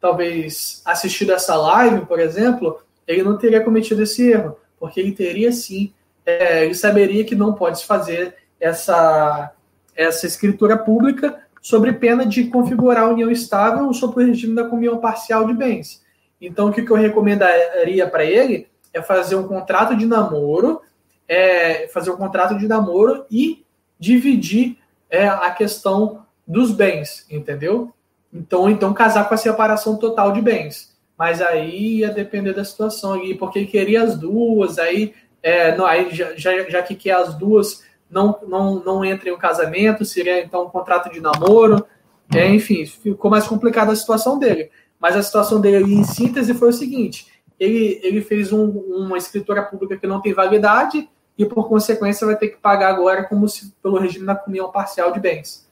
[0.00, 5.52] talvez, assistido essa live, por exemplo, ele não teria cometido esse erro, porque ele teria
[5.52, 5.92] sim,
[6.26, 9.52] é, ele saberia que não pode fazer essa,
[9.94, 14.98] essa escritura pública sobre pena de configurar a união estável sob o regime da comunhão
[14.98, 16.02] parcial de bens.
[16.40, 20.80] Então, o que eu recomendaria para ele é fazer um contrato de namoro,
[21.28, 23.64] é fazer um contrato de namoro e
[23.98, 24.78] dividir
[25.10, 27.92] é, a questão dos bens, entendeu?
[28.32, 30.90] Então, então casar com a separação total de bens.
[31.18, 35.12] mas aí ia depender da situação ali, porque queria as duas, aí,
[35.42, 39.32] é, não, aí já, já, já que quer as duas, não, não, não entra em
[39.32, 41.86] um casamento, seria então um contrato de namoro,
[42.34, 44.70] é, enfim, ficou mais complicada a situação dele.
[44.98, 47.26] Mas a situação dele, em síntese, foi o seguinte:
[47.58, 51.08] ele, ele fez um, uma escritura pública que não tem validade
[51.38, 55.12] e, por consequência, vai ter que pagar agora como se pelo regime da comunhão parcial
[55.12, 55.68] de bens.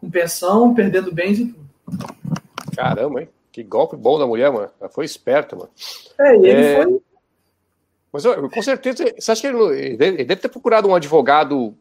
[0.00, 1.70] Com pensão, perdendo bens e tudo.
[2.74, 3.28] Caramba, hein?
[3.52, 4.70] Que golpe bom da mulher, mano.
[4.80, 5.70] Ela foi esperta, mano.
[6.18, 6.82] É, e ele é...
[6.82, 7.00] foi.
[8.12, 11.74] Mas com certeza, você acha que ele, ele deve ter procurado um advogado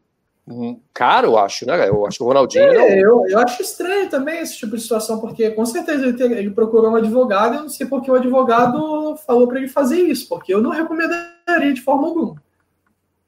[0.93, 1.87] caro, eu acho, né?
[1.87, 2.63] Eu acho que o Ronaldinho.
[2.63, 2.89] É, não...
[2.89, 6.91] eu, eu acho estranho também esse tipo de situação, porque com certeza ele, ele procurou
[6.91, 10.61] um advogado, eu não sei porque o advogado falou para ele fazer isso, porque eu
[10.61, 12.41] não recomendaria de forma alguma.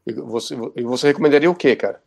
[0.06, 2.02] E você, e você recomendaria o quê, cara?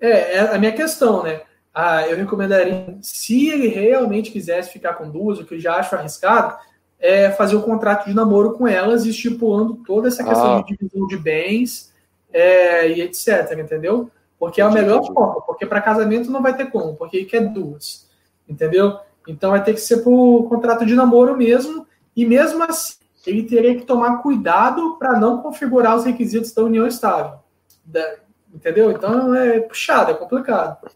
[0.00, 1.42] É, é a minha questão, né?
[1.72, 5.96] Ah, eu recomendaria, se ele realmente quisesse ficar com duas, o que eu já acho
[5.96, 6.56] arriscado,
[7.04, 10.62] é fazer o um contrato de namoro com elas, estipulando toda essa questão ah.
[10.62, 11.92] de divisão de bens
[12.32, 14.10] é, e etc, entendeu?
[14.38, 17.46] Porque é a melhor forma, porque para casamento não vai ter como, porque ele quer
[17.52, 18.08] duas,
[18.48, 18.98] entendeu?
[19.28, 21.86] Então vai ter que ser por contrato de namoro mesmo,
[22.16, 22.94] e mesmo assim
[23.26, 27.38] ele teria que tomar cuidado para não configurar os requisitos da união estável.
[27.84, 28.16] Da,
[28.52, 28.90] entendeu?
[28.90, 30.90] Então é puxado, é complicado.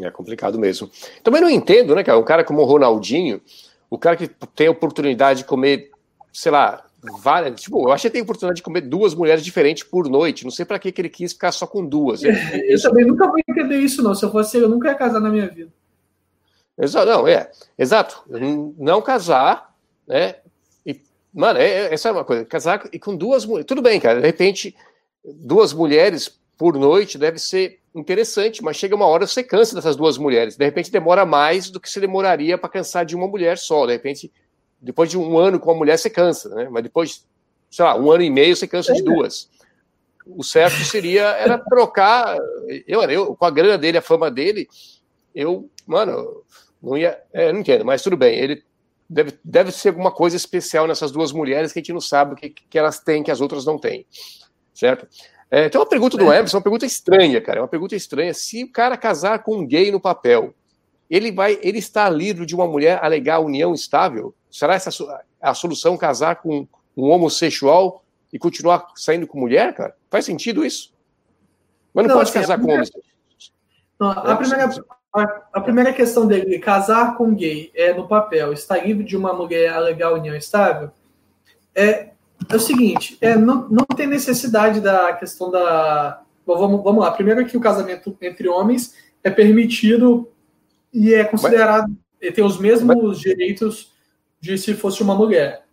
[0.00, 0.90] É complicado mesmo.
[1.22, 2.18] Também não entendo, né, cara?
[2.18, 3.40] Um cara como o Ronaldinho,
[3.90, 5.90] o cara que tem a oportunidade de comer,
[6.32, 6.84] sei lá,
[7.20, 7.60] várias.
[7.60, 10.44] Tipo, eu acho que tem a oportunidade de comer duas mulheres diferentes por noite.
[10.44, 12.22] Não sei para que, ele quis ficar só com duas.
[12.22, 14.14] Eu, eu também nunca vou entender isso, não.
[14.14, 15.70] Se eu fosse eu nunca ia casar na minha vida.
[16.78, 17.50] Exato, não, é.
[17.78, 18.22] Exato.
[18.78, 19.74] Não casar,
[20.06, 20.36] né?
[20.84, 21.00] E,
[21.32, 22.44] mano, é, é, essa é uma coisa.
[22.44, 23.66] Casar e com duas mulheres.
[23.66, 24.20] Tudo bem, cara.
[24.20, 24.74] De repente,
[25.24, 30.18] duas mulheres por noite deve ser interessante, mas chega uma hora você cansa dessas duas
[30.18, 30.56] mulheres.
[30.56, 33.86] De repente demora mais do que se demoraria para cansar de uma mulher só.
[33.86, 34.30] De repente
[34.80, 36.68] depois de um ano com uma mulher você cansa, né?
[36.70, 37.26] Mas depois,
[37.70, 39.48] sei lá, um ano e meio você cansa de duas.
[40.26, 42.36] O certo seria era trocar.
[42.86, 44.68] Eu, eu com a grana dele, a fama dele,
[45.34, 46.42] eu, mano,
[46.82, 47.20] não ia.
[47.32, 48.38] É, não entendo, mas tudo bem.
[48.38, 48.62] Ele
[49.08, 52.36] deve, deve ser alguma coisa especial nessas duas mulheres que a gente não sabe o
[52.36, 54.06] que, que elas têm que as outras não têm,
[54.74, 55.06] certo?
[55.50, 56.38] É, tem uma pergunta do é.
[56.38, 57.58] Emerson, uma pergunta estranha, cara.
[57.58, 58.34] É uma pergunta estranha.
[58.34, 60.52] Se o cara casar com um gay no papel,
[61.08, 64.34] ele vai, ele está livre de uma mulher alegar união estável?
[64.50, 64.90] Será essa
[65.40, 66.66] a solução casar com
[66.96, 68.02] um homossexual
[68.32, 69.94] e continuar saindo com mulher, cara?
[70.10, 70.92] Faz sentido isso?
[71.94, 72.82] Mas não, não pode assim, casar primeira...
[72.84, 73.00] com.
[73.98, 78.52] Não, a, é, primeira, a, a, primeira questão dele, casar com gay é no papel,
[78.52, 80.90] está livre de uma mulher alegar união estável,
[81.74, 82.10] é,
[82.48, 86.22] é o seguinte, é, não, não tem necessidade da questão da.
[86.46, 87.10] Bom, vamos, vamos lá.
[87.10, 90.28] Primeiro que o casamento entre homens é permitido
[90.92, 91.88] e é considerado.
[92.22, 93.92] Mas, tem os mesmos mas, direitos
[94.40, 95.64] de se fosse uma mulher.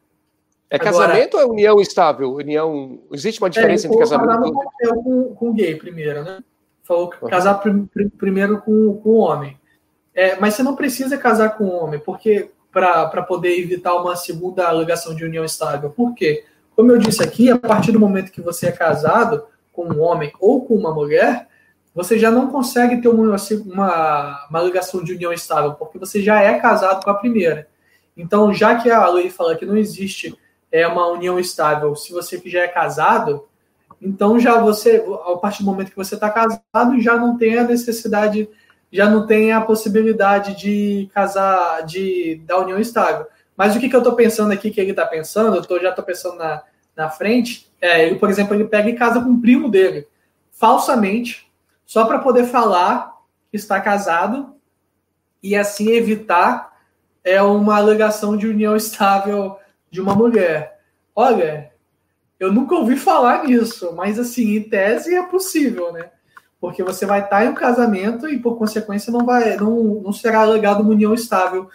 [0.70, 2.34] É casamento Agora, ou é união estável?
[2.34, 3.00] União.
[3.12, 4.48] Existe uma diferença é, entre casamento
[4.82, 4.88] e.
[4.88, 6.40] Com, com gay primeiro, né?
[6.84, 7.30] Falou uhum.
[7.30, 7.70] casar pr
[8.18, 9.58] primeiro com, com o homem.
[10.14, 14.68] É, mas você não precisa casar com o homem, porque para poder evitar uma segunda
[14.68, 15.92] alegação de união estável.
[15.92, 16.44] Por quê?
[16.76, 20.32] Como eu disse aqui, a partir do momento que você é casado com um homem
[20.40, 21.48] ou com uma mulher,
[21.94, 23.36] você já não consegue ter uma,
[23.66, 27.68] uma, uma ligação de união estável, porque você já é casado com a primeira.
[28.18, 30.36] Então, já que a lei fala que não existe
[30.72, 33.46] é, uma união estável se você já é casado,
[34.02, 37.64] então já você, a partir do momento que você está casado, já não tem a
[37.64, 38.50] necessidade,
[38.92, 43.28] já não tem a possibilidade de casar, de da união estável.
[43.56, 45.90] Mas o que, que eu estou pensando aqui que ele está pensando, eu tô, já
[45.90, 46.64] estou pensando na,
[46.96, 50.08] na frente, é, ele, por exemplo, ele pega e casa com o primo dele,
[50.52, 51.52] falsamente,
[51.86, 53.14] só para poder falar
[53.52, 54.56] que está casado
[55.42, 56.74] e assim evitar
[57.24, 59.58] é uma alegação de união estável
[59.90, 60.80] de uma mulher.
[61.16, 61.72] Olha,
[62.40, 66.10] eu nunca ouvi falar nisso, mas assim, em tese é possível, né?
[66.60, 70.42] Porque você vai estar em um casamento e por consequência não vai, não, não será
[70.42, 71.70] alegado uma união estável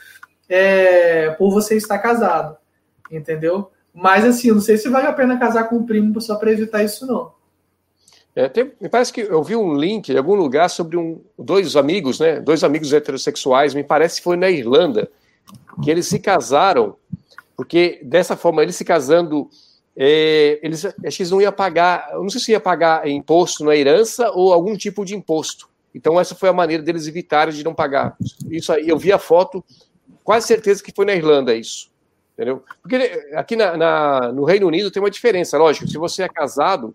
[0.48, 2.56] é, por você estar casado,
[3.10, 3.70] entendeu?
[3.92, 6.82] Mas assim, não sei se vale a pena casar com um primo só para evitar
[6.82, 7.32] isso não.
[8.34, 11.74] É, tem, me parece que eu vi um link em algum lugar sobre um, dois
[11.74, 12.40] amigos, né?
[12.40, 15.10] Dois amigos heterossexuais, me parece que foi na Irlanda,
[15.82, 16.94] que eles se casaram,
[17.56, 19.50] porque dessa forma, eles se casando,
[19.96, 23.74] é, eles, acho que eles não iam pagar, não sei se ia pagar imposto na
[23.74, 25.68] herança ou algum tipo de imposto.
[25.92, 28.16] Então, essa foi a maneira deles evitarem de não pagar.
[28.48, 29.64] Isso aí, eu vi a foto,
[30.28, 31.90] quase certeza que foi na Irlanda isso.
[32.34, 32.62] Entendeu?
[32.82, 32.96] Porque
[33.32, 35.88] aqui na, na, no Reino Unido tem uma diferença, lógico.
[35.88, 36.94] Se você é casado,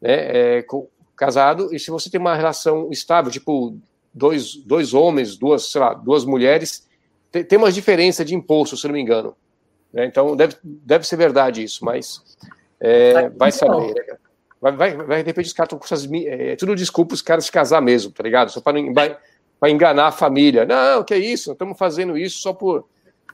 [0.00, 3.76] né, é, com, casado, e se você tem uma relação estável, tipo
[4.12, 6.88] dois, dois homens, duas, sei lá, duas mulheres,
[7.30, 9.36] tem, tem uma diferença de imposto, se não me engano.
[9.92, 10.06] Né?
[10.06, 12.22] Então, deve, deve ser verdade isso, mas
[12.80, 13.92] é, vai saber.
[13.92, 14.16] Né?
[14.62, 16.10] Vai, vai, vai, de repente, os caras estão com essas.
[16.10, 18.50] É, tudo desculpa os caras se casar mesmo, tá ligado?
[18.50, 18.80] Só para
[19.64, 20.64] enganar a família.
[20.64, 22.86] Não, que é isso, estamos fazendo isso só por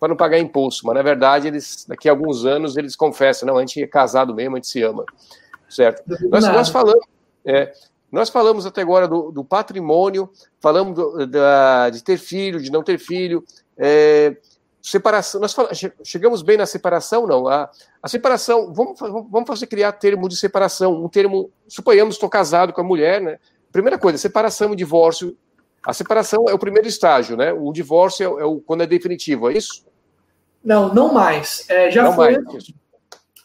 [0.03, 0.85] para não pagar imposto.
[0.85, 4.35] Mas, na verdade, eles daqui a alguns anos eles confessam: não, a gente é casado
[4.35, 5.05] mesmo, a gente se ama.
[5.69, 6.03] Certo?
[6.29, 7.07] Nós, nós, falamos.
[7.45, 7.73] É,
[8.11, 10.29] nós falamos até agora do, do patrimônio,
[10.61, 13.45] falamos do, da, de ter filho, de não ter filho.
[13.79, 14.37] É,
[14.83, 17.47] separação, nós falamos, chegamos bem na separação, não?
[17.47, 17.71] A,
[18.03, 22.81] a separação, vamos, vamos fazer criar termo de separação, um termo, suponhamos, estou casado com
[22.81, 23.39] a mulher, né?
[23.71, 25.37] Primeira coisa, separação e divórcio.
[25.85, 27.53] A separação é o primeiro estágio, né?
[27.53, 29.85] O divórcio é, é o, quando é definitivo, é isso?
[30.65, 31.69] Não, não mais.
[31.69, 32.73] É, já, não foi, mais.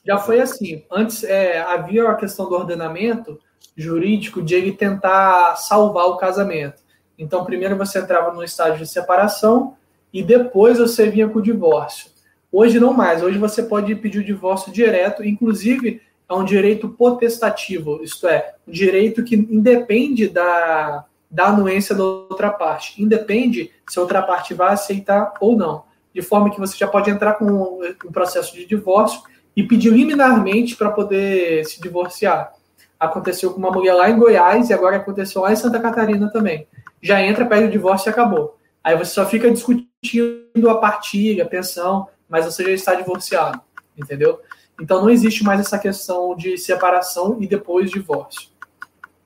[0.06, 0.84] já foi assim.
[0.92, 3.40] Antes é, havia a questão do ordenamento
[3.76, 6.82] jurídico de ele tentar salvar o casamento.
[7.18, 9.76] Então, primeiro você entrava no estágio de separação
[10.14, 12.12] e depois você vinha com o divórcio.
[12.52, 13.24] Hoje não mais.
[13.24, 18.72] Hoje você pode pedir o divórcio direto, inclusive é um direito potestativo, isto é, um
[18.72, 23.02] direito que independe da, da anuência da outra parte.
[23.02, 25.84] Independe se a outra parte vai aceitar ou não.
[26.14, 29.22] De forma que você já pode entrar com um processo de divórcio
[29.56, 32.54] e pedir liminarmente para poder se divorciar.
[33.00, 36.68] Aconteceu com uma mulher lá em Goiás e agora aconteceu lá em Santa Catarina também.
[37.02, 38.58] Já entra, pede o divórcio e acabou.
[38.84, 43.62] Aí você só fica discutindo a partilha, a pensão, mas você já está divorciado,
[43.98, 44.40] entendeu?
[44.80, 48.50] Então não existe mais essa questão de separação e depois divórcio.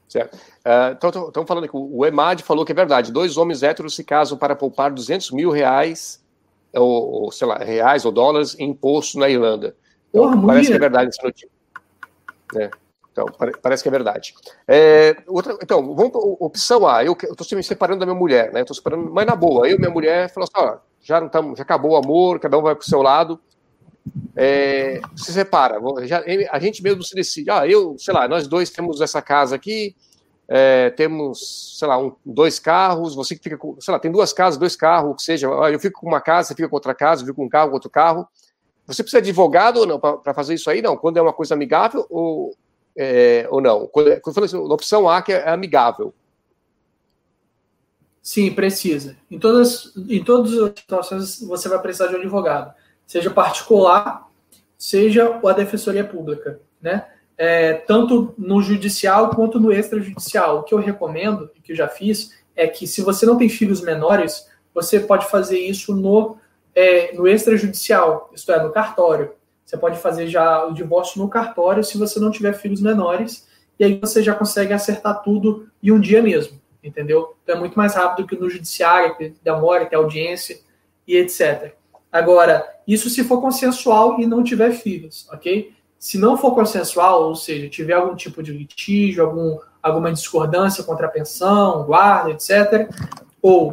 [0.08, 0.38] Certo.
[0.66, 3.12] Uh, então, estamos falando que o EMAD falou que é verdade.
[3.12, 6.24] Dois homens héteros se casam para poupar 200 mil reais,
[6.74, 9.76] ou, ou sei lá, reais ou dólares em imposto na Irlanda.
[10.10, 11.50] Então, Porra, parece que é verdade essa notícia.
[12.56, 12.70] É.
[13.12, 13.26] Então,
[13.62, 14.34] parece que é verdade.
[14.68, 17.04] É, outra, então, vamos opção A.
[17.04, 18.62] Eu estou me separando da minha mulher, né?
[18.62, 19.68] Estou separando, mas na boa.
[19.68, 22.58] Eu e minha mulher falou assim: ó, já não tamo, já acabou o amor, cada
[22.58, 23.40] um vai para o seu lado
[24.36, 25.80] é, se separa.
[26.06, 27.50] Já, a gente mesmo se decide.
[27.50, 29.96] Ah, eu, sei lá, nós dois temos essa casa aqui,
[30.54, 34.34] é, temos, sei lá, um, dois carros, você que fica com, sei lá, tem duas
[34.34, 37.22] casas, dois carros, que seja, eu fico com uma casa, você fica com outra casa,
[37.22, 38.28] eu fico com um carro, com outro carro.
[38.86, 40.82] Você precisa de advogado ou não para fazer isso aí?
[40.82, 42.56] Não, quando é uma coisa amigável ou,
[42.98, 43.88] é, ou não?
[43.88, 46.14] Quando, é, quando assim, a opção A que é amigável.
[48.22, 49.16] Sim, precisa.
[49.30, 52.74] Em todas, em todas as situações você vai precisar de um advogado
[53.12, 54.30] seja particular,
[54.78, 57.06] seja a defensoria pública, né?
[57.44, 60.60] É, tanto no judicial quanto no extrajudicial.
[60.60, 63.50] O que eu recomendo, e que eu já fiz, é que se você não tem
[63.50, 66.38] filhos menores, você pode fazer isso no,
[66.76, 69.32] é, no extrajudicial, isto é, no cartório.
[69.66, 73.48] Você pode fazer já o divórcio no cartório se você não tiver filhos menores,
[73.80, 77.36] e aí você já consegue acertar tudo em um dia mesmo, entendeu?
[77.42, 80.60] Então é muito mais rápido que no judiciário, que demora, que audiência
[81.08, 81.74] e etc.
[82.12, 85.74] Agora, isso se for consensual e não tiver filhos, ok?
[86.02, 91.06] Se não for consensual, ou seja, tiver algum tipo de litígio, algum, alguma discordância contra
[91.06, 92.90] a pensão, guarda, etc.,
[93.40, 93.72] ou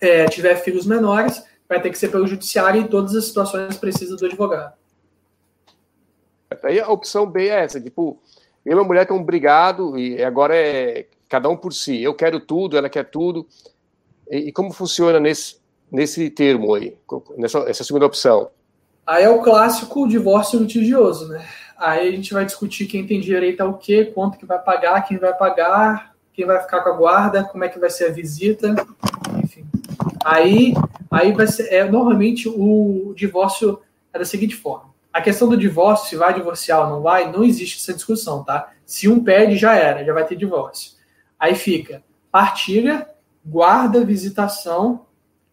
[0.00, 4.16] é, tiver filhos menores, vai ter que ser pelo judiciário e todas as situações precisam
[4.16, 4.74] do advogado.
[6.62, 8.22] Aí a opção B é essa, tipo,
[8.64, 12.00] eu e minha mulher estão brigado e agora é cada um por si.
[12.00, 13.44] Eu quero tudo, ela quer tudo.
[14.30, 15.56] E, e como funciona nesse,
[15.90, 16.96] nesse termo aí,
[17.36, 18.48] nessa essa segunda opção?
[19.06, 21.46] Aí é o clássico divórcio litigioso, né?
[21.78, 25.18] Aí a gente vai discutir quem tem direito ao quê, quanto que vai pagar, quem
[25.18, 28.74] vai pagar, quem vai ficar com a guarda, como é que vai ser a visita,
[29.42, 29.64] enfim.
[30.24, 30.74] Aí,
[31.10, 33.80] aí vai ser, é, normalmente o divórcio
[34.12, 34.94] é da seguinte forma.
[35.12, 38.72] A questão do divórcio, se vai divorciar ou não vai, não existe essa discussão, tá?
[38.84, 40.92] Se um pede, já era, já vai ter divórcio.
[41.38, 43.08] Aí fica partilha,
[43.44, 45.06] guarda, visitação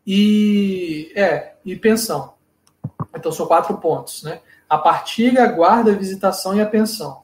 [0.06, 2.33] e é e pensão.
[3.16, 4.40] Então são quatro pontos, né?
[4.70, 7.22] A partilha, a guarda, a visitação e a pensão.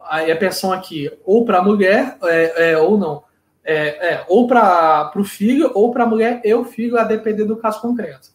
[0.00, 3.22] Aí a pensão aqui, ou para a mulher, é, é, ou não,
[3.64, 7.44] é, é ou para o filho, ou para a mulher e o filho, a depender
[7.44, 8.28] do caso concreto.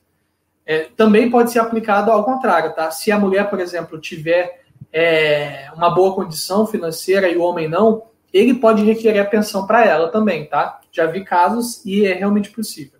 [0.66, 2.90] É, também pode ser aplicado ao contrário, tá?
[2.92, 4.62] Se a mulher, por exemplo, tiver
[4.92, 8.04] é, uma boa condição financeira e o homem não,
[8.34, 10.80] ele pode requerer a pensão para ela também, tá?
[10.92, 13.00] Já vi casos e é realmente possível.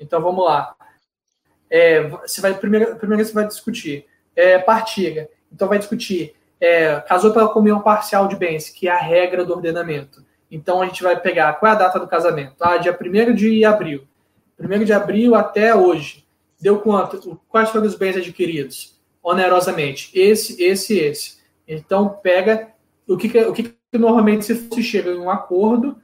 [0.00, 0.74] Então vamos lá.
[1.70, 5.28] É, você vai primeiro, primeiro você vai discutir é, partilha.
[5.52, 9.54] Então vai discutir é, casou pela comunhão parcial de bens, que é a regra do
[9.54, 10.24] ordenamento.
[10.50, 12.54] Então a gente vai pegar qual é a data do casamento?
[12.60, 14.06] Ah, dia 1 de abril.
[14.58, 16.26] 1 de abril até hoje.
[16.60, 17.40] Deu quanto?
[17.48, 18.98] Quais foram os bens adquiridos?
[19.22, 20.10] Onerosamente.
[20.18, 21.38] Esse, esse, esse.
[21.66, 22.68] Então pega
[23.06, 25.96] o que, o que normalmente se chega em um acordo,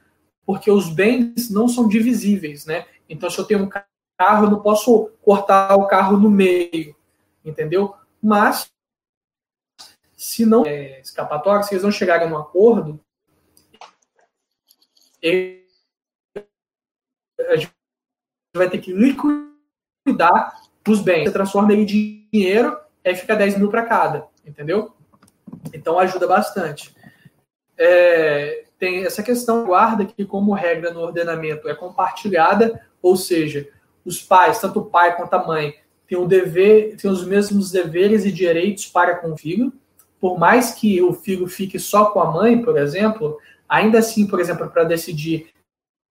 [0.47, 2.87] porque os bens não são divisíveis, né?
[3.09, 3.69] Então, se eu tenho um
[4.17, 6.95] carro, eu não posso cortar o carro no meio.
[7.45, 7.95] entendeu?
[8.23, 8.71] Mas,
[10.17, 13.01] se não é escapatório, se eles não chegarem num acordo,
[17.49, 17.73] a gente
[18.57, 21.25] vai ter que liquidar os bens.
[21.25, 24.95] Você transforma ele em dinheiro, aí fica 10 mil para cada, entendeu?
[25.73, 26.95] Então ajuda bastante.
[27.77, 33.69] É, tem essa questão guarda que, como regra no ordenamento, é compartilhada, ou seja,
[34.05, 35.75] os pais, tanto o pai quanto a mãe,
[36.07, 39.73] têm o dever, têm os mesmos deveres e direitos para com o filho.
[40.21, 44.41] Por mais que o filho fique só com a mãe, por exemplo, ainda assim, por
[44.41, 45.49] exemplo, para decidir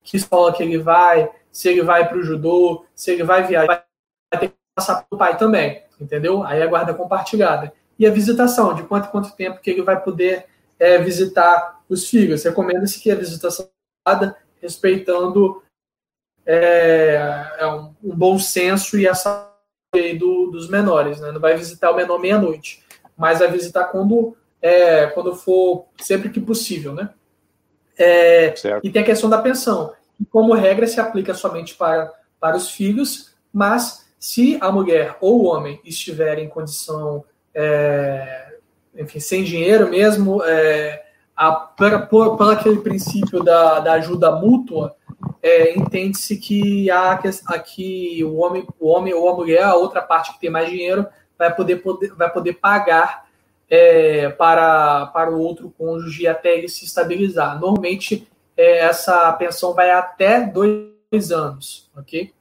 [0.03, 3.86] que escola que ele vai, se ele vai para o judô, se ele vai viajar,
[4.32, 6.44] vai ter que passar para o pai também, entendeu?
[6.44, 7.74] Aí a guarda compartilhada.
[7.98, 10.45] E a visitação, de quanto quanto tempo que ele vai poder
[10.78, 12.44] é, visitar os filhos.
[12.44, 13.70] Recomenda-se que a visitação
[14.61, 15.62] respeitando
[16.45, 19.49] é, é um, um, bom senso e essa
[20.18, 21.32] do, dos menores, né?
[21.32, 22.84] Não vai visitar o menor meia-noite,
[23.18, 27.10] mas vai visitar quando, é, quando for, sempre que possível, né?
[27.98, 28.53] É,
[28.84, 32.72] e tem a questão da pensão, que como regra se aplica somente para, para os
[32.72, 38.56] filhos, mas se a mulher ou o homem estiver em condição, é,
[38.98, 41.03] enfim, sem dinheiro mesmo, é,
[41.36, 44.95] a, para, por, por aquele princípio da, da ajuda mútua,
[45.41, 50.34] é, entende-se que há aqui o homem, o homem ou a mulher, a outra parte
[50.34, 51.06] que tem mais dinheiro,
[51.38, 53.27] vai poder, poder, vai poder pagar
[53.69, 57.60] é, para, para o outro cônjuge até ele se estabilizar.
[57.60, 62.31] Normalmente, é, essa pensão vai até dois anos, ok?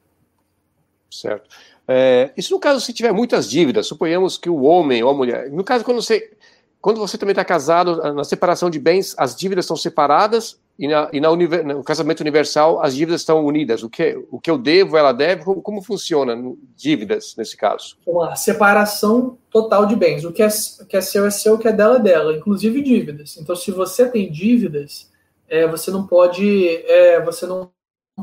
[1.11, 1.49] Certo.
[1.87, 5.51] É, isso no caso se tiver muitas dívidas, suponhamos que o homem ou a mulher,
[5.51, 6.37] no caso quando você
[6.81, 11.09] quando você também está casado, na separação de bens, as dívidas são separadas e, na,
[11.13, 13.83] e na no casamento universal as dívidas estão unidas.
[13.83, 16.37] O que, o que eu devo, ela deve, como, como funciona
[16.77, 17.97] dívidas nesse caso?
[18.07, 20.25] Lá, separação total de bens.
[20.25, 20.49] O que é,
[20.81, 23.37] o que é seu é seu, o que é dela é dela, inclusive dívidas.
[23.37, 25.11] Então, se você tem dívidas,
[25.49, 27.71] é, você não pode, é, você não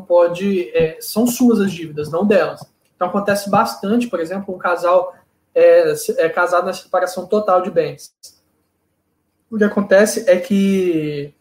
[0.08, 2.62] pode, é, são suas as dívidas, não delas.
[2.96, 5.14] Então acontece bastante, por exemplo, um casal
[5.56, 8.14] é, é casado na separação total de bens
[9.50, 11.34] o que acontece é que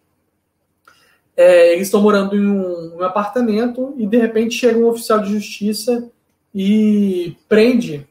[1.38, 5.32] é, eles estão morando em um, um, apartamento e de repente chega um oficial de
[5.32, 6.10] justiça
[6.52, 8.04] e prende,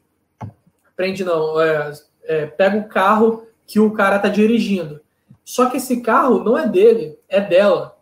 [0.95, 1.91] prende não, é,
[2.23, 5.01] é, pega o carro que o cara está dirigindo.
[5.43, 7.97] Só que esse carro não é dele, é dela.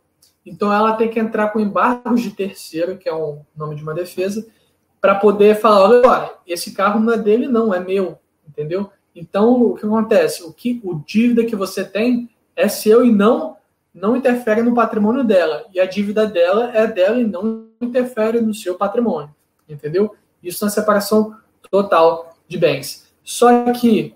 [0.45, 3.95] Então ela tem que entrar com embargos de terceiro, que é o nome de uma
[3.95, 4.45] defesa,
[5.01, 8.91] para poder falar, olha, esse carro não é dele, não, é meu, entendeu?
[9.15, 10.43] Então, o que acontece?
[10.43, 13.54] O que o dívida que você tem é seu e não
[13.95, 15.65] não interfere no patrimônio dela.
[15.73, 19.33] E a dívida dela é dela e não interfere no seu patrimônio.
[19.67, 20.13] Entendeu?
[20.43, 21.35] Isso na separação
[21.71, 23.09] total de bens.
[23.23, 24.13] Só que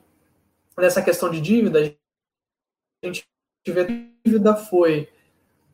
[0.77, 3.25] nessa questão de dívida, a gente
[3.65, 5.07] vê que a dívida foi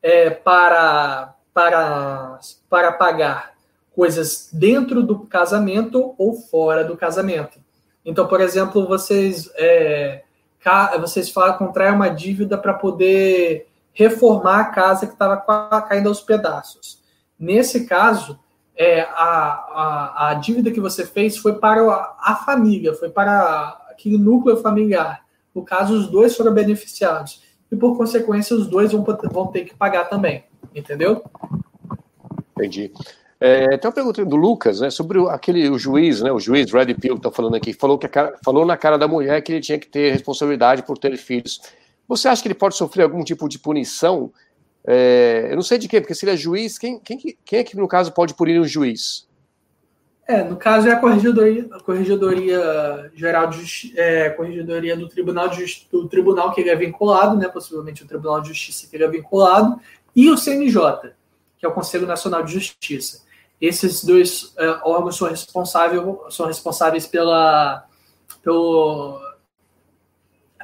[0.00, 2.38] é, para, para,
[2.70, 3.56] para pagar
[3.94, 7.58] coisas dentro do casamento ou fora do casamento.
[8.04, 10.22] Então, por exemplo, vocês, é,
[11.00, 13.66] vocês falam, contraem uma dívida para poder
[13.96, 15.38] reformar a casa que estava
[15.82, 17.02] caindo aos pedaços.
[17.38, 18.38] Nesse caso,
[18.76, 23.80] é, a, a, a, dívida que você fez foi para a, a família, foi para
[23.90, 25.24] aquele núcleo familiar.
[25.54, 27.42] No caso, os dois foram beneficiados.
[27.72, 29.02] E, por consequência, os dois vão,
[29.32, 30.44] vão ter que pagar também.
[30.74, 31.24] Entendeu?
[32.54, 32.92] Entendi.
[33.40, 36.70] É, tem uma pergunta do Lucas, né, sobre o, aquele o juiz, né, o juiz
[36.70, 39.52] Red Pill que está falando aqui, falou que cara, falou na cara da mulher que
[39.52, 41.60] ele tinha que ter responsabilidade por ter filhos.
[42.08, 44.32] Você acha que ele pode sofrer algum tipo de punição?
[44.86, 47.64] É, eu não sei de quem, porque se ele é juiz, quem, quem, quem é
[47.64, 49.26] que no caso pode punir um juiz?
[50.28, 55.86] É, no caso é a corregedoria, a corregedoria geral de é, corregedoria do tribunal de,
[55.90, 59.08] do tribunal que ele é vinculado, né, possivelmente o tribunal de justiça que ele é
[59.08, 59.80] vinculado,
[60.16, 61.12] e o CNJ,
[61.58, 63.24] que é o Conselho Nacional de Justiça.
[63.60, 67.86] Esses dois é, órgãos são responsáveis, são responsáveis pela,
[68.42, 69.20] pelo,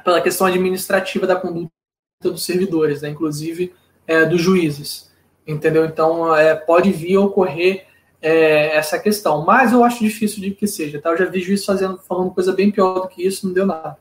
[0.03, 1.71] pela questão administrativa da conduta
[2.21, 3.73] dos servidores, né, inclusive
[4.07, 5.11] é, dos juízes.
[5.45, 5.85] Entendeu?
[5.85, 7.85] Então, é, pode vir a ocorrer
[8.21, 9.43] é, essa questão.
[9.45, 11.01] Mas eu acho difícil de que seja.
[11.01, 11.09] Tá?
[11.09, 13.97] Eu já vi juiz fazendo, falando coisa bem pior do que isso, não deu nada.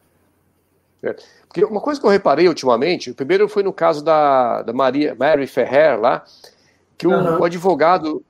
[1.02, 1.16] É.
[1.48, 5.16] Porque uma coisa que eu reparei ultimamente, o primeiro foi no caso da, da Maria,
[5.16, 6.24] Mary Ferrer lá,
[6.96, 7.40] que o, uhum.
[7.40, 8.24] o advogado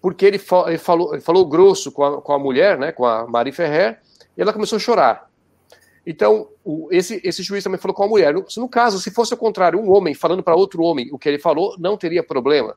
[0.00, 3.26] porque ele, ele, falou, ele falou grosso com a, com a mulher, né, com a
[3.26, 4.00] Marie Ferrer,
[4.36, 5.29] e ela começou a chorar.
[6.10, 8.34] Então, o, esse, esse juiz também falou com a mulher.
[8.34, 11.28] No, no caso, se fosse o contrário, um homem falando para outro homem o que
[11.28, 12.74] ele falou, não teria problema.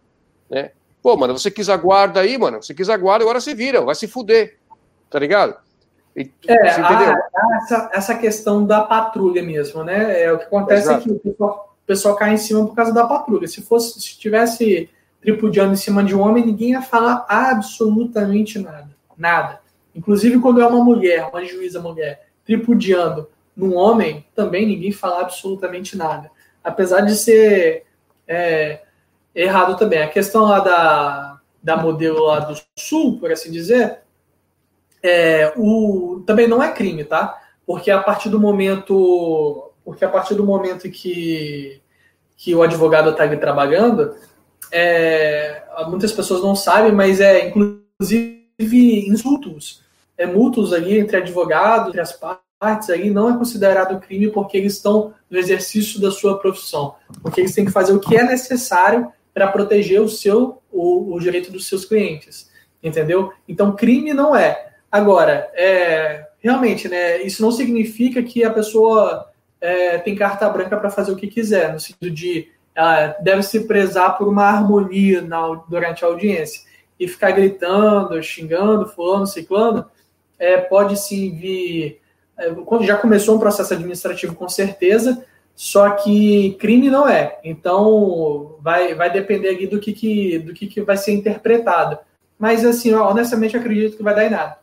[0.48, 0.70] Né?
[1.02, 3.82] Pô, mano, você quis a guarda aí, mano, você quis a guarda, agora você vira,
[3.82, 4.60] vai se fuder.
[5.10, 5.56] Tá ligado?
[6.16, 7.16] E, é, a,
[7.58, 10.22] essa, essa questão da patrulha mesmo, né?
[10.22, 11.00] É, o que acontece Exato.
[11.00, 13.48] é que o pessoal, o pessoal cai em cima por causa da patrulha.
[13.48, 18.90] Se fosse, se tivesse tripudiando em cima de um homem, ninguém ia falar absolutamente nada.
[19.18, 19.60] Nada.
[19.96, 25.96] Inclusive, quando é uma mulher, uma juíza mulher, tripudiando num homem, também ninguém fala absolutamente
[25.98, 26.30] nada.
[26.64, 27.86] Apesar de ser
[28.28, 28.82] é,
[29.36, 30.02] errado também.
[30.02, 34.00] A questão lá da, da modelo lá do sul, por assim dizer,
[35.02, 37.40] é, o, também não é crime, tá?
[37.66, 39.70] Porque a partir do momento.
[39.84, 41.82] Porque a partir do momento que,
[42.38, 44.16] que o advogado está ali trabalhando,
[44.72, 48.42] é, muitas pessoas não sabem, mas é inclusive
[49.10, 49.83] insultos,
[50.18, 54.74] é mútuos ali entre advogados, entre as partes aí não é considerado crime porque eles
[54.74, 59.12] estão no exercício da sua profissão, porque eles têm que fazer o que é necessário
[59.34, 62.50] para proteger o seu o, o, direito dos seus clientes,
[62.82, 63.34] entendeu?
[63.48, 64.72] Então crime não é.
[64.92, 67.22] Agora, é, realmente, né?
[67.22, 69.30] Isso não significa que a pessoa
[69.60, 73.62] é, tem carta branca para fazer o que quiser, no sentido de ela deve se
[73.62, 76.62] prezar por uma harmonia na, durante a audiência.
[77.00, 79.86] E ficar gritando, xingando, fulano, ciclano,
[80.44, 82.02] é, pode sim vir.
[82.38, 82.54] É,
[82.86, 85.26] já começou um processo administrativo com certeza,
[85.56, 87.40] só que crime não é.
[87.44, 91.98] Então vai, vai depender aqui do que, que, do que, que vai ser interpretado.
[92.38, 94.58] Mas assim, honestamente, acredito que vai dar em nada.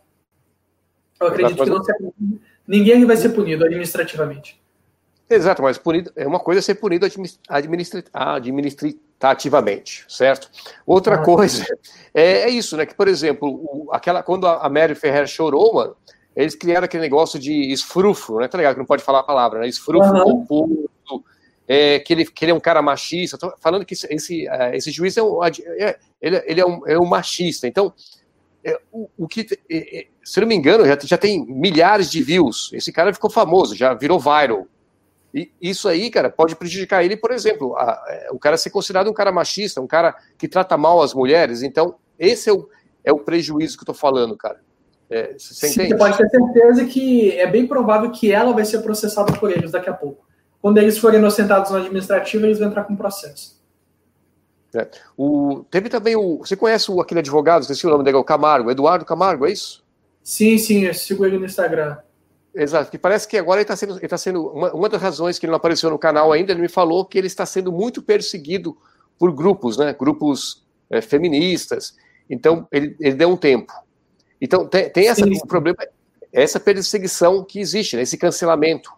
[1.18, 1.94] Eu acredito que não ser,
[2.66, 4.60] ninguém vai ser punido administrativamente.
[5.28, 7.06] Exato, mas punido, é uma coisa ser punido
[9.20, 10.50] administra, administrativamente, certo?
[10.86, 11.64] Outra ah, coisa
[12.14, 12.86] é, é, isso, né?
[12.86, 15.96] Que, por exemplo, o, aquela, quando a Mary Ferrer chorou, mano,
[16.34, 18.48] eles criaram aquele negócio de esfrufo, né?
[18.48, 18.74] Tá ligado?
[18.74, 19.68] Que não pode falar a palavra, né?
[19.68, 21.22] Esfrufo, uhum.
[21.68, 23.36] é, que, ele, que ele é um cara machista.
[23.36, 26.98] Tô falando que esse, é, esse juiz é um, é, ele, ele é, um, é
[26.98, 27.66] um machista.
[27.66, 27.92] Então,
[28.64, 32.70] é, o, o, que, é, se não me engano, já, já tem milhares de views.
[32.72, 34.66] Esse cara ficou famoso, já virou viral.
[35.32, 38.70] E isso aí, cara, pode prejudicar ele, por exemplo, a, a, é, o cara ser
[38.70, 41.62] considerado um cara machista, um cara que trata mal as mulheres.
[41.62, 42.68] Então, esse é o,
[43.04, 44.60] é o prejuízo que eu tô falando, cara.
[45.08, 48.80] É, você, Sim, você pode ter certeza que é bem provável que ela vai ser
[48.80, 50.24] processada por eles daqui a pouco.
[50.62, 53.60] Quando eles forem inocentados no administrativo, eles vão entrar com processo.
[54.74, 54.88] É.
[55.16, 56.38] O, teve também o.
[56.38, 59.84] Você conhece o, aquele advogado, esqueci o nome dele, o Camargo, Eduardo Camargo, é isso?
[60.22, 61.96] Sim, sim, eu sigo ele no Instagram.
[62.54, 65.38] Exato, que parece que agora ele está sendo, ele tá sendo uma, uma, das razões
[65.38, 68.02] que ele não apareceu no canal ainda, ele me falou que ele está sendo muito
[68.02, 68.76] perseguido
[69.18, 71.96] por grupos, né, grupos é, feministas,
[72.28, 73.72] então ele, ele deu um tempo.
[74.40, 75.78] Então tem, tem essa, um problema,
[76.32, 78.90] essa perseguição que existe, né, esse cancelamento.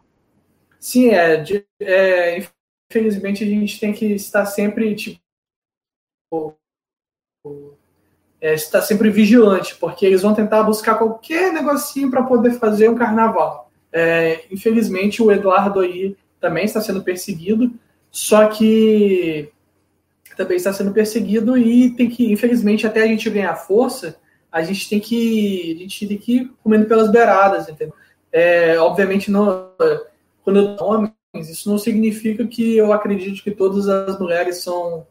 [0.80, 2.46] Sim, é, de, é,
[2.90, 6.56] infelizmente a gente tem que estar sempre, tipo,
[8.42, 12.96] é, está sempre vigilante, porque eles vão tentar buscar qualquer negocinho para poder fazer um
[12.96, 13.70] carnaval.
[13.92, 17.72] É, infelizmente, o Eduardo aí também está sendo perseguido,
[18.10, 19.48] só que
[20.36, 24.16] também está sendo perseguido e tem que, infelizmente, até a gente ganhar força,
[24.50, 27.94] a gente tem que, a gente tem que ir comendo pelas beiradas, entendeu?
[28.32, 29.70] É, obviamente, não,
[30.42, 31.12] quando eu homens,
[31.48, 35.06] isso não significa que eu acredito que todas as mulheres são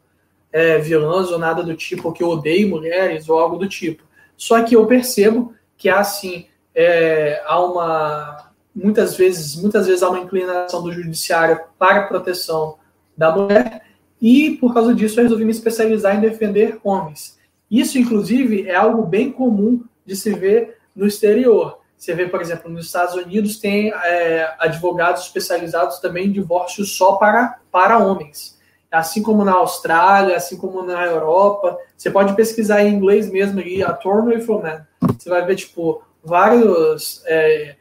[0.52, 4.04] é, vilãs ou nada do tipo, ou que eu odeio mulheres ou algo do tipo.
[4.36, 10.08] Só que eu percebo que há assim, é, há uma muitas vezes, muitas vezes há
[10.08, 12.76] uma inclinação do judiciário para a proteção
[13.16, 13.82] da mulher
[14.20, 17.38] e por causa disso eu resolvi me especializar em defender homens.
[17.70, 21.80] Isso, inclusive, é algo bem comum de se ver no exterior.
[21.96, 27.16] Você vê, por exemplo, nos Estados Unidos tem é, advogados especializados também em divórcio só
[27.16, 28.60] para, para homens
[28.92, 31.78] assim como na Austrália, assim como na Europa.
[31.96, 34.80] Você pode pesquisar em inglês mesmo aí, Attorney for Men.
[35.18, 37.76] Você vai ver, tipo, vários é,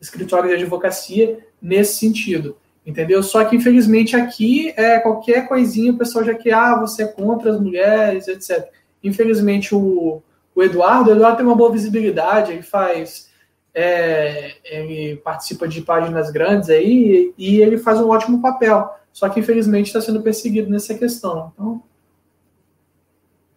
[0.00, 3.22] escritórios de advocacia nesse sentido, entendeu?
[3.22, 7.52] Só que, infelizmente, aqui, é qualquer coisinha, o pessoal já quer, ah, você é contra
[7.52, 8.68] as mulheres, etc.
[9.04, 10.20] Infelizmente, o,
[10.52, 13.34] o Eduardo, o Eduardo tem uma boa visibilidade, ele faz...
[13.78, 19.40] É, ele participa de páginas grandes aí e ele faz um ótimo papel só que,
[19.40, 21.50] infelizmente, está sendo perseguido nessa questão.
[21.54, 21.82] Então...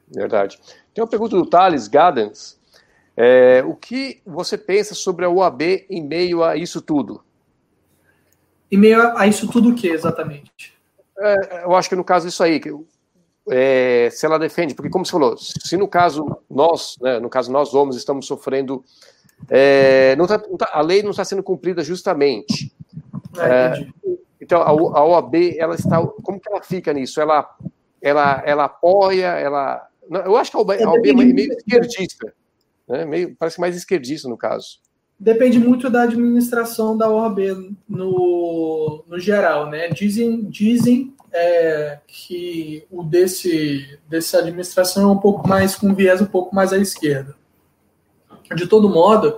[0.09, 0.57] Verdade.
[0.93, 2.57] Tem uma pergunta do Thales Gadens.
[3.17, 7.21] É, o que você pensa sobre a UAB em meio a isso tudo?
[8.71, 10.73] Em meio a isso tudo o que, exatamente?
[11.17, 12.73] É, eu acho que no caso isso aí, que,
[13.49, 17.51] é, se ela defende, porque como você falou, se no caso nós, né, no caso
[17.51, 18.81] nós homens estamos sofrendo,
[19.49, 22.73] é, não tá, não tá, a lei não está sendo cumprida justamente.
[23.37, 23.85] É,
[24.49, 26.01] então, a, a OAB, ela está.
[26.23, 27.21] Como que ela fica nisso?
[27.21, 27.47] Ela,
[28.01, 29.87] ela, ela apoia, ela.
[30.09, 32.33] Eu acho que a OAB, a OAB é meio esquerdista.
[32.87, 33.05] Né?
[33.05, 34.79] Meio, parece mais esquerdista no caso.
[35.19, 39.89] Depende muito da administração da OAB no, no geral, né?
[39.89, 46.25] Dizem, dizem é, que o desse dessa administração é um pouco mais com viés um
[46.25, 47.35] pouco mais à esquerda.
[48.55, 49.37] De todo modo,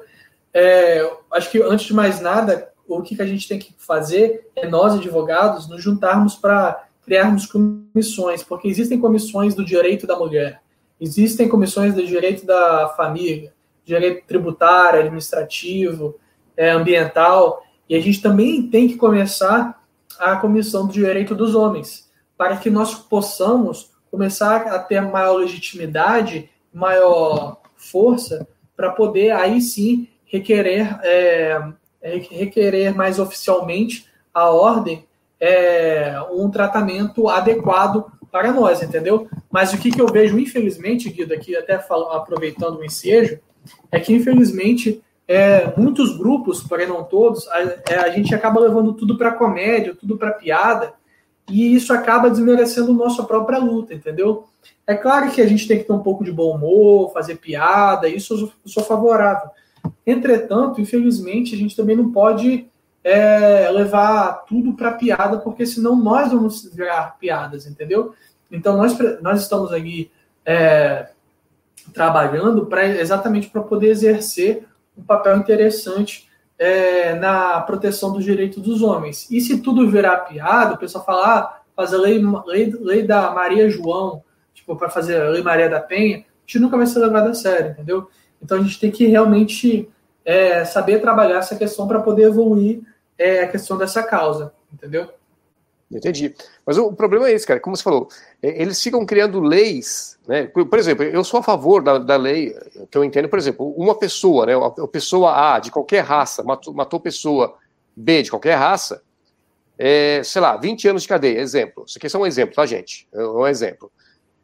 [0.54, 4.50] é, acho que antes de mais nada, o que, que a gente tem que fazer
[4.56, 10.62] é nós advogados nos juntarmos para criarmos comissões, porque existem comissões do direito da mulher,
[11.00, 13.54] existem comissões do direito da família,
[13.84, 16.16] direito tributário, administrativo,
[16.56, 19.84] é, ambiental, e a gente também tem que começar
[20.20, 26.50] a comissão do direito dos homens, para que nós possamos começar a ter maior legitimidade,
[26.74, 31.62] maior força, para poder aí sim requerer, é,
[32.02, 35.06] requerer mais oficialmente a ordem
[35.40, 39.28] é, um tratamento adequado para nós, entendeu?
[39.52, 43.40] Mas o que, que eu vejo, infelizmente, Guido, aqui até falo, aproveitando o ensejo,
[43.92, 48.94] é que, infelizmente, é, muitos grupos, porém não todos, a, é, a gente acaba levando
[48.94, 50.94] tudo para comédia, tudo para piada,
[51.50, 54.46] e isso acaba desmerecendo nossa própria luta, entendeu?
[54.86, 58.08] É claro que a gente tem que ter um pouco de bom humor, fazer piada,
[58.08, 59.50] isso eu sou favorável.
[60.06, 62.68] Entretanto, infelizmente, a gente também não pode
[63.04, 68.14] é, levar tudo para piada, porque senão nós vamos virar piadas, entendeu?
[68.52, 70.12] Então, nós, nós estamos aqui
[70.46, 71.10] é,
[71.94, 74.68] trabalhando para exatamente para poder exercer
[74.98, 79.30] um papel interessante é, na proteção dos direitos dos homens.
[79.32, 83.70] E se tudo virar piada, o pessoal fala, ah, fazer lei, lei, lei da Maria
[83.70, 87.30] João, tipo, para fazer a lei Maria da Penha, a gente nunca vai ser levado
[87.30, 88.08] a sério, entendeu?
[88.42, 89.90] Então a gente tem que realmente
[90.26, 92.82] é, saber trabalhar essa questão para poder evoluir
[93.18, 95.08] é, a questão dessa causa, entendeu?
[95.92, 96.34] Entendi.
[96.66, 97.60] Mas o problema é esse, cara.
[97.60, 98.08] Como você falou,
[98.42, 100.48] é, eles ficam criando leis, né?
[100.48, 102.56] Por, exemplo, eu sou a favor da, da, lei,
[102.90, 104.56] que eu entendo, por exemplo, uma pessoa, né?
[104.56, 107.58] Uma pessoa A de qualquer raça matou, matou pessoa
[107.96, 109.04] B de qualquer raça,
[109.78, 111.84] é, sei lá, 20 anos de cadeia, exemplo.
[111.86, 113.08] Isso aqui é um exemplo, tá, gente?
[113.12, 113.92] É um exemplo.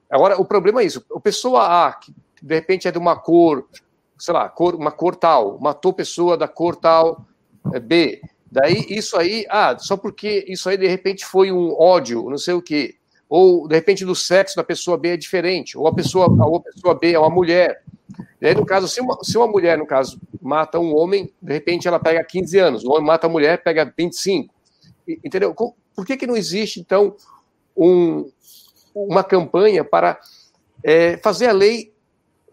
[0.09, 1.05] Agora, o problema é isso.
[1.15, 3.65] A pessoa A, que de repente é de uma cor,
[4.18, 7.26] sei lá, cor, uma cor tal, matou pessoa da cor tal,
[7.73, 12.30] é, B Daí, isso aí, ah, só porque isso aí de repente foi um ódio,
[12.30, 12.95] não sei o quê.
[13.30, 16.95] Ou de repente do sexo da pessoa B é diferente, ou a pessoa, a pessoa
[16.95, 17.84] B é uma mulher.
[18.41, 21.53] E aí, no caso, se uma, se uma mulher, no caso, mata um homem, de
[21.53, 24.53] repente ela pega 15 anos, o homem mata a mulher, pega 25.
[25.07, 25.53] Entendeu?
[25.53, 27.15] Por que, que não existe, então,
[27.76, 28.31] um,
[28.95, 30.19] uma campanha para
[30.84, 31.94] é, fazer a lei,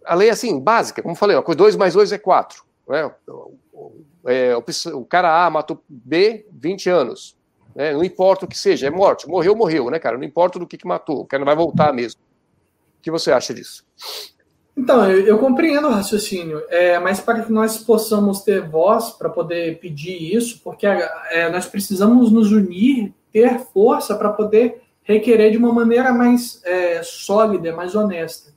[0.05, 2.65] a lei assim, básica, como falei, 2 mais 2 é 4.
[2.89, 3.11] Né?
[4.27, 7.37] é, o cara A matou B 20 anos.
[7.75, 7.93] Né?
[7.93, 9.29] Não importa o que seja, é morte.
[9.29, 10.17] Morreu, morreu, né, cara?
[10.17, 12.21] Não importa do que, que matou, o cara não vai voltar mesmo.
[12.99, 13.85] O que você acha disso?
[14.77, 19.29] Então, eu, eu compreendo o raciocínio, é, mas para que nós possamos ter voz para
[19.29, 25.59] poder pedir isso, porque é, nós precisamos nos unir, ter força para poder requerer de
[25.59, 28.53] uma maneira mais é, sólida, mais honesta.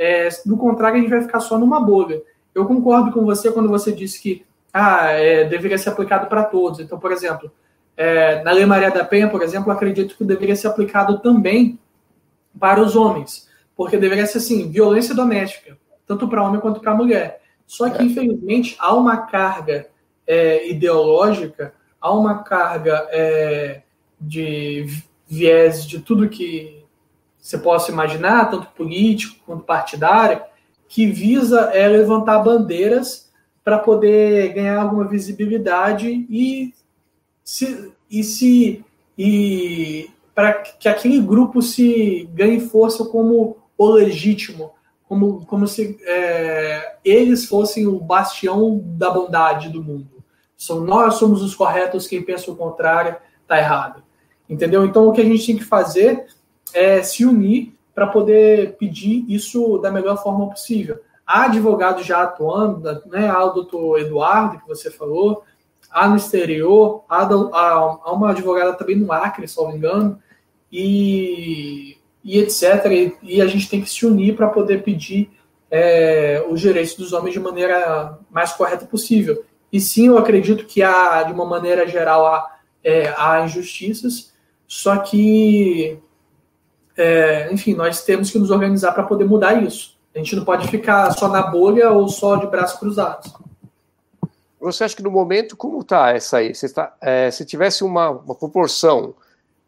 [0.00, 2.22] É, do contrário, a gente vai ficar só numa bolha.
[2.54, 6.80] Eu concordo com você quando você disse que ah, é, deveria ser aplicado para todos.
[6.80, 7.52] Então, por exemplo,
[7.94, 11.78] é, na Lei Maria da Penha, por exemplo, acredito que deveria ser aplicado também
[12.58, 13.46] para os homens,
[13.76, 17.42] porque deveria ser assim, violência doméstica, tanto para homem quanto para mulher.
[17.66, 19.86] Só que, infelizmente, há uma carga
[20.26, 23.82] é, ideológica, há uma carga é,
[24.18, 24.86] de
[25.28, 26.79] viés de tudo que
[27.40, 30.42] você possa imaginar, tanto político quanto partidário,
[30.88, 33.30] que visa é, levantar bandeiras
[33.64, 36.74] para poder ganhar alguma visibilidade e
[37.44, 38.84] se, e se
[39.16, 44.72] e para que aquele grupo se ganhe força como o legítimo,
[45.06, 50.24] como, como se é, eles fossem o bastião da bondade do mundo.
[50.56, 54.02] São nós somos os corretos, quem pensa o contrário está errado.
[54.48, 54.84] Entendeu?
[54.84, 56.26] Então o que a gente tem que fazer
[56.74, 61.00] é se unir para poder pedir isso da melhor forma possível.
[61.26, 63.28] Há advogados já atuando, né?
[63.28, 65.44] Há o doutor Eduardo, que você falou,
[65.90, 70.20] há no exterior, há, há uma advogada também no Acre, se não me engano,
[70.72, 72.86] e, e etc.
[72.86, 75.30] E, e, a gente tem que se unir para poder pedir
[75.70, 79.44] é, os direitos dos homens de maneira mais correta possível.
[79.72, 84.32] E sim, eu acredito que há, de uma maneira geral, há, é, há injustiças,
[84.66, 85.98] só que,
[86.96, 89.98] é, enfim, nós temos que nos organizar para poder mudar isso.
[90.14, 93.32] A gente não pode ficar só na bolha ou só de braços cruzados.
[94.60, 96.54] Você acha que no momento, como está essa aí?
[96.54, 99.14] Se, tá, é, se tivesse uma, uma proporção,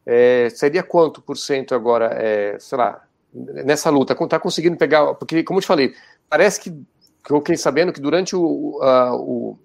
[0.05, 4.13] é, seria quanto por cento agora, é, sei lá, nessa luta?
[4.13, 5.15] Está conseguindo pegar.
[5.15, 5.95] Porque, como eu te falei,
[6.29, 9.59] parece que, que eu fiquei sabendo que durante o, a, o,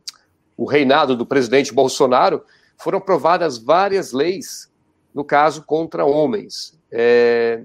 [0.55, 2.43] o reinado do presidente Bolsonaro,
[2.77, 4.71] foram aprovadas várias leis,
[5.13, 6.77] no caso, contra homens.
[6.91, 7.64] É,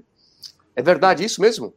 [0.75, 1.73] é verdade isso mesmo?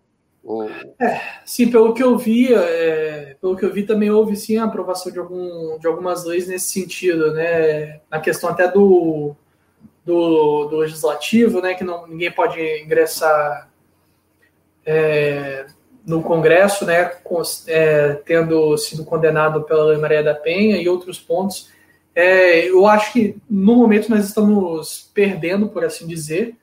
[1.01, 4.65] É, sim, pelo que eu vi, é, pelo que eu vi também houve sim a
[4.65, 8.01] aprovação de, algum, de algumas leis nesse sentido, né?
[8.09, 9.35] Na questão até do,
[10.05, 11.75] do, do legislativo, né?
[11.75, 13.69] Que não, ninguém pode ingressar
[14.85, 15.67] é,
[16.07, 17.07] no Congresso, né?
[17.07, 21.71] Com, é, tendo sido condenado pela Lei Maria da Penha e outros pontos.
[22.15, 26.57] É, eu acho que no momento nós estamos perdendo, por assim dizer,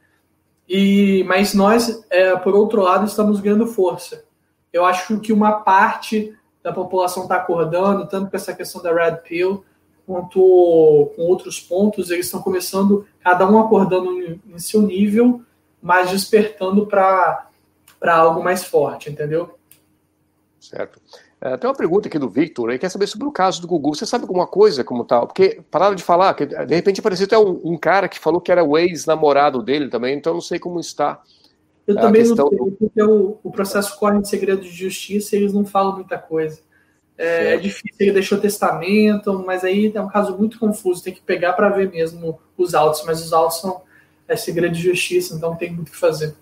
[0.76, 4.26] e, mas nós, é, por outro lado, estamos ganhando força.
[4.74, 9.18] Eu acho que uma parte da população está acordando, tanto com essa questão da Red
[9.18, 9.64] Pill,
[10.04, 15.44] quanto com outros pontos, eles estão começando, cada um acordando em, seu nível,
[15.80, 17.48] mas despertando para
[18.08, 19.56] algo mais forte, entendeu?
[20.64, 21.02] Certo.
[21.42, 23.94] É, tem uma pergunta aqui do Victor, ele quer saber sobre o caso do Gugu.
[23.94, 25.28] Você sabe alguma coisa como tal?
[25.28, 28.50] Porque pararam de falar, que de repente apareceu até um, um cara que falou que
[28.50, 31.22] era o ex-namorado dele também, então eu não sei como está.
[31.86, 32.72] Eu também não sei, do...
[32.80, 36.62] porque o, o, processo corre de segredo de justiça e eles não falam muita coisa.
[37.18, 41.22] É, é, difícil, ele deixou testamento, mas aí é um caso muito confuso, tem que
[41.22, 43.82] pegar para ver mesmo os autos, mas os autos são
[44.30, 46.34] é segredo de justiça, então tem muito o que fazer.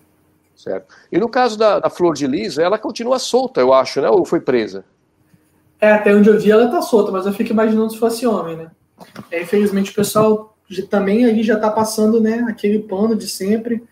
[0.62, 0.94] Certo.
[1.10, 4.08] E no caso da, da Flor de Lis, ela continua solta, eu acho, né?
[4.08, 4.84] Ou foi presa?
[5.80, 8.56] É, até onde eu vi ela tá solta, mas eu fico imaginando se fosse homem,
[8.56, 8.70] né?
[9.28, 10.56] É, infelizmente o pessoal
[10.88, 13.82] também aí já tá passando, né, aquele pano de sempre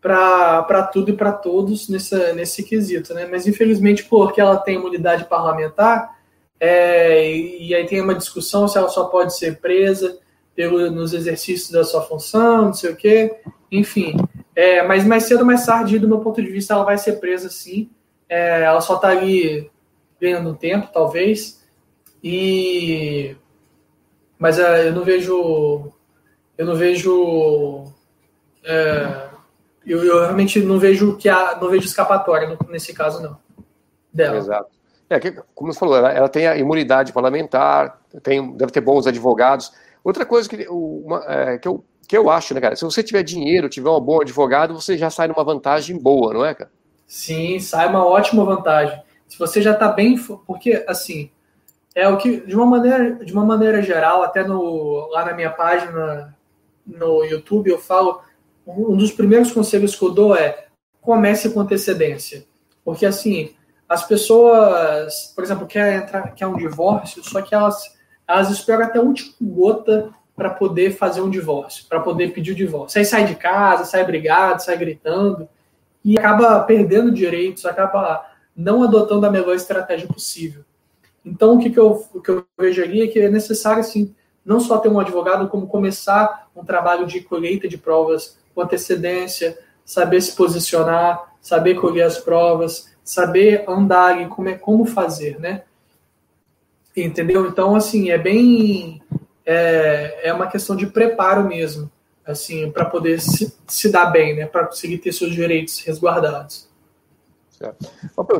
[0.00, 3.26] para tudo e para todos nesse, nesse quesito, né?
[3.26, 6.18] Mas infelizmente, porque ela tem imunidade parlamentar,
[6.60, 10.18] é, e aí tem uma discussão se ela só pode ser presa
[10.54, 13.40] pelo, nos exercícios da sua função, não sei o quê,
[13.72, 14.14] enfim.
[14.54, 17.20] É, mas mais cedo ou mais tarde, do meu ponto de vista, ela vai ser
[17.20, 17.90] presa sim.
[18.28, 19.70] É, ela só tá ali
[20.20, 21.64] ganhando tempo, talvez.
[22.22, 23.36] E
[24.38, 25.92] mas é, eu não vejo
[26.56, 27.84] eu não vejo
[28.64, 29.28] é,
[29.86, 33.38] eu, eu, realmente não vejo que há, não vejo escapatória nesse caso não
[34.12, 34.36] dela.
[34.36, 34.70] Exato.
[35.08, 35.18] É,
[35.54, 39.72] como você falou, ela, ela, tem a imunidade parlamentar, tem, deve ter bons advogados.
[40.04, 42.74] Outra coisa que, uma, é, que, eu, que eu acho, né, cara?
[42.74, 46.44] Se você tiver dinheiro, tiver um bom advogado, você já sai numa vantagem boa, não
[46.44, 46.68] é, cara?
[47.06, 49.00] Sim, sai uma ótima vantagem.
[49.28, 51.30] Se você já está bem, porque assim
[51.94, 55.50] é o que de uma maneira de uma maneira geral, até no lá na minha
[55.50, 56.36] página
[56.84, 58.20] no YouTube eu falo
[58.66, 60.66] um dos primeiros conselhos que eu dou é
[61.00, 62.44] comece com antecedência,
[62.84, 63.54] porque assim
[63.88, 67.96] as pessoas, por exemplo, quer entrar quer um divórcio, só que elas
[68.26, 72.54] elas esperam até a última gota para poder fazer um divórcio, para poder pedir o
[72.54, 72.98] divórcio.
[72.98, 75.46] Aí sai de casa, sai brigado, sai gritando
[76.02, 78.24] e acaba perdendo direitos, acaba
[78.56, 80.64] não adotando a melhor estratégia possível.
[81.22, 84.14] Então, o que, que, eu, o que eu vejo ali é que é necessário, sim,
[84.42, 89.58] não só ter um advogado, como começar um trabalho de colheita de provas com antecedência,
[89.84, 95.64] saber se posicionar, saber colher as provas, saber andar e como, é, como fazer, né?
[96.96, 97.46] Entendeu?
[97.46, 99.02] Então, assim, é bem.
[99.44, 101.90] É, é uma questão de preparo mesmo,
[102.24, 104.46] assim, para poder se, se dar bem, né?
[104.46, 106.68] Para conseguir ter seus direitos resguardados.
[107.50, 107.90] Certo.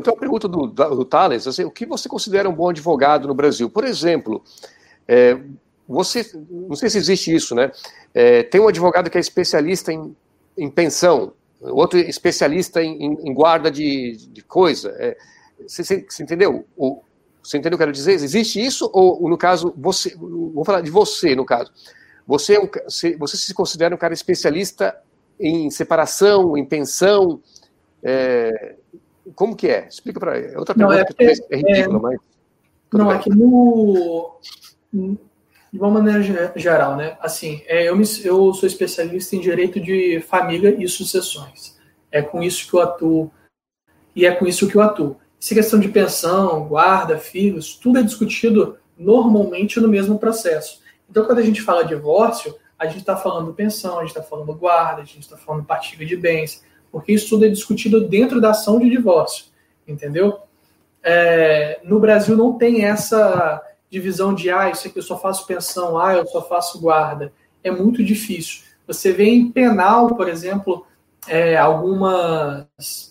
[0.01, 3.35] Tenho uma pergunta do, do Thales, assim, o que você considera um bom advogado no
[3.35, 3.69] Brasil?
[3.69, 4.43] Por exemplo,
[5.07, 5.37] é,
[5.87, 7.71] você, não sei se existe isso, né?
[8.13, 10.15] É, tem um advogado que é especialista em,
[10.57, 14.89] em pensão, outro especialista em, em, em guarda de, de coisa.
[14.97, 15.15] É,
[15.67, 16.65] você, você, entendeu?
[16.75, 17.01] O,
[17.43, 18.13] você entendeu o que eu quero dizer?
[18.13, 18.89] Existe isso?
[18.93, 21.71] Ou, no caso, você, vou falar de você, no caso.
[22.27, 24.95] Você, é você se considera um cara especialista
[25.39, 27.41] em separação, em pensão,
[28.03, 28.75] é,
[29.35, 29.87] como que é?
[29.87, 30.39] Explica para.
[30.39, 32.19] É outra pergunta não, é, que é, é ridícula, é, mas.
[32.93, 33.15] Não, bem.
[33.15, 34.39] é que no.
[34.93, 36.21] De uma maneira
[36.55, 37.17] geral, né?
[37.21, 41.79] Assim, é, eu, me, eu sou especialista em direito de família e sucessões.
[42.11, 43.31] É com isso que eu atuo.
[44.13, 45.15] E é com isso que eu atuo.
[45.41, 50.81] Se questão de pensão, guarda, filhos, tudo é discutido normalmente no mesmo processo.
[51.09, 54.53] Então, quando a gente fala divórcio, a gente está falando pensão, a gente está falando
[54.53, 58.51] guarda, a gente está falando partilha de bens, porque isso tudo é discutido dentro da
[58.51, 59.45] ação de divórcio,
[59.87, 60.41] entendeu?
[61.01, 65.97] É, no Brasil não tem essa divisão de, ah, isso aqui eu só faço pensão,
[65.97, 67.33] ah, eu só faço guarda.
[67.63, 68.61] É muito difícil.
[68.85, 70.85] Você vê em penal, por exemplo,
[71.27, 73.10] é, algumas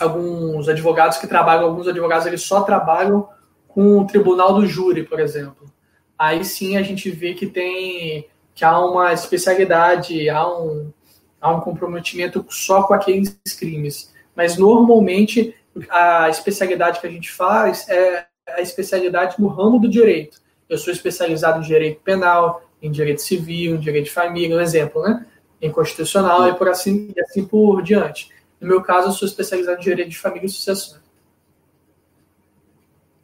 [0.00, 3.28] alguns advogados que trabalham, alguns advogados eles só trabalham
[3.66, 5.70] com o tribunal do júri, por exemplo.
[6.18, 10.92] Aí sim a gente vê que tem que há uma especialidade, há um,
[11.40, 14.12] há um comprometimento só com aqueles crimes.
[14.34, 15.54] Mas normalmente
[15.88, 20.40] a especialidade que a gente faz é a especialidade no ramo do direito.
[20.68, 25.02] Eu sou especializado em direito penal, em direito civil, em direito de família, um exemplo,
[25.02, 25.24] né?
[25.62, 28.28] Em constitucional e por assim, e assim por diante.
[28.60, 30.98] No meu caso, eu sou especializado em direito de família e sucessão.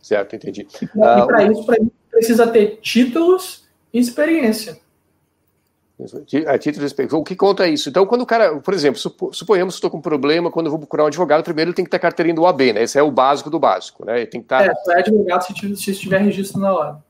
[0.00, 0.66] Certo, entendi.
[0.82, 4.78] E para uh, isso, isso, precisa ter títulos e experiência.
[6.46, 7.88] A título de O que conta isso?
[7.88, 9.00] Então, quando o cara, por exemplo,
[9.32, 11.84] suponhamos que estou com um problema, quando eu vou procurar um advogado, primeiro ele tem
[11.84, 12.82] que ter carteirinha do AB, né?
[12.82, 14.18] Esse é o básico do básico, né?
[14.18, 14.68] Ele tem que estar...
[14.68, 17.04] Tá é, é advogado se, se estiver registro na hora.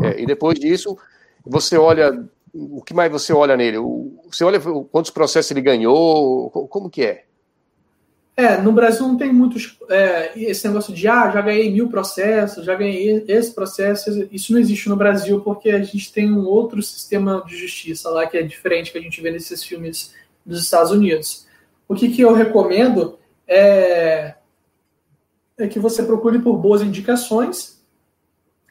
[0.00, 0.96] É, e depois disso,
[1.44, 2.24] você olha.
[2.54, 3.76] O que mais você olha nele?
[4.30, 4.58] Você olha
[4.90, 6.48] quantos processos ele ganhou?
[6.50, 7.25] Como que é?
[8.36, 9.78] É, no Brasil não tem muitos.
[9.88, 14.28] É, esse negócio de, ah, já ganhei mil processos, já ganhei esse processo.
[14.30, 18.26] Isso não existe no Brasil porque a gente tem um outro sistema de justiça lá
[18.26, 20.14] que é diferente que a gente vê nesses filmes
[20.44, 21.46] dos Estados Unidos.
[21.88, 23.18] O que, que eu recomendo
[23.48, 24.34] é,
[25.56, 27.82] é que você procure por boas indicações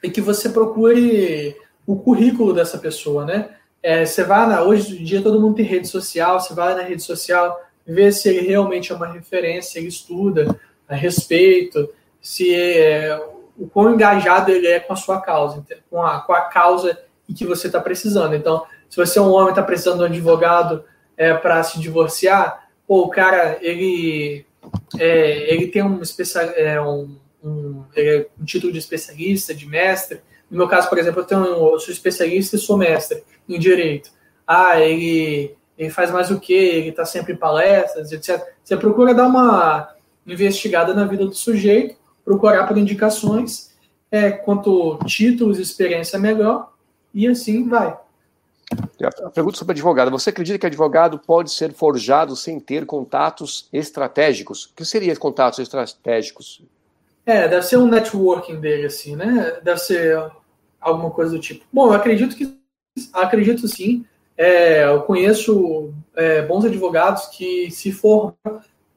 [0.00, 3.56] e que você procure o currículo dessa pessoa, né?
[3.82, 6.82] É, você vai na, hoje em dia todo mundo tem rede social, você vai na
[6.82, 10.58] rede social ver se ele realmente é uma referência, ele estuda
[10.88, 11.88] a respeito,
[12.20, 13.18] se é,
[13.56, 16.98] o quão engajado ele é com a sua causa, com a, com a causa
[17.34, 18.34] que você está precisando.
[18.34, 20.84] Então, se você é um homem está precisando de um advogado
[21.16, 24.44] é, para se divorciar, pô, o cara ele
[24.98, 30.20] é, ele tem um, especial, é, um, um, é um título de especialista, de mestre.
[30.50, 34.10] No meu caso, por exemplo, eu, tenho, eu sou especialista e sou mestre em direito.
[34.46, 36.54] Ah, ele ele faz mais o quê?
[36.54, 38.42] Ele está sempre em palestras, etc.
[38.62, 39.94] Você procura dar uma
[40.26, 43.74] investigada na vida do sujeito, procurar por indicações,
[44.10, 46.72] é, quanto títulos, experiência melhor,
[47.12, 47.96] e assim vai.
[49.24, 50.10] A pergunta sobre advogado.
[50.10, 54.64] Você acredita que advogado pode ser forjado sem ter contatos estratégicos?
[54.64, 56.62] O que seriam contatos estratégicos?
[57.24, 59.60] É, deve ser um networking dele, assim, né?
[59.62, 60.30] Deve ser
[60.80, 61.64] alguma coisa do tipo.
[61.72, 62.58] Bom, eu acredito que
[63.12, 64.04] acredito sim.
[64.36, 68.34] É, eu conheço é, bons advogados que se formam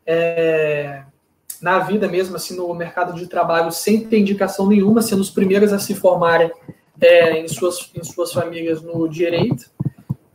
[0.06, 1.04] é,
[1.62, 5.72] na vida mesmo, assim, no mercado de trabalho, sem ter indicação nenhuma, sendo os primeiros
[5.72, 6.52] a se formarem
[7.00, 9.70] é, em, suas, em suas famílias no direito.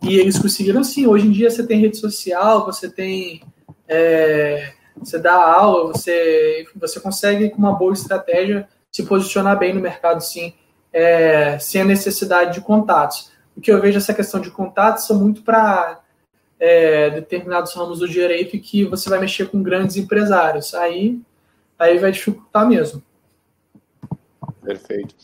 [0.02, 1.06] E eles conseguiram, sim.
[1.06, 3.42] Hoje em dia você tem rede social, você tem.
[3.88, 9.80] É, você dá aula, você, você consegue, com uma boa estratégia, se posicionar bem no
[9.80, 10.54] mercado, sim,
[10.92, 15.18] é, sem a necessidade de contatos o que eu vejo essa questão de contatos são
[15.18, 16.00] muito para
[16.58, 20.74] é, determinados ramos do direito e que você vai mexer com grandes empresários.
[20.74, 21.20] Aí,
[21.78, 23.02] aí vai dificultar mesmo.
[24.62, 25.14] Perfeito.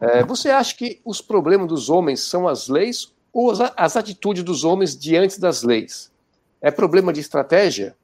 [0.00, 4.42] É, você acha que os problemas dos homens são as leis ou as, as atitudes
[4.42, 6.10] dos homens diante das leis?
[6.60, 7.94] É problema de estratégia?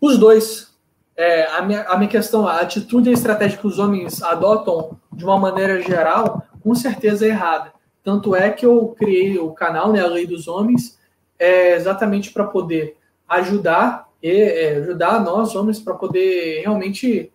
[0.00, 0.72] Os dois.
[1.14, 4.98] É, a, minha, a minha questão, a atitude e a estratégia que os homens adotam
[5.12, 7.72] de uma maneira geral, com certeza é errada.
[8.02, 10.98] Tanto é que eu criei o canal, né, a Lei dos Homens,
[11.38, 12.96] é, exatamente para poder
[13.28, 17.32] ajudar é, ajudar nós homens para poder realmente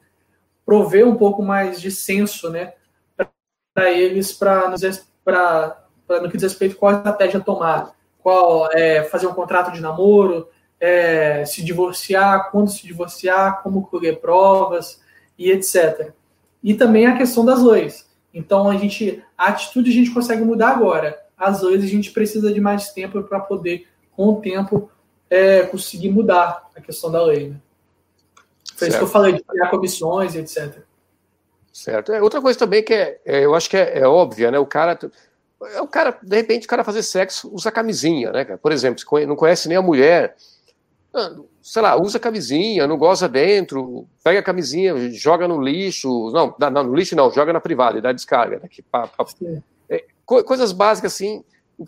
[0.66, 2.74] prover um pouco mais de senso, né,
[3.74, 4.74] para eles, para
[6.22, 10.48] no que diz respeito qual estratégia tomar, qual é, fazer um contrato de namoro,
[10.80, 15.02] é, se divorciar, quando se divorciar, como colher provas
[15.38, 16.12] e etc.
[16.64, 18.07] E também a questão das leis.
[18.38, 21.20] Então a gente, a atitude a gente consegue mudar agora.
[21.36, 24.92] Às vezes a gente precisa de mais tempo para poder, com o tempo,
[25.28, 27.50] é, conseguir mudar a questão da lei.
[27.50, 27.56] Né?
[28.76, 28.90] Foi certo.
[28.90, 30.84] isso que eu falei de criar comissões, etc.
[31.74, 32.12] Certo.
[32.12, 34.60] É, outra coisa também que é, é eu acho que é, é, óbvia, né?
[34.60, 34.98] O cara,
[35.74, 38.46] é o cara, de repente, o cara fazer sexo usa camisinha, né?
[38.58, 40.36] Por exemplo, não conhece nem a mulher,
[41.14, 41.36] ah,
[41.68, 46.84] sei lá, usa camisinha, não goza dentro, pega a camisinha, joga no lixo, não, não
[46.86, 48.58] no lixo não, joga na privada e dá descarga.
[48.60, 49.26] Né, que, pá, pá,
[49.90, 51.44] é, coisas básicas assim.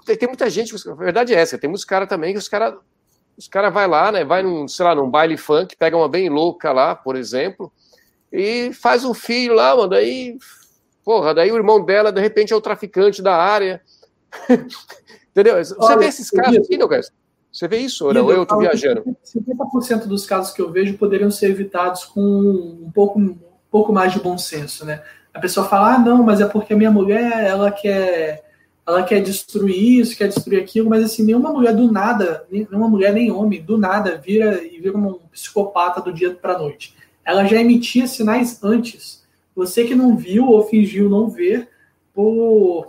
[0.05, 2.75] Tem, tem, muita gente, a verdade é essa, tem muitos caras também que os caras
[3.37, 6.27] os cara vai lá, né, vai num, sei lá, num baile funk, pega uma bem
[6.27, 7.71] louca lá, por exemplo,
[8.33, 10.37] e faz um filho lá, mano, daí,
[11.05, 13.81] porra, daí o irmão dela, de repente, é o traficante da área.
[15.31, 15.55] Entendeu?
[15.55, 17.01] Você Olha, vê esses casos aqui, não, cara?
[17.51, 18.29] Você vê isso, ou não?
[18.29, 19.03] Eu estou viajando.
[19.25, 23.37] 50% dos casos que eu vejo poderiam ser evitados com um pouco, um
[23.71, 25.01] pouco mais de bom senso, né?
[25.33, 28.43] A pessoa fala, ah, não, mas é porque a minha mulher, ela quer,
[28.85, 33.13] ela quer destruir isso, quer destruir aquilo, mas assim, nenhuma mulher do nada, nenhuma mulher
[33.13, 36.95] nem homem, do nada, vira e vira um psicopata do dia para a noite.
[37.23, 39.23] Ela já emitia sinais antes.
[39.55, 41.69] Você que não viu ou fingiu não ver
[42.13, 42.87] por,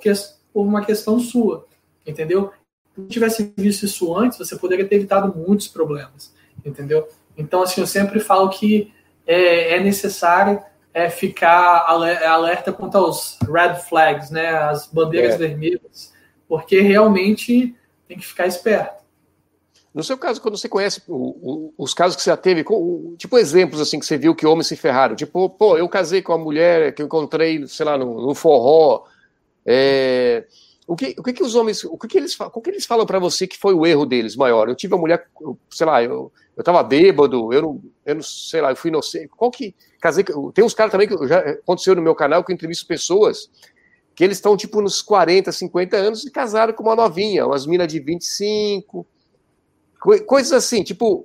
[0.52, 1.66] por uma questão sua,
[2.06, 2.52] entendeu?
[3.02, 7.08] Se tivesse visto isso antes, você poderia ter evitado muitos problemas, entendeu?
[7.36, 8.92] Então, assim, eu sempre falo que
[9.26, 10.60] é, é necessário
[10.92, 15.38] é ficar alerta quanto aos red flags, né, as bandeiras é.
[15.38, 16.12] vermelhas,
[16.48, 17.74] porque realmente
[18.08, 19.00] tem que ficar esperto.
[19.94, 22.64] No seu caso, quando você conhece o, o, os casos que você já teve,
[23.16, 26.32] tipo exemplos assim que você viu que homens se ferraram, tipo, pô, eu casei com
[26.32, 29.04] uma mulher que eu encontrei, sei lá, no, no forró,
[29.66, 30.44] é,
[30.90, 33.06] o que, o que, que os homens, o que, que eles, o que eles falam
[33.06, 34.68] para você que foi o erro deles maior?
[34.68, 35.24] Eu tive uma mulher,
[35.70, 39.28] sei lá, eu, eu tava bêbado, eu não, eu não, sei lá, eu fui inocente.
[39.28, 42.54] Qual que, casei, tem uns caras também que já aconteceu no meu canal que eu
[42.54, 43.48] entrevisto pessoas
[44.16, 47.86] que eles estão tipo nos 40, 50 anos e casaram com uma novinha, umas minas
[47.86, 49.06] de 25,
[50.26, 51.24] coisas assim, tipo,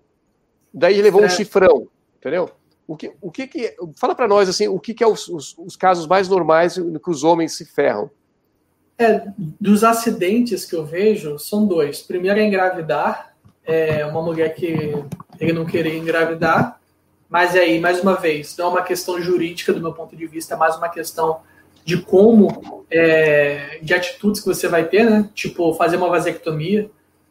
[0.71, 1.25] daí levou é.
[1.25, 1.87] um chifrão,
[2.19, 2.51] entendeu?
[2.87, 5.57] O que, o que, que fala para nós assim, o que, que é os, os,
[5.57, 8.11] os, casos mais normais no que os homens se ferram?
[8.97, 12.01] É, dos acidentes que eu vejo são dois.
[12.01, 13.33] Primeiro é engravidar,
[13.65, 14.93] é uma mulher que
[15.39, 16.79] ele não queria engravidar,
[17.29, 20.53] mas aí mais uma vez não é uma questão jurídica do meu ponto de vista,
[20.53, 21.41] é mais uma questão
[21.83, 25.29] de como, é, de atitudes que você vai ter, né?
[25.33, 26.89] Tipo fazer uma vasectomia,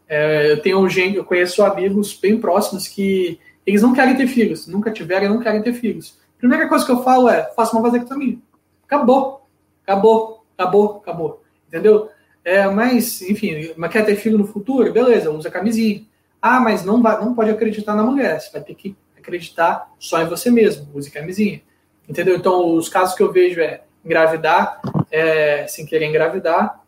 [0.08, 4.66] é, eu tenho gente, eu conheço amigos bem próximos que eles não querem ter filhos,
[4.66, 6.18] nunca tiveram e não querem ter filhos.
[6.38, 8.36] Primeira coisa que eu falo é, faça uma vasectomia.
[8.84, 9.46] Acabou,
[9.82, 11.43] acabou, acabou, acabou.
[11.74, 12.08] Entendeu?
[12.44, 14.92] É, mas, enfim, mas quer ter filho no futuro?
[14.92, 16.04] Beleza, usa camisinha.
[16.40, 20.22] Ah, mas não, vai, não pode acreditar na mulher, você vai ter que acreditar só
[20.22, 21.60] em você mesmo, use camisinha.
[22.08, 22.36] Entendeu?
[22.36, 24.80] Então, os casos que eu vejo é engravidar,
[25.10, 26.80] é, sem querer engravidar,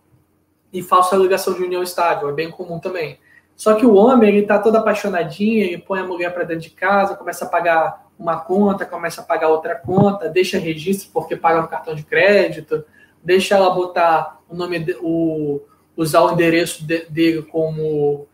[0.73, 3.19] e falsa ligação de união estável, é bem comum também.
[3.57, 6.71] Só que o homem, ele tá todo apaixonadinho, ele põe a mulher para dentro de
[6.71, 11.61] casa, começa a pagar uma conta, começa a pagar outra conta, deixa registro porque paga
[11.61, 12.85] no cartão de crédito,
[13.27, 15.61] deixa ela botar o nome, de, o,
[15.97, 18.29] usar o endereço de, dele como,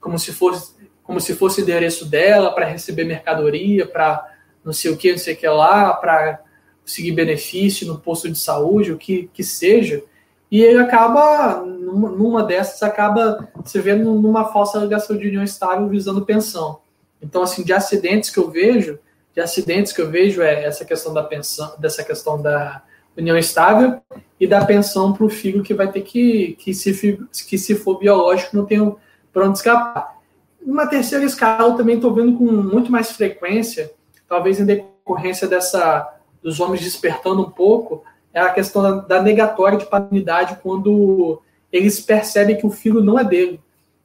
[0.00, 4.96] como se fosse como se fosse endereço dela para receber mercadoria, para não sei o
[4.96, 6.40] que, não sei o que lá, para
[6.80, 10.02] conseguir benefício no posto de saúde, o que, que seja.
[10.50, 16.24] E ele acaba, numa, dessas, acaba se vendo numa falsa ligação de união estável visando
[16.24, 16.80] pensão.
[17.20, 18.98] Então, assim, de acidentes que eu vejo,
[19.34, 22.82] de acidentes que eu vejo é essa questão da pensão, dessa questão da
[23.16, 24.00] união estável
[24.40, 27.18] e da pensão para o filho que vai ter que, que se,
[27.48, 28.94] que se for biológico, não tem
[29.32, 30.16] para onde escapar.
[30.60, 33.92] Uma terceira escala também estou vendo com muito mais frequência,
[34.28, 38.02] talvez em decorrência dessa dos homens despertando um pouco,
[38.34, 41.40] é a questão da, da negatória de paternidade quando
[41.70, 43.60] eles percebem que o filho não é dele,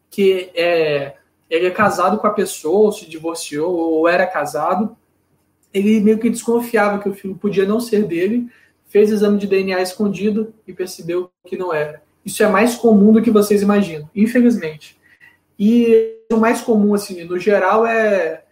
[0.10, 1.16] que é,
[1.50, 4.96] ele é casado com a pessoa, ou se divorciou, ou era casado,
[5.74, 8.48] ele meio que desconfiava que o filho podia não ser dele,
[8.88, 12.02] fez exame de DNA escondido e percebeu que não era.
[12.26, 14.98] Isso é mais comum do que vocês imaginam, infelizmente.
[15.60, 18.44] E o mais comum, assim, no geral, é,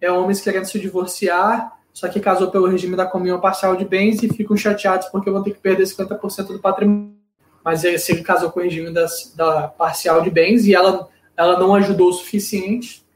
[0.00, 4.22] é homens querendo se divorciar só que casou pelo regime da comunhão parcial de bens
[4.22, 7.14] e ficam chateados porque vão ter que perder 50% do patrimônio.
[7.62, 11.58] Mas se ele casou com o regime das, da parcial de bens e ela, ela
[11.58, 13.06] não ajudou o suficiente,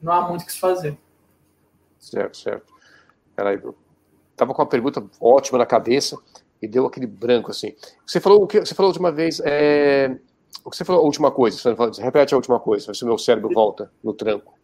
[0.00, 0.96] não há muito o que se fazer.
[1.98, 2.72] Certo, certo.
[3.34, 3.60] Peraí,
[4.36, 6.18] tava com uma pergunta ótima na cabeça
[6.60, 7.74] e deu aquele branco assim.
[8.06, 9.40] Você falou o que você falou a última vez?
[9.44, 10.16] É...
[10.64, 11.58] O que você falou a última coisa?
[11.58, 14.56] Você repete a última coisa, se o meu cérebro volta no tranco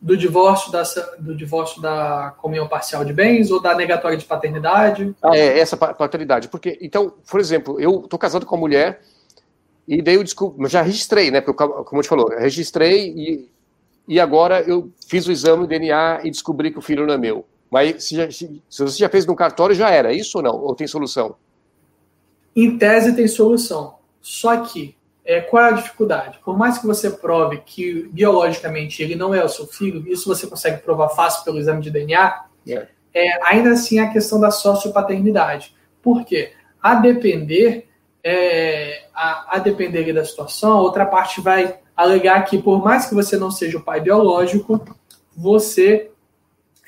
[0.00, 0.82] do divórcio da,
[1.18, 5.14] do divórcio da comunhão parcial de bens ou da negatória de paternidade?
[5.20, 6.48] Ah, é, essa paternidade.
[6.48, 9.02] Porque, então, por exemplo, eu estou casado com uma mulher
[9.86, 11.40] e daí eu desculpa, já registrei, né?
[11.40, 13.50] Porque, como eu te falou, registrei e,
[14.08, 17.18] e agora eu fiz o exame de DNA e descobri que o filho não é
[17.18, 17.44] meu.
[17.70, 20.56] Mas se, já, se, se você já fez no cartório, já era, isso ou não?
[20.56, 21.36] Ou tem solução?
[22.54, 23.94] Em tese tem solução.
[24.20, 26.40] Só que é, qual é a dificuldade?
[26.44, 30.46] Por mais que você prove que biologicamente ele não é o seu filho, isso você
[30.46, 32.88] consegue provar fácil pelo exame de DNA, yeah.
[33.14, 35.74] é, ainda assim a questão da sociopaternidade.
[36.02, 36.52] Por quê?
[36.82, 37.88] A depender,
[38.24, 43.14] é, a, a depender da situação, a outra parte vai alegar que por mais que
[43.14, 44.82] você não seja o pai biológico,
[45.36, 46.10] você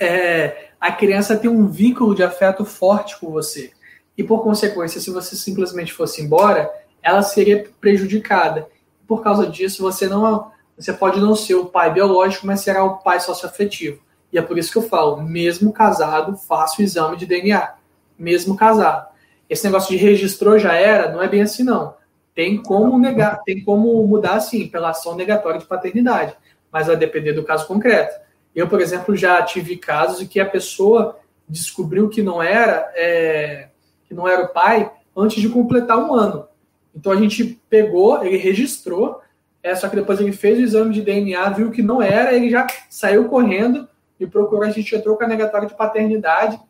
[0.00, 3.70] é, a criança tem um vínculo de afeto forte com você.
[4.18, 6.68] E por consequência, se você simplesmente fosse embora,
[7.00, 8.66] ela seria prejudicada.
[9.06, 12.98] Por causa disso, você não você pode não ser o pai biológico, mas será o
[12.98, 14.02] pai socioafetivo.
[14.32, 17.74] E é por isso que eu falo, mesmo casado, faça o exame de DNA.
[18.18, 19.06] Mesmo casado.
[19.48, 21.94] Esse negócio de registrou já era, não é bem assim não.
[22.34, 26.34] Tem como negar, tem como mudar sim, pela ação negatória de paternidade,
[26.72, 28.20] mas vai depender do caso concreto.
[28.54, 31.18] Eu, por exemplo, já tive casos em que a pessoa
[31.48, 33.68] descobriu que não era, é,
[34.04, 36.46] que não era o pai antes de completar um ano.
[36.94, 39.20] Então a gente pegou, ele registrou,
[39.62, 42.50] é, só que depois ele fez o exame de DNA, viu que não era, ele
[42.50, 43.88] já saiu correndo
[44.18, 46.60] e procurou, a gente entrou com a negatória de paternidade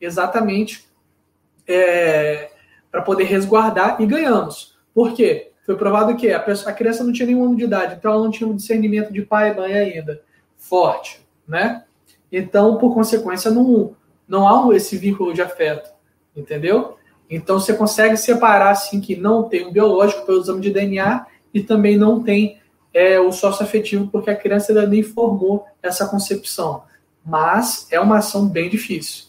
[0.00, 0.86] exatamente
[1.66, 2.50] é,
[2.90, 4.76] para poder resguardar e ganhamos.
[4.94, 5.52] Por quê?
[5.64, 8.24] Foi provado que a, pessoa, a criança não tinha nenhum ano de idade, então ela
[8.24, 10.22] não tinha um discernimento de pai e mãe ainda
[10.56, 11.84] forte, né?
[12.30, 13.96] Então, por consequência, não,
[14.28, 15.90] não há esse vínculo de afeto,
[16.36, 16.96] entendeu?
[17.30, 21.62] Então, você consegue separar, assim, que não tem um biológico pelo exame de DNA e
[21.62, 22.58] também não tem
[22.92, 26.82] é, o sócio afetivo, porque a criança ainda nem formou essa concepção.
[27.24, 29.28] Mas é uma ação bem difícil.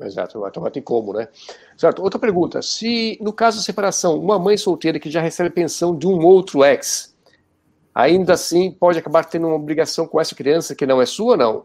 [0.00, 1.28] Exato, vai ter como, né?
[1.76, 2.02] Certo.
[2.02, 6.06] Outra pergunta: se no caso da separação, uma mãe solteira que já recebe pensão de
[6.06, 7.13] um outro ex,
[7.94, 11.64] ainda assim pode acabar tendo uma obrigação com essa criança que não é sua, não?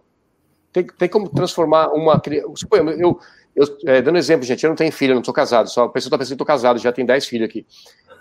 [0.71, 2.47] Tem, tem como transformar uma criança.
[2.71, 3.19] Eu,
[3.55, 5.89] eu, é, dando exemplo, gente, eu não tenho filho, eu não estou casado, só a
[5.89, 7.65] pessoa está pensando que estou casado, já tem 10 filhos aqui.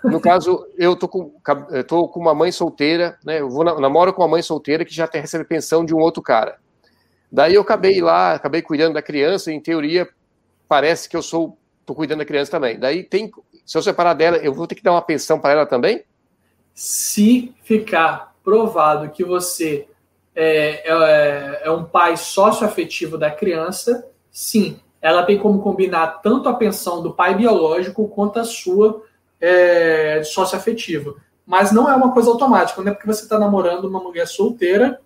[0.03, 1.31] No caso, eu tô com,
[1.87, 3.39] tô com uma mãe solteira, né?
[3.39, 6.23] Eu vou namoro com uma mãe solteira que já tem, recebe pensão de um outro
[6.23, 6.57] cara.
[7.31, 10.09] Daí eu acabei lá, acabei cuidando da criança, em teoria,
[10.67, 12.79] parece que eu sou, tô cuidando da criança também.
[12.79, 13.31] Daí tem,
[13.63, 16.03] se eu separar dela, eu vou ter que dar uma pensão para ela também?
[16.81, 19.85] Se ficar provado que você
[20.33, 26.53] é, é, é um pai sócio-afetivo da criança, sim, ela tem como combinar tanto a
[26.53, 29.03] pensão do pai biológico quanto a sua
[29.41, 31.15] é, sócio-afetiva.
[31.45, 35.01] Mas não é uma coisa automática, não é porque você está namorando uma mulher solteira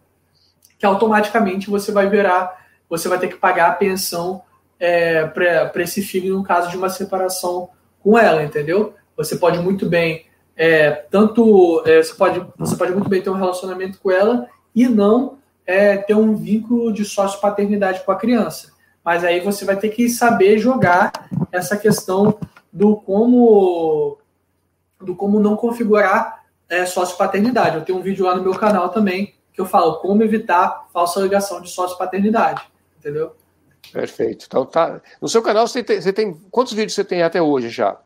[0.77, 4.43] que automaticamente você vai virar, você vai ter que pagar a pensão
[4.79, 7.69] é, para esse filho no caso de uma separação
[7.99, 8.93] com ela, entendeu?
[9.17, 13.35] Você pode muito bem, é, tanto é, você, pode, você pode muito bem ter um
[13.35, 18.71] relacionamento com ela e não é, ter um vínculo de sócio-paternidade com a criança.
[19.03, 21.11] Mas aí você vai ter que saber jogar
[21.51, 22.37] essa questão
[22.71, 24.17] do como
[24.99, 27.75] do como não configurar é, sócio-paternidade.
[27.75, 31.19] Eu tenho um vídeo lá no meu canal também que eu falo como evitar falsa
[31.19, 32.63] alegação de sócio-paternidade,
[32.97, 33.35] entendeu?
[33.91, 34.45] Perfeito.
[34.47, 35.01] Então tá.
[35.21, 36.33] No seu canal você tem, você tem.
[36.49, 37.99] Quantos vídeos você tem até hoje já?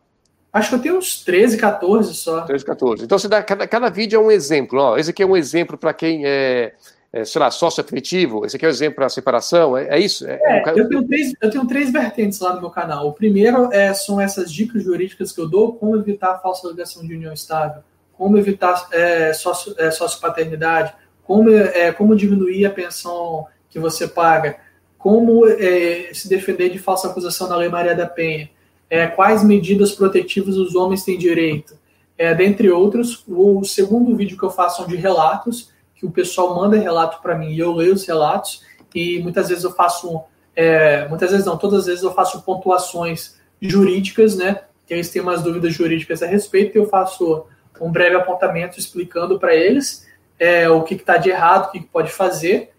[0.58, 2.42] Acho que eu tenho uns 13, 14 só.
[2.42, 3.04] 13, 14.
[3.04, 3.44] Então você dá.
[3.44, 4.80] Cada, cada vídeo é um exemplo.
[4.80, 6.74] Ó, esse aqui é um exemplo para quem é,
[7.12, 8.46] é, sei lá, sócio afetivo.
[8.46, 9.78] Esse aqui é um exemplo para separação.
[9.78, 10.28] É, é isso?
[10.28, 13.08] É, é, eu, tenho três, eu tenho três vertentes lá no meu canal.
[13.08, 17.06] O primeiro é, são essas dicas jurídicas que eu dou, como evitar a falsa alegação
[17.06, 17.82] de união estável,
[18.14, 20.94] como evitar é, sócio, é, sócio-paternidade
[21.28, 24.58] como, é, como diminuir a pensão que você paga,
[24.98, 28.50] como é, se defender de falsa acusação na Lei Maria da Penha,
[28.90, 31.78] é, quais medidas protetivas os homens têm direito,
[32.18, 33.24] é, dentre outros.
[33.28, 37.38] O segundo vídeo que eu faço são de relatos, que o pessoal manda relato para
[37.38, 38.62] mim e eu leio os relatos,
[38.94, 40.22] e muitas vezes eu faço,
[40.56, 44.62] é, muitas vezes não, todas as vezes eu faço pontuações jurídicas, né?
[44.86, 47.46] Que eles têm umas dúvidas jurídicas a respeito, e eu faço
[47.80, 50.08] um breve apontamento explicando para eles
[50.40, 52.72] é, o que está de errado, o que, que pode fazer,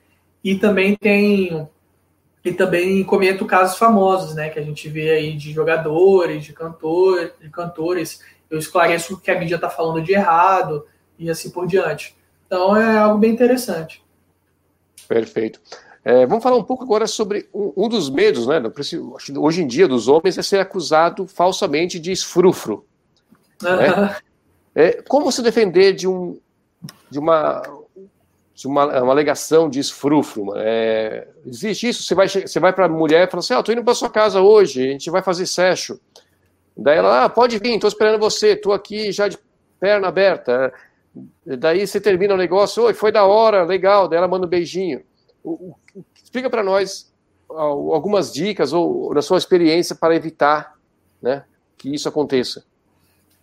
[0.42, 1.68] e também tem
[2.44, 7.32] e também comento casos famosos, né, que a gente vê aí de jogadores, de, cantor,
[7.40, 8.20] de cantores.
[8.50, 10.86] Eu esclareço o que a mídia está falando de errado
[11.18, 12.16] e assim por diante.
[12.46, 14.02] Então é algo bem interessante.
[15.06, 15.60] Perfeito.
[16.04, 18.62] É, vamos falar um pouco agora sobre um, um dos medos, né?
[19.38, 22.86] Hoje em dia dos homens é ser acusado falsamente de esfrufro.
[23.60, 24.16] Né?
[24.74, 26.38] É, como se defender de um,
[27.10, 27.62] de uma,
[28.58, 30.52] de uma, uma alegação de esfrufro.
[30.56, 32.02] É, existe isso?
[32.02, 34.10] Você vai, você vai para a mulher e fala assim: ah, estou indo para sua
[34.10, 36.00] casa hoje, a gente vai fazer sexo.
[36.76, 39.38] Daí ela, ah, pode vir, estou esperando você, estou aqui já de
[39.78, 40.72] perna aberta.
[41.46, 44.08] Daí você termina o negócio, oi, foi da hora, legal.
[44.08, 45.04] Daí ela manda um beijinho.
[45.44, 47.12] O, o, explica para nós
[47.48, 50.74] algumas dicas ou da sua experiência para evitar
[51.22, 51.44] né,
[51.76, 52.64] que isso aconteça.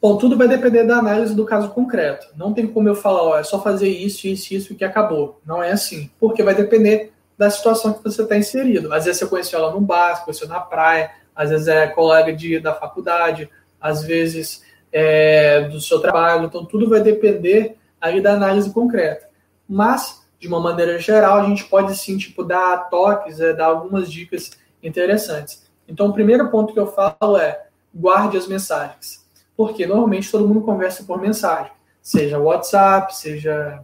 [0.05, 2.27] Bom, tudo vai depender da análise do caso concreto.
[2.35, 5.41] Não tem como eu falar, ó, é só fazer isso, isso, isso e que acabou.
[5.43, 6.11] Não é assim.
[6.19, 8.93] Porque vai depender da situação que você está inserido.
[8.93, 12.59] Às vezes você conheceu ela no bar, conheceu na praia, às vezes é colega de,
[12.59, 13.49] da faculdade,
[13.81, 14.61] às vezes
[14.93, 16.45] é do seu trabalho.
[16.45, 19.27] Então, tudo vai depender aí da análise concreta.
[19.67, 24.11] Mas, de uma maneira geral, a gente pode sim, tipo, dar toques, é, dar algumas
[24.11, 24.51] dicas
[24.83, 25.65] interessantes.
[25.87, 29.24] Então, o primeiro ponto que eu falo é guarde as mensagens
[29.55, 31.71] porque normalmente todo mundo conversa por mensagem,
[32.01, 33.81] seja WhatsApp, seja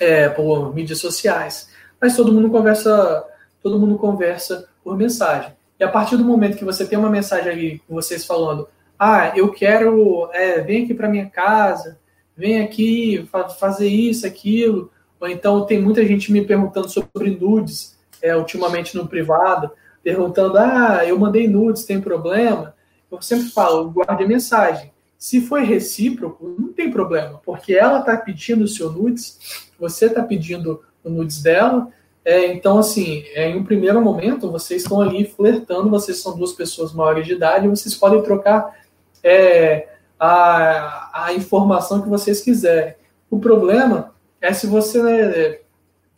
[0.00, 1.68] é, por mídias sociais,
[2.00, 3.24] mas todo mundo conversa,
[3.62, 5.52] todo mundo conversa por mensagem.
[5.78, 8.68] E a partir do momento que você tem uma mensagem ali com vocês falando,
[8.98, 11.98] ah, eu quero, é, vem aqui para minha casa,
[12.36, 13.28] vem aqui
[13.58, 14.90] fazer isso, aquilo,
[15.20, 19.70] ou então tem muita gente me perguntando sobre nudes, é, ultimamente no privado,
[20.02, 22.74] perguntando, ah, eu mandei nudes, tem problema?
[23.20, 24.92] Eu sempre falo, guarde a mensagem.
[25.18, 29.38] Se foi recíproco, não tem problema, porque ela está pedindo o seu nudes,
[29.78, 31.88] você está pedindo o nudes dela,
[32.24, 36.52] É, então, assim, é, em um primeiro momento, vocês estão ali flertando, vocês são duas
[36.52, 38.78] pessoas maiores de idade, vocês podem trocar
[39.24, 42.94] é, a, a informação que vocês quiserem.
[43.28, 45.58] O problema é se você, né,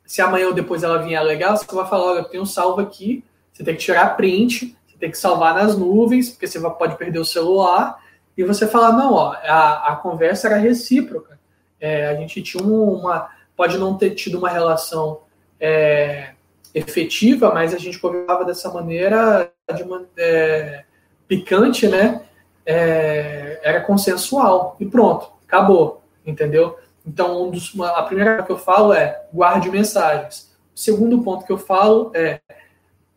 [0.05, 2.83] se amanhã ou depois ela vier legal, você vai falar, olha, eu tenho um salvo
[2.83, 7.19] aqui, você tem que tirar print, tem que salvar nas nuvens, porque você pode perder
[7.19, 7.99] o celular,
[8.37, 11.39] e você fala, não, ó, a, a conversa era recíproca.
[11.81, 13.29] É, a gente tinha uma.
[13.57, 15.21] Pode não ter tido uma relação
[15.61, 16.31] é,
[16.75, 20.85] efetiva, mas a gente conversava dessa maneira de uma, é,
[21.29, 22.23] picante, né?
[22.67, 24.77] É, era consensual.
[24.81, 26.03] E pronto, acabou.
[26.27, 26.79] Entendeu?
[27.07, 30.55] Então, um dos, a primeira que eu falo é guarde mensagens.
[30.75, 32.41] O segundo ponto que eu falo é,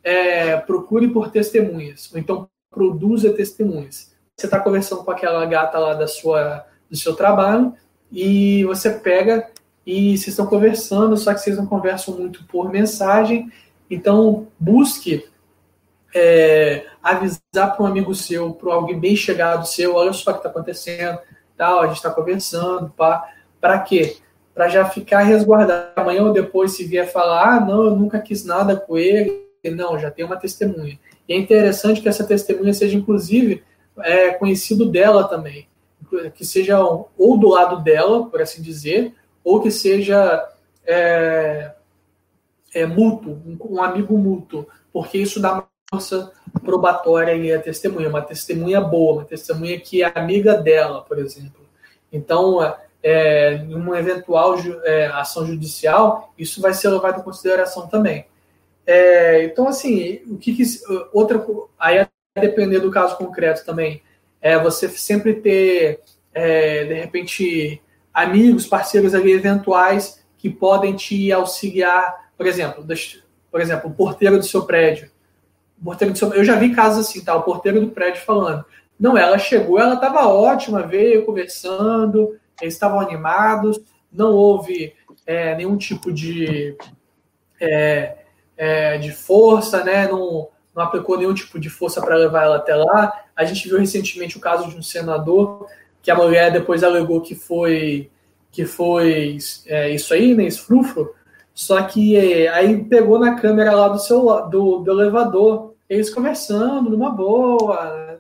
[0.08, 5.96] é procure por testemunhas, ou então produza testemunhas você está conversando com aquela gata lá
[5.96, 7.74] da sua, do seu trabalho
[8.12, 9.50] e você pega
[9.84, 13.52] e vocês estão conversando, só que vocês não conversam muito por mensagem.
[13.90, 15.28] Então, busque
[16.14, 20.40] é, avisar para um amigo seu, para alguém bem chegado seu, olha só o que
[20.40, 21.18] está acontecendo,
[21.58, 24.18] tal, a gente está conversando, para quê?
[24.54, 25.94] Para já ficar resguardado.
[25.96, 30.00] Amanhã ou depois, se vier falar, ah, não, eu nunca quis nada com ele, não,
[30.00, 31.00] já tem uma testemunha.
[31.28, 33.64] E é interessante que essa testemunha seja, inclusive,
[34.00, 35.68] é, conhecido dela também,
[36.36, 39.14] que seja ou do lado dela, por assim dizer,
[39.44, 40.48] ou que seja
[40.86, 41.74] é,
[42.74, 46.32] é, mútuo, um, amigo mútuo, porque isso dá força
[46.64, 51.66] probatória e a testemunha, uma testemunha boa, uma testemunha que é amiga dela, por exemplo.
[52.12, 52.60] Então,
[53.02, 58.26] é, em uma eventual é, ação judicial, isso vai ser levado em consideração também.
[58.88, 60.64] É, então, assim, o que, que
[61.12, 61.46] outra
[61.78, 62.08] aí
[62.40, 64.02] depender do caso concreto também.
[64.42, 66.02] É você sempre ter,
[66.34, 67.82] é, de repente,
[68.14, 72.32] amigos, parceiros ali eventuais que podem te auxiliar.
[72.38, 72.86] Por exemplo,
[73.52, 75.12] por exemplo, o porteiro do seu prédio.
[75.82, 77.36] O porteiro do seu, eu já vi casos assim, tá?
[77.36, 78.64] O porteiro do prédio falando.
[79.00, 83.80] Não, ela chegou, ela estava ótima, veio conversando, eles estavam animados,
[84.12, 84.94] não houve
[85.26, 86.76] é, nenhum tipo de,
[87.62, 88.18] é,
[88.58, 90.08] é, de força, né?
[90.08, 93.26] Não, não aplicou nenhum tipo de força para levar ela até lá.
[93.36, 95.68] A gente viu recentemente o caso de um senador
[96.02, 98.10] que a mulher depois alegou que foi
[98.52, 101.14] que foi é, isso aí, né, esfrufro,
[101.54, 106.90] só que é, aí pegou na câmera lá do seu do, do elevador, eles conversando
[106.90, 108.20] numa boa,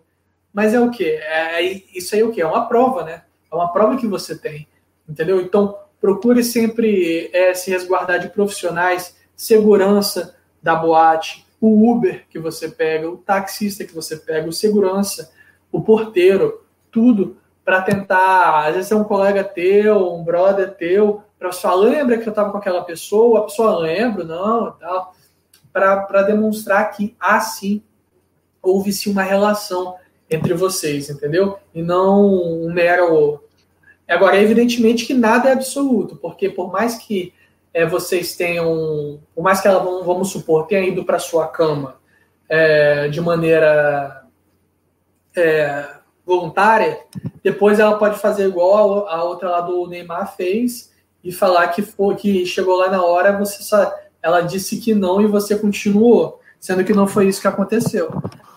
[0.53, 1.05] mas é o que?
[1.05, 2.41] É, é, isso aí é o que?
[2.41, 3.23] É uma prova, né?
[3.51, 4.67] É uma prova que você tem,
[5.07, 5.41] entendeu?
[5.41, 12.67] Então procure sempre é, se resguardar de profissionais, segurança da boate, o Uber que você
[12.67, 15.31] pega, o taxista que você pega, o segurança,
[15.71, 18.65] o porteiro, tudo para tentar.
[18.65, 22.51] Às vezes é um colega teu, um brother teu, para falar, lembra que eu estava
[22.51, 25.13] com aquela pessoa, a pessoa lembra, não, tal,
[25.71, 27.83] para demonstrar que assim
[28.61, 29.95] houve-se uma relação
[30.29, 31.59] entre vocês, entendeu?
[31.73, 33.43] E não um mero.
[34.07, 37.33] Agora, evidentemente que nada é absoluto, porque por mais que
[37.77, 41.97] é, vocês tenham, por mais que ela, vamos supor, tenha ido para sua cama
[42.49, 44.23] é, de maneira
[45.35, 45.87] é,
[46.25, 47.01] voluntária,
[47.43, 50.91] depois ela pode fazer igual a outra lá do Neymar fez
[51.23, 53.93] e falar que foi que chegou lá na hora, você só,
[54.23, 58.09] ela disse que não e você continuou, sendo que não foi isso que aconteceu.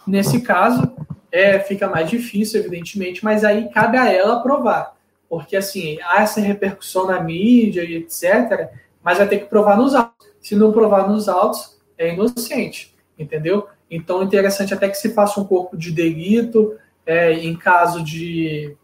[0.06, 0.90] Nesse caso,
[1.30, 4.96] é, fica mais difícil, evidentemente, mas aí cabe a ela provar,
[5.28, 8.70] porque assim há essa repercussão na mídia e etc
[9.02, 10.28] mas vai ter que provar nos autos.
[10.40, 13.68] Se não provar nos autos, é inocente, entendeu?
[13.90, 18.76] Então, é interessante até que se faça um corpo de delito é, em caso de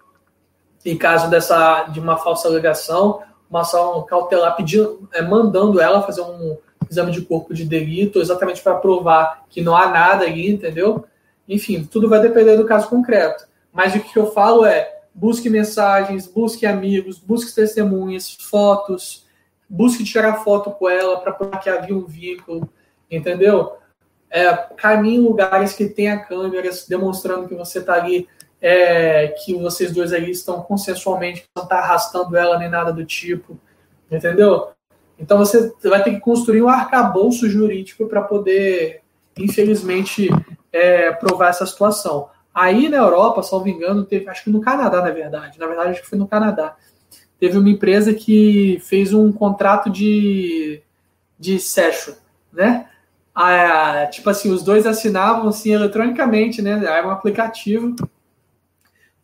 [0.85, 3.21] em caso dessa de uma falsa alegação,
[3.51, 6.57] uma ação cautelar pedindo, é, mandando ela fazer um
[6.89, 11.05] exame de corpo de delito, exatamente para provar que não há nada ali, entendeu?
[11.49, 13.47] Enfim, tudo vai depender do caso concreto.
[13.73, 19.26] Mas o que eu falo é busque mensagens, busque amigos, busque testemunhas, fotos,
[19.69, 22.69] busque tirar foto com ela para provar que havia um vínculo,
[23.11, 23.77] entendeu?
[24.31, 28.29] É, caminhe em lugares que tenha câmeras demonstrando que você está ali,
[28.61, 33.59] é, que vocês dois ali estão consensualmente, não está arrastando ela nem nada do tipo,
[34.11, 34.71] entendeu?
[35.19, 39.03] Então você vai ter que construir um arcabouço jurídico para poder,
[39.39, 40.29] infelizmente,
[40.73, 42.29] é, provar essa situação.
[42.55, 45.59] Aí na Europa, salvo engano, teve, acho que no Canadá, na verdade.
[45.59, 46.77] Na verdade, acho que foi no Canadá
[47.39, 50.81] teve uma empresa que fez um contrato de,
[51.39, 52.15] de session,
[52.53, 52.89] né?
[54.11, 56.73] Tipo assim, os dois assinavam assim eletronicamente, né?
[56.83, 57.95] Era um aplicativo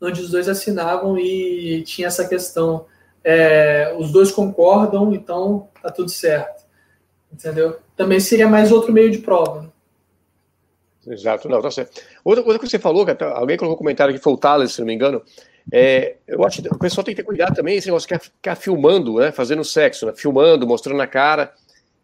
[0.01, 2.87] onde os dois assinavam e tinha essa questão.
[3.25, 6.63] É, os dois concordam, então tá tudo certo.
[7.33, 7.79] Entendeu?
[7.97, 9.73] Também seria mais outro meio de prova.
[11.07, 12.03] Exato, não, tá certo.
[12.25, 14.81] Outra coisa que você falou, que alguém colocou um comentário que foi o Thales, se
[14.81, 15.23] não me engano,
[15.71, 18.57] é, eu acho que o pessoal tem que ter cuidado também, esse negócio de ficar
[18.57, 21.53] filmando, né, fazendo sexo, né, filmando, mostrando a cara,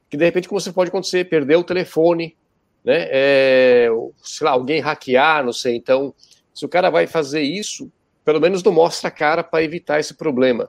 [0.08, 2.36] que de repente como você pode acontecer, perder o telefone,
[2.84, 3.88] né, é,
[4.22, 6.14] sei lá, alguém hackear, não sei, então,
[6.54, 7.90] se o cara vai fazer isso,
[8.24, 10.68] pelo menos não mostra a cara para evitar esse problema.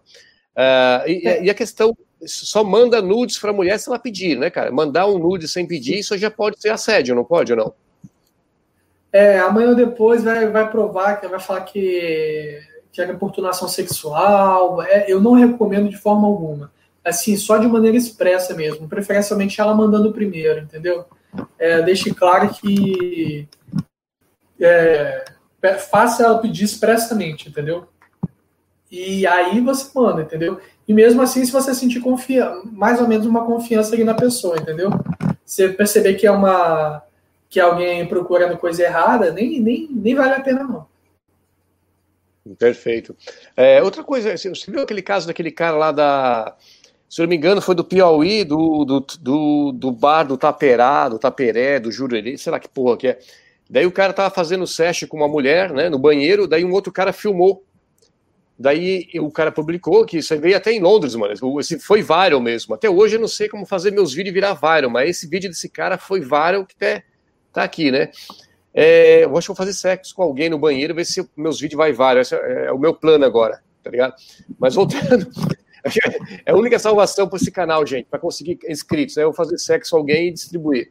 [0.55, 1.95] Uh, e, e, a questão,
[2.25, 4.71] só manda nudes para a mulher se ela pedir, né, cara?
[4.71, 7.73] Mandar um nude sem pedir, isso já pode ser assédio, não pode ou não?
[9.11, 12.59] É, amanhã ou depois vai, vai provar, que vai falar que,
[13.01, 14.81] é importunação sexual.
[14.81, 16.71] É, eu não recomendo de forma alguma.
[17.03, 18.87] Assim, só de maneira expressa mesmo.
[18.87, 21.05] Preferencialmente ela mandando primeiro, entendeu?
[21.57, 23.47] É, deixe claro que
[24.59, 25.25] é,
[25.89, 27.87] faça ela pedir expressamente, entendeu?
[28.91, 30.59] E aí você manda, entendeu?
[30.87, 34.57] E mesmo assim, se você sentir confiança, mais ou menos uma confiança ali na pessoa,
[34.57, 34.89] entendeu?
[35.45, 37.03] Você perceber que é uma
[37.47, 40.85] que alguém procurando coisa errada, nem, nem, nem vale a pena, não.
[42.57, 43.15] Perfeito.
[43.55, 46.55] É, outra coisa, você viu aquele caso daquele cara lá da.
[47.09, 51.09] Se eu não me engano, foi do Piauí, do, do, do, do bar do Taperá,
[51.09, 53.19] do Taperé, do Jurerê, sei lá que porra que é.
[53.69, 56.91] Daí o cara tava fazendo sexo com uma mulher, né, no banheiro, daí um outro
[56.91, 57.63] cara filmou.
[58.57, 61.33] Daí o cara publicou que isso veio até em Londres, mano.
[61.59, 62.75] Esse foi viral mesmo.
[62.75, 65.69] Até hoje eu não sei como fazer meus vídeos virar viral, mas esse vídeo desse
[65.69, 67.03] cara foi viral que até
[67.53, 68.09] tá aqui, né?
[68.73, 71.77] É, eu acho que vou fazer sexo com alguém no banheiro, ver se meus vídeos
[71.77, 72.19] vai viral.
[72.19, 74.13] Esse é, é o meu plano agora, tá ligado?
[74.59, 75.27] Mas voltando,
[76.45, 79.17] é a única salvação para esse canal, gente, para conseguir inscritos.
[79.17, 80.89] É eu fazer sexo com alguém e distribuir.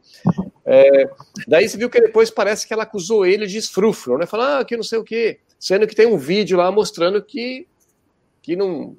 [0.65, 1.09] É,
[1.47, 4.25] daí você viu que depois parece que ela acusou ele de esfrúfuro, né?
[4.25, 5.39] Falar ah, que não sei o quê.
[5.59, 7.67] Sendo que tem um vídeo lá mostrando que,
[8.41, 8.95] que não,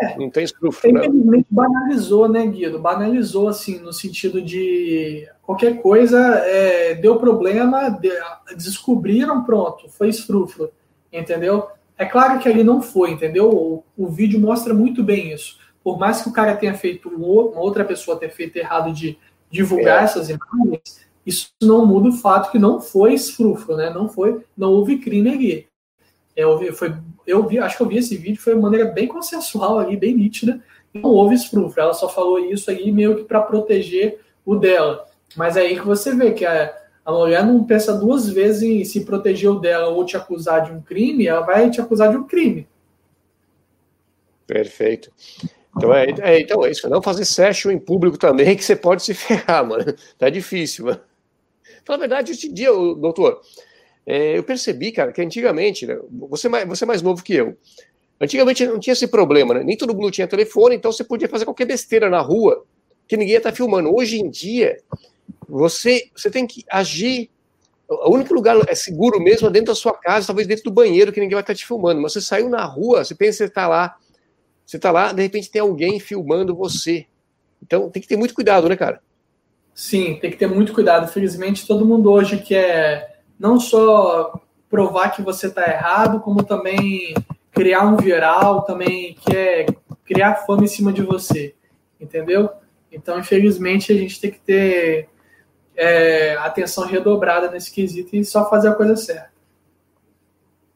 [0.00, 0.92] é, não tem escrúfulo.
[0.94, 1.06] Né?
[1.06, 2.78] Infelizmente banalizou, né, Guido?
[2.78, 8.10] Banalizou, assim, no sentido de qualquer coisa é, deu problema, de,
[8.56, 10.70] descobriram, pronto, foi esfrúfuro,
[11.12, 11.68] entendeu?
[11.96, 13.50] É claro que ali não foi, entendeu?
[13.50, 15.58] O, o, vídeo mostra muito bem isso.
[15.82, 19.18] Por mais que o cara tenha feito, uma outra pessoa tenha feito errado de
[19.50, 20.04] divulgar é.
[20.04, 23.90] essas imagens, isso não muda o fato que não foi esfrúfuro, né?
[23.90, 25.68] Não foi, não houve crime ali.
[26.36, 26.94] Eu vi, foi,
[27.26, 30.14] eu vi, acho que eu vi esse vídeo, foi de maneira bem consensual ali, bem
[30.14, 30.60] nítida.
[30.92, 31.80] Não houve esfrúfuro.
[31.80, 35.06] Ela só falou isso aí meio que para proteger o dela.
[35.36, 36.74] Mas é aí que você vê que a,
[37.04, 40.72] a mulher não pensa duas vezes em se proteger o dela ou te acusar de
[40.72, 42.66] um crime, ela vai te acusar de um crime.
[44.46, 45.10] Perfeito.
[45.76, 46.88] Então é, é, então é isso.
[46.88, 49.94] Não fazer session em público também, que você pode se ferrar, mano.
[50.18, 51.00] Tá difícil, mano.
[51.84, 53.40] Fala a verdade, hoje em dia, doutor,
[54.06, 55.98] é, eu percebi, cara, que antigamente, né,
[56.28, 57.56] você, mais, você é mais novo que eu,
[58.20, 59.62] antigamente não tinha esse problema, né?
[59.62, 62.64] Nem todo mundo tinha telefone, então você podia fazer qualquer besteira na rua
[63.08, 63.94] que ninguém ia estar tá filmando.
[63.94, 64.78] Hoje em dia,
[65.48, 67.30] você, você tem que agir.
[67.88, 71.12] O único lugar é seguro mesmo é dentro da sua casa, talvez dentro do banheiro,
[71.12, 72.00] que ninguém vai estar tá te filmando.
[72.00, 73.96] Mas você saiu na rua, você pensa que você está lá,
[74.64, 77.06] você está lá, de repente tem alguém filmando você.
[77.62, 79.00] Então tem que ter muito cuidado, né, cara?
[79.74, 81.10] Sim, tem que ter muito cuidado.
[81.12, 87.14] Felizmente, todo mundo hoje quer não só provar que você está errado, como também
[87.52, 89.66] criar um viral, também quer
[90.04, 91.54] criar fama em cima de você,
[92.00, 92.50] entendeu?
[92.90, 95.08] Então, infelizmente, a gente tem que ter
[95.76, 99.32] é, atenção redobrada nesse quesito e só fazer a coisa certa.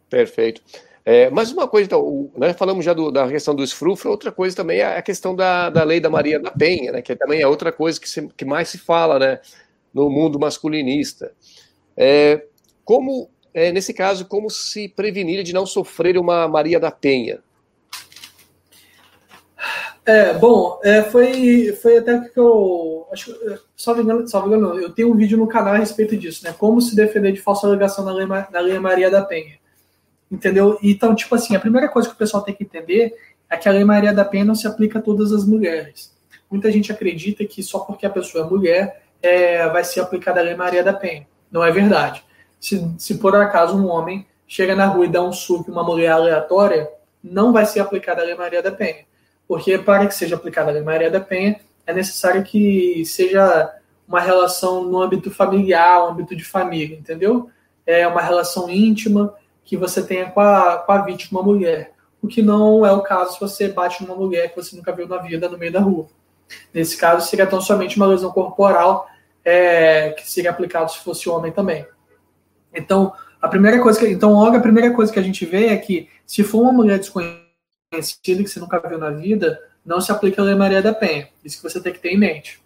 [0.08, 0.62] Perfeito.
[1.04, 4.54] É, mais uma coisa, então, nós falamos já do, da questão do esfrufro, outra coisa
[4.54, 7.46] também é a questão da, da lei da Maria da Penha, né, que também é
[7.46, 9.40] outra coisa que, se, que mais se fala né,
[9.92, 11.32] no mundo masculinista.
[11.96, 12.44] É,
[12.88, 17.40] como, é, nesse caso, como se prevenir de não sofrer uma Maria da Penha?
[20.06, 23.06] É, bom, é, foi, foi até que eu.
[23.12, 23.36] Acho,
[23.76, 26.54] só me engano, só engano, eu tenho um vídeo no canal a respeito disso, né?
[26.56, 29.58] Como se defender de falsa alegação na lei, na lei Maria da Penha.
[30.32, 30.78] Entendeu?
[30.82, 33.14] Então, tipo assim, a primeira coisa que o pessoal tem que entender
[33.50, 36.10] é que a lei Maria da Penha não se aplica a todas as mulheres.
[36.50, 40.42] Muita gente acredita que só porque a pessoa é mulher é, vai ser aplicada a
[40.42, 41.26] lei Maria da Penha.
[41.52, 42.26] Não é verdade.
[42.60, 46.10] Se, se por acaso um homem chega na rua e dá um suco uma mulher
[46.10, 46.90] aleatória,
[47.22, 49.04] não vai ser aplicada a Lei Maria da Penha.
[49.46, 53.74] Porque para que seja aplicada a Lei Maria da Penha, é necessário que seja
[54.06, 57.50] uma relação no âmbito familiar, no âmbito de família, entendeu?
[57.86, 61.92] É uma relação íntima que você tenha com a, com a vítima mulher.
[62.22, 65.06] O que não é o caso se você bate numa mulher que você nunca viu
[65.06, 66.06] na vida no meio da rua.
[66.72, 69.06] Nesse caso, seria tão somente uma lesão corporal
[69.44, 71.86] é, que seria aplicado se fosse homem também.
[72.74, 75.76] Então, a primeira coisa que, então, logo a primeira coisa que a gente vê é
[75.76, 80.42] que se for uma mulher desconhecida que você nunca viu na vida, não se aplica
[80.42, 81.28] a Lei Maria da Penha.
[81.44, 82.60] Isso que você tem que ter em mente.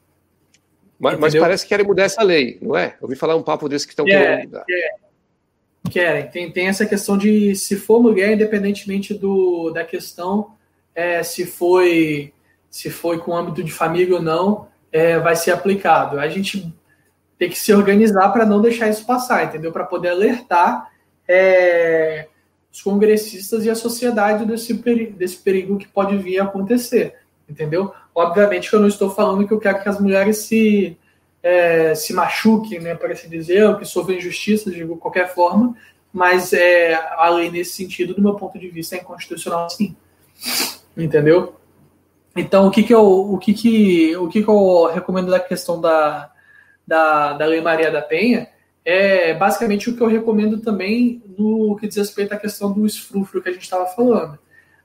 [0.99, 2.97] Mas, mas, parece que querem mudar essa lei, não é?
[3.01, 4.65] Eu ouvi falar um papo desse que estão querendo mudar.
[5.91, 6.29] Querem.
[6.29, 10.55] Tem, tem essa questão de se for mulher, independentemente do, da questão,
[10.95, 12.33] é, se foi
[12.71, 16.19] se foi com âmbito de família ou não, é, vai ser aplicado.
[16.19, 16.73] A gente
[17.43, 19.73] tem que se organizar para não deixar isso passar, entendeu?
[19.73, 20.93] Para poder alertar
[21.27, 22.29] é,
[22.73, 24.73] os congressistas e a sociedade desse,
[25.11, 27.17] desse perigo que pode vir a acontecer,
[27.51, 27.93] entendeu?
[28.15, 30.97] Obviamente que eu não estou falando que eu quero que as mulheres se,
[31.43, 35.77] é, se machuquem, né, para assim dizer, ou que sofrem injustiças de qualquer forma,
[36.13, 39.97] mas é, a lei nesse sentido, do meu ponto de vista, é inconstitucional sim.
[40.97, 41.57] Entendeu?
[42.37, 45.81] Então, o que que eu, o que que, o que que eu recomendo da questão
[45.81, 46.32] da,
[46.87, 48.49] da, da Lei Maria da Penha
[48.85, 53.43] é basicamente o que eu recomendo também no que diz respeito à questão do esfrúfrio
[53.43, 54.39] que a gente estava falando.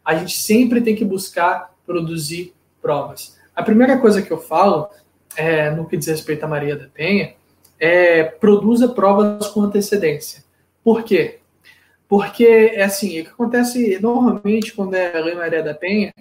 [0.06, 3.38] A gente sempre tem que buscar produzir provas.
[3.56, 4.90] A primeira coisa que eu falo
[5.36, 7.34] é, no que diz respeito à Maria da Penha
[7.80, 10.44] é produza provas com antecedência.
[10.84, 11.40] Por quê?
[12.08, 16.14] Porque, é assim, o que acontece normalmente quando é a Lei Maria da Penha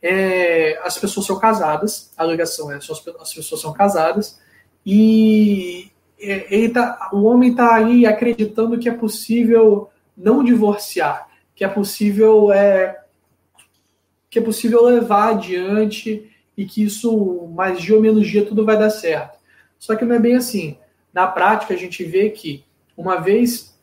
[0.00, 4.38] é, as pessoas são casadas, a alegação é as pessoas são casadas,
[4.84, 5.90] e
[6.20, 11.68] é, ele tá, o homem está aí acreditando que é possível não divorciar, que é
[11.68, 13.00] possível é,
[14.30, 18.78] que é possível levar adiante e que isso, mais dia ou menos dia, tudo vai
[18.78, 19.38] dar certo.
[19.78, 20.76] Só que não é bem assim.
[21.12, 22.64] Na prática, a gente vê que
[22.96, 23.74] uma vez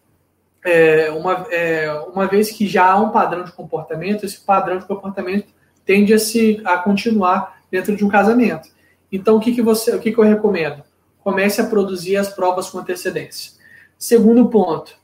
[0.64, 4.86] é, uma, é, uma vez que já há um padrão de comportamento, esse padrão de
[4.86, 5.48] comportamento
[5.86, 8.70] tende a se a continuar dentro de um casamento.
[9.12, 10.84] Então, o que, que você, o que, que eu recomendo?
[11.24, 13.54] Comece a produzir as provas com antecedência.
[13.98, 14.96] Segundo ponto,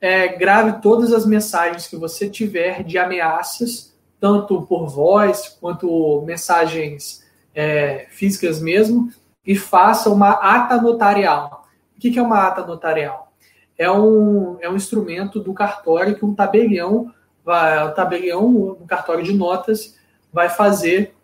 [0.00, 7.24] é, grave todas as mensagens que você tiver de ameaças, tanto por voz quanto mensagens
[7.54, 9.10] é, físicas mesmo,
[9.46, 11.66] e faça uma ata notarial.
[11.96, 13.32] O que, é uma ata notarial?
[13.76, 17.12] É um, é um instrumento do cartório que um tabelião,
[17.44, 18.46] vai, um tabelião,
[18.80, 19.96] um cartório de notas,
[20.32, 21.14] vai fazer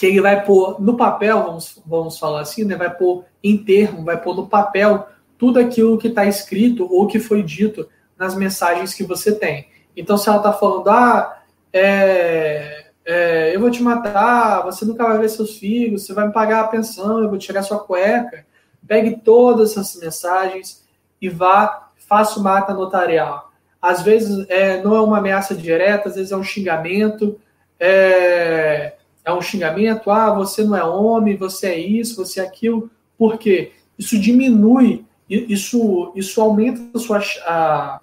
[0.00, 2.74] que ele vai pôr no papel, vamos, vamos falar assim, né?
[2.74, 5.06] vai pôr em termo, vai pôr no papel
[5.36, 7.86] tudo aquilo que está escrito ou que foi dito
[8.16, 9.68] nas mensagens que você tem.
[9.94, 15.18] Então, se ela está falando, ah, é, é, eu vou te matar, você nunca vai
[15.18, 18.46] ver seus filhos, você vai me pagar a pensão, eu vou tirar sua cueca,
[18.88, 20.82] pegue todas essas mensagens
[21.20, 23.52] e vá, faça uma ata notarial.
[23.82, 27.38] Às vezes é, não é uma ameaça direta, às vezes é um xingamento,
[27.78, 28.94] é,
[29.24, 33.38] é um xingamento, ah, você não é homem, você é isso, você é aquilo, por
[33.38, 33.72] quê?
[33.98, 37.20] Isso diminui, isso, isso aumenta a sua.
[37.46, 38.00] A,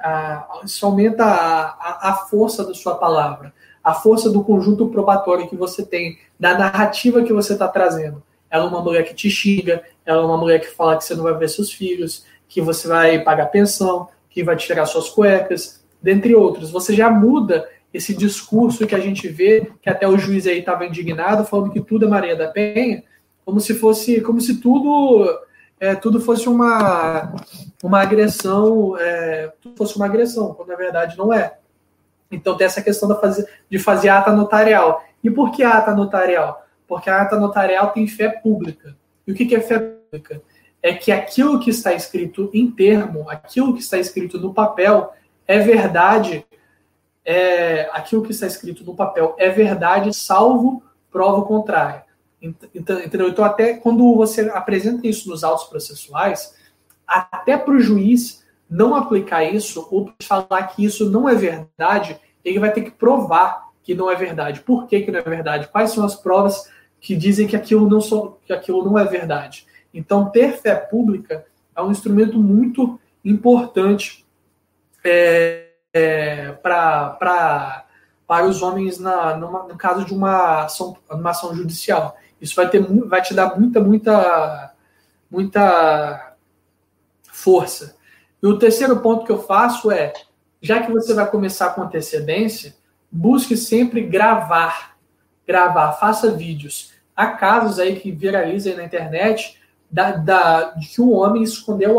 [0.00, 5.56] a, isso aumenta a, a força da sua palavra, a força do conjunto probatório que
[5.56, 8.22] você tem, da narrativa que você está trazendo.
[8.50, 11.14] Ela é uma mulher que te xinga, ela é uma mulher que fala que você
[11.14, 15.84] não vai ver seus filhos, que você vai pagar pensão, que vai tirar suas cuecas,
[16.00, 16.70] dentre outros.
[16.70, 20.84] Você já muda esse discurso que a gente vê, que até o juiz aí estava
[20.84, 23.04] indignado, falando que tudo é Maria da Penha,
[23.44, 25.24] como se fosse, como se tudo,
[25.78, 27.32] é, tudo fosse uma,
[27.80, 31.56] uma agressão, é, fosse uma agressão, quando na verdade não é.
[32.32, 35.04] Então tem essa questão da fazer, de fazer ata notarial.
[35.22, 36.66] E por que ata notarial?
[36.88, 38.96] Porque a ata notarial tem fé pública.
[39.24, 40.42] E o que é fé pública?
[40.82, 45.12] É que aquilo que está escrito em termo, aquilo que está escrito no papel,
[45.46, 46.44] é verdade
[47.24, 52.04] é, aquilo que está escrito no papel é verdade, salvo prova contrária.
[52.42, 53.28] Então, entendeu?
[53.28, 56.54] Então, até quando você apresenta isso nos autos processuais,
[57.06, 62.58] até para o juiz não aplicar isso ou falar que isso não é verdade, ele
[62.58, 64.60] vai ter que provar que não é verdade.
[64.60, 65.68] Por que, que não é verdade?
[65.68, 66.70] Quais são as provas
[67.00, 69.66] que dizem que aquilo não, so, que aquilo não é verdade?
[69.92, 71.46] Então, ter fé pública
[71.76, 74.26] é um instrumento muito importante
[75.04, 75.63] é,
[75.94, 77.86] é, para
[78.48, 82.18] os homens na, numa, no caso de uma ação, uma ação judicial.
[82.40, 84.74] Isso vai, ter, vai te dar muita, muita,
[85.30, 86.34] muita
[87.30, 87.96] força.
[88.42, 90.12] E o terceiro ponto que eu faço é,
[90.60, 92.74] já que você vai começar com antecedência,
[93.10, 94.96] busque sempre gravar.
[95.46, 96.92] Gravar, faça vídeos.
[97.14, 101.98] Há casos aí que viralizam na internet da, da, de que o homem escondeu,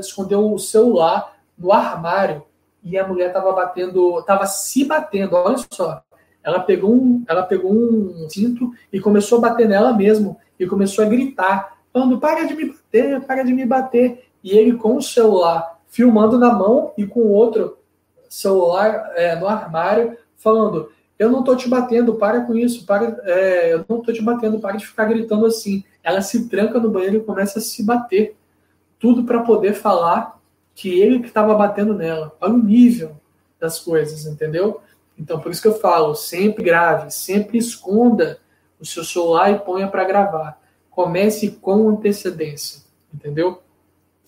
[0.00, 2.44] escondeu o celular no armário
[2.86, 6.02] e a mulher estava batendo, estava se batendo, olha só.
[6.42, 11.04] Ela pegou um, ela pegou um cinto e começou a bater nela mesmo e começou
[11.04, 14.28] a gritar, falando: "Para de me bater, para de me bater".
[14.42, 17.76] E ele com o celular filmando na mão e com o outro
[18.28, 20.88] celular é, no armário, falando:
[21.18, 24.60] "Eu não tô te batendo, para com isso, para, é, eu não tô te batendo,
[24.60, 25.82] para de ficar gritando assim".
[26.04, 28.36] ela se tranca no banheiro e começa a se bater.
[29.00, 30.35] Tudo para poder falar
[30.76, 32.36] que ele que estava batendo nela.
[32.38, 33.16] Olha o nível
[33.58, 34.82] das coisas, entendeu?
[35.18, 38.38] Então, por isso que eu falo, sempre grave, sempre esconda
[38.78, 40.60] o seu celular e ponha para gravar.
[40.90, 42.82] Comece com antecedência,
[43.12, 43.62] entendeu?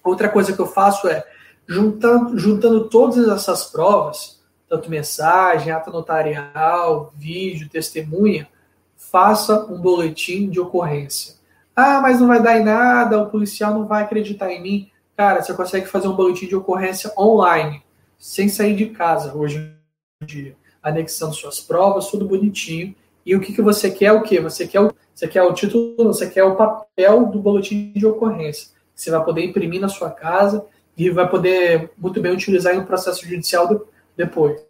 [0.03, 1.23] Outra coisa que eu faço é,
[1.66, 8.49] juntando, juntando todas essas provas, tanto mensagem, ata notarial, vídeo, testemunha,
[8.97, 11.35] faça um boletim de ocorrência.
[11.77, 14.91] Ah, mas não vai dar em nada, o policial não vai acreditar em mim.
[15.19, 17.82] Cara, você consegue fazer um boletim de ocorrência online,
[18.16, 19.74] sem sair de casa hoje
[20.23, 22.95] em dia, anexando suas provas, tudo bonitinho.
[23.27, 24.12] E o que, que você quer?
[24.12, 24.39] O que?
[24.39, 28.69] Você quer o, você quer o título, você quer o papel do boletim de ocorrência.
[28.95, 30.65] Você vai poder imprimir na sua casa
[30.97, 34.65] e vai poder muito bem utilizar em um processo judicial depois.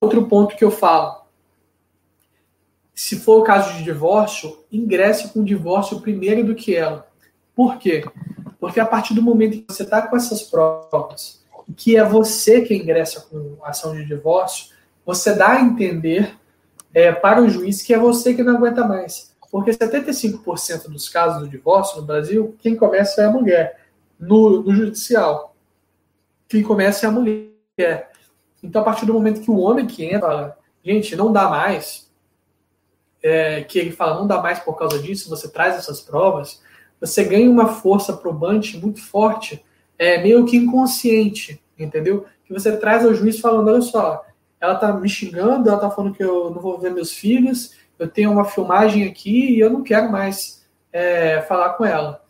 [0.00, 1.22] Outro ponto que eu falo,
[2.94, 7.08] se for o caso de divórcio, ingresse com o divórcio primeiro do que ela.
[7.56, 8.04] Por quê?
[8.60, 11.42] Porque a partir do momento que você está com essas provas,
[11.76, 14.74] que é você que ingressa com ação de divórcio,
[15.04, 16.36] você dá a entender
[16.92, 19.34] é, para o juiz que é você que não aguenta mais.
[19.50, 23.80] Porque 75% dos casos do divórcio no Brasil, quem começa é a mulher,
[24.18, 25.56] no, no judicial.
[26.48, 28.10] Quem começa é a mulher.
[28.62, 32.10] Então, a partir do momento que o homem que entra, gente, não dá mais,
[33.22, 36.62] é, que ele fala não dá mais por causa disso, você traz essas provas,
[37.00, 39.64] você ganha uma força probante muito forte,
[39.98, 42.26] é, meio que inconsciente, entendeu?
[42.44, 44.24] Que você traz ao juiz falando, olha só,
[44.60, 48.08] ela tá me xingando, ela tá falando que eu não vou ver meus filhos, eu
[48.08, 52.22] tenho uma filmagem aqui e eu não quero mais é, falar com ela,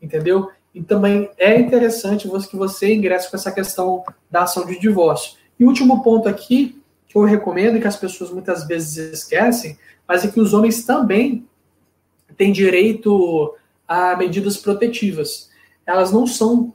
[0.00, 0.50] entendeu?
[0.74, 5.36] E também é interessante que você ingresse com essa questão da ação de divórcio.
[5.58, 10.28] E último ponto aqui, que eu recomendo que as pessoas muitas vezes esquecem, mas é
[10.28, 11.46] que os homens também
[12.36, 13.54] têm direito
[13.88, 15.50] a medidas protetivas.
[15.86, 16.72] Elas não são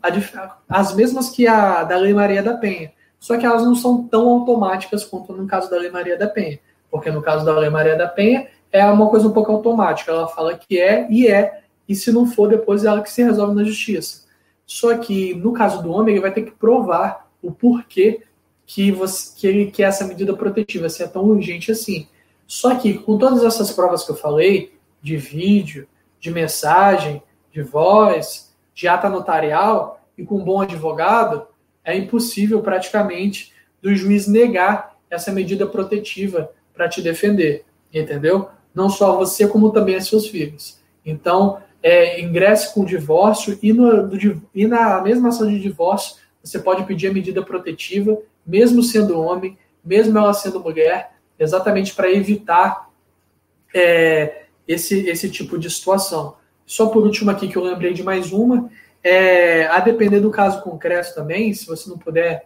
[0.67, 4.27] as mesmas que a da Lei Maria da Penha, só que elas não são tão
[4.27, 6.59] automáticas quanto no caso da Lei Maria da Penha,
[6.89, 10.27] porque no caso da Lei Maria da Penha é uma coisa um pouco automática, ela
[10.27, 13.53] fala que é e é, e se não for, depois é ela que se resolve
[13.53, 14.23] na justiça.
[14.65, 18.23] Só que no caso do homem, ele vai ter que provar o porquê
[18.65, 22.07] que, você, que ele quer essa medida protetiva, se é tão urgente assim.
[22.47, 25.87] Só que com todas essas provas que eu falei, de vídeo,
[26.23, 27.21] de mensagem,
[27.51, 31.45] de voz, de ata notarial, e com um bom advogado,
[31.83, 33.51] é impossível praticamente
[33.81, 38.47] do juiz negar essa medida protetiva para te defender, entendeu?
[38.73, 40.79] Não só você, como também seus filhos.
[41.05, 46.57] Então, é, ingresse com divórcio e, no, do, e na mesma ação de divórcio, você
[46.57, 48.17] pode pedir a medida protetiva,
[48.47, 52.89] mesmo sendo homem, mesmo ela sendo mulher, exatamente para evitar
[53.75, 56.35] é, esse, esse tipo de situação.
[56.65, 58.69] Só por último aqui que eu lembrei de mais uma,
[59.03, 62.45] é, a depender do caso concreto também, se você não puder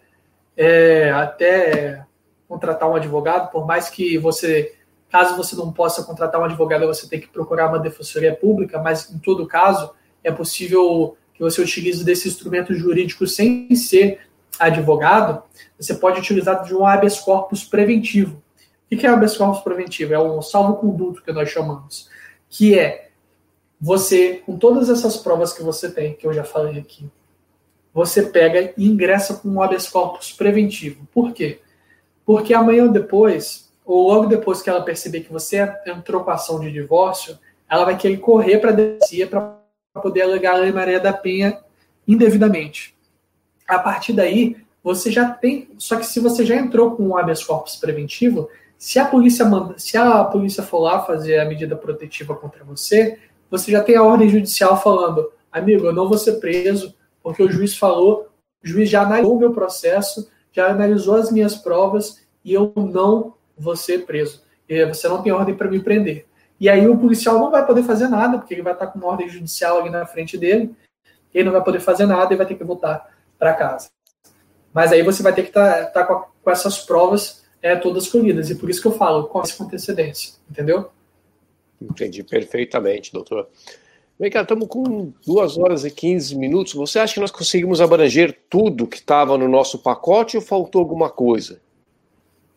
[0.56, 2.04] é, até
[2.48, 4.74] contratar um advogado, por mais que você,
[5.10, 9.12] caso você não possa contratar um advogado, você tem que procurar uma defensoria pública, mas
[9.12, 9.92] em todo caso
[10.24, 14.20] é possível que você utilize desse instrumento jurídico sem ser
[14.60, 15.44] advogado,
[15.80, 18.42] você pode utilizar de um habeas corpus preventivo.
[18.92, 20.14] O que é o habeas corpus preventivo?
[20.14, 22.10] É um salvo-conduto que nós chamamos,
[22.50, 23.10] que é
[23.80, 27.10] você, com todas essas provas que você tem, que eu já falei aqui,
[27.94, 31.08] você pega e ingressa com um habeas corpus preventivo.
[31.12, 31.60] Por quê?
[32.26, 36.36] Porque amanhã ou depois, ou logo depois que ela perceber que você entrou com a
[36.36, 37.38] ação de divórcio,
[37.70, 39.58] ela vai querer correr para a delegacia para
[40.02, 41.60] poder alegar a Lei Maria da Penha
[42.08, 42.96] indevidamente.
[43.68, 45.70] A partir daí, você já tem.
[45.78, 49.78] Só que se você já entrou com um habeas corpus preventivo, se a polícia manda,
[49.80, 53.18] se a polícia for lá fazer a medida protetiva contra você,
[53.50, 56.94] você já tem a ordem judicial falando, amigo, eu não vou ser preso,
[57.24, 58.30] porque o juiz falou,
[58.64, 63.34] o juiz já analisou o meu processo, já analisou as minhas provas e eu não
[63.58, 64.44] vou ser preso.
[64.70, 66.28] E você não tem ordem para me prender.
[66.60, 69.08] E aí o policial não vai poder fazer nada, porque ele vai estar com uma
[69.08, 70.76] ordem judicial ali na frente dele,
[71.34, 73.90] ele não vai poder fazer nada e vai ter que voltar para casa.
[74.74, 78.08] Mas aí você vai ter que estar tá, tá com, com essas provas é, todas
[78.08, 78.50] colhidas.
[78.50, 80.90] E por isso que eu falo, com essa antecedência, entendeu?
[81.82, 83.48] Entendi perfeitamente, doutor.
[84.20, 86.74] Vem cá, estamos com duas horas e 15 minutos.
[86.74, 91.10] Você acha que nós conseguimos abranger tudo que estava no nosso pacote ou faltou alguma
[91.10, 91.62] coisa?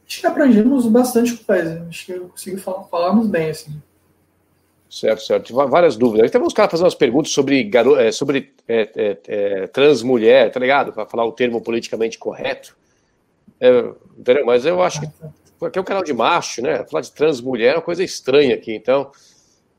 [0.09, 1.87] Acho que abrangemos bastante coisa.
[1.89, 3.81] Acho que consegui falar, falarmos bem, assim.
[4.89, 5.55] Certo, certo.
[5.55, 6.31] Várias dúvidas.
[6.31, 7.95] Tem uns caras fazendo umas perguntas sobre, garo...
[7.97, 10.93] É, sobre é, é, é, transmulher, tá ligado?
[10.93, 12.75] Para falar o termo politicamente correto.
[13.61, 15.07] É, Mas eu acho que
[15.67, 16.85] aqui é um canal de macho, né?
[16.87, 19.11] Falar de transmulher é uma coisa estranha aqui, então.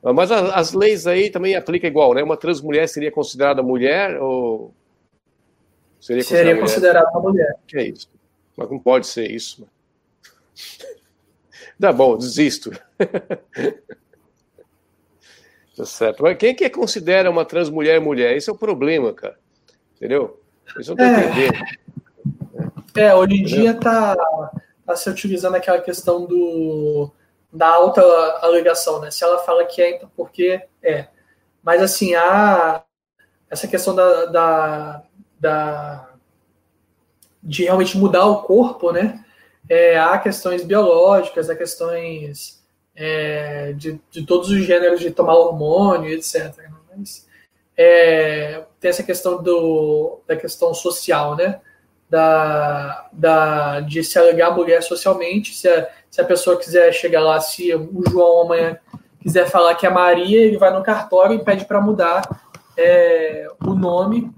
[0.03, 2.23] Mas as, as leis aí também aplicam igual, né?
[2.23, 4.73] Uma transmulher seria considerada mulher ou
[5.99, 7.55] seria considerada, seria considerada uma mulher?
[7.67, 8.09] Que é isso?
[8.55, 9.67] Mas não pode ser isso.
[11.79, 12.71] Tá bom, desisto.
[15.75, 16.21] tá certo.
[16.21, 18.37] Mas quem que considera uma transmulher mulher?
[18.37, 19.39] Esse é o problema, cara.
[19.95, 20.39] Entendeu?
[20.79, 21.25] Isso eu não tô é...
[21.25, 21.65] entendendo.
[22.95, 24.15] É, hoje em dia tá,
[24.85, 27.11] tá se utilizando aquela questão do
[27.51, 28.01] da alta
[28.41, 29.11] alegação, né?
[29.11, 31.07] Se ela fala que é, então porque é.
[31.63, 32.83] Mas assim, a
[33.49, 35.03] essa questão da, da,
[35.39, 36.09] da
[37.43, 39.23] de realmente mudar o corpo, né?
[39.69, 42.63] É, há questões biológicas, há questões
[42.95, 46.55] é, de, de todos os gêneros de tomar hormônio, etc.
[46.57, 46.71] Né?
[46.95, 47.27] Mas
[47.77, 51.59] é, tem essa questão do, da questão social, né?
[52.11, 57.39] Da, da, de se alegar mulher socialmente, se a, se a pessoa quiser chegar lá,
[57.39, 58.77] se o João amanhã
[59.21, 62.21] quiser falar que é Maria, ele vai no cartório e pede para mudar
[62.75, 64.29] é, o nome.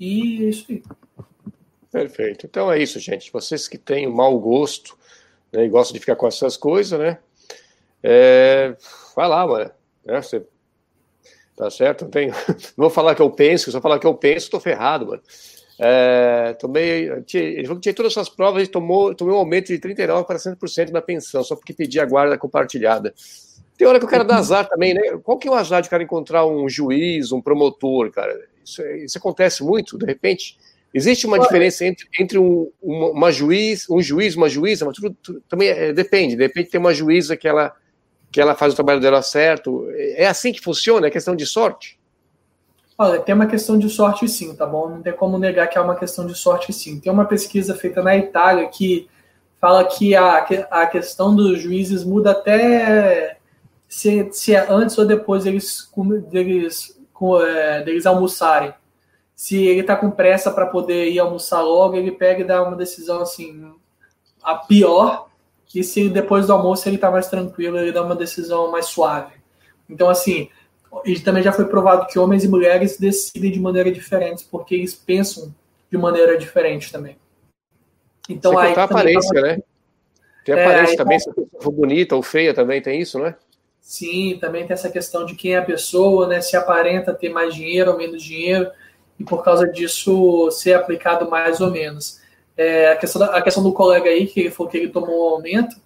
[0.00, 0.82] E é isso aí.
[1.90, 2.46] Perfeito.
[2.46, 3.30] Então é isso, gente.
[3.30, 4.96] Vocês que têm o mau gosto
[5.52, 7.18] né, e gostam de ficar com essas coisas, né?
[8.02, 8.76] É,
[9.14, 9.70] vai lá, mano.
[10.04, 10.46] Né, você,
[11.56, 12.04] tá certo?
[12.04, 12.32] Não, tenho,
[12.76, 15.22] não vou falar que eu penso, se eu falar que eu penso, estou ferrado, mano.
[15.80, 19.78] É, tomei, ele falou que tinha todas essas provas e tomou, tomou um aumento de
[19.78, 23.14] 39% para 100% na pensão, só porque pedia a guarda compartilhada.
[23.76, 25.02] Tem hora que o cara dá azar também, né?
[25.22, 28.36] Qual que é o azar de o cara encontrar um juiz, um promotor, cara?
[28.64, 30.58] Isso, isso acontece muito, de repente.
[30.92, 35.16] Existe uma diferença entre, entre um, uma, uma, juiz, um juiz, uma juíza, mas tudo,
[35.22, 36.34] tudo também é, depende.
[36.34, 37.72] De repente tem uma juíza que ela,
[38.32, 39.86] que ela faz o trabalho dela certo.
[39.92, 41.06] É assim que funciona?
[41.06, 41.97] É questão de sorte?
[43.00, 44.88] Olha, tem uma questão de sorte sim, tá bom?
[44.88, 46.98] Não tem como negar que é uma questão de sorte sim.
[46.98, 49.08] Tem uma pesquisa feita na Itália que
[49.60, 50.38] fala que a,
[50.70, 53.38] a questão dos juízes muda até
[53.88, 55.88] se, se é antes ou depois deles,
[56.28, 57.00] deles,
[57.46, 58.74] é, deles almoçarem.
[59.34, 62.76] Se ele tá com pressa para poder ir almoçar logo, ele pega e dá uma
[62.76, 63.72] decisão assim,
[64.42, 65.28] a pior,
[65.72, 69.34] e se depois do almoço ele tá mais tranquilo, ele dá uma decisão mais suave.
[69.88, 70.50] Então, assim,
[71.04, 74.94] e também já foi provado que homens e mulheres decidem de maneira diferente, porque eles
[74.94, 75.54] pensam
[75.90, 77.16] de maneira diferente também.
[78.28, 78.74] Então Você aí.
[78.74, 79.46] a aparência, tava...
[79.46, 79.62] né?
[80.44, 81.24] Tem é, aparência também, tá...
[81.24, 83.34] se for bonita ou feia também, tem isso, né?
[83.80, 86.40] Sim, também tem essa questão de quem é a pessoa, né?
[86.40, 88.70] Se aparenta ter mais dinheiro ou menos dinheiro,
[89.18, 92.20] e por causa disso ser aplicado mais ou menos.
[92.56, 95.30] É, a, questão da, a questão do colega aí, que ele falou que ele tomou
[95.30, 95.76] um aumento,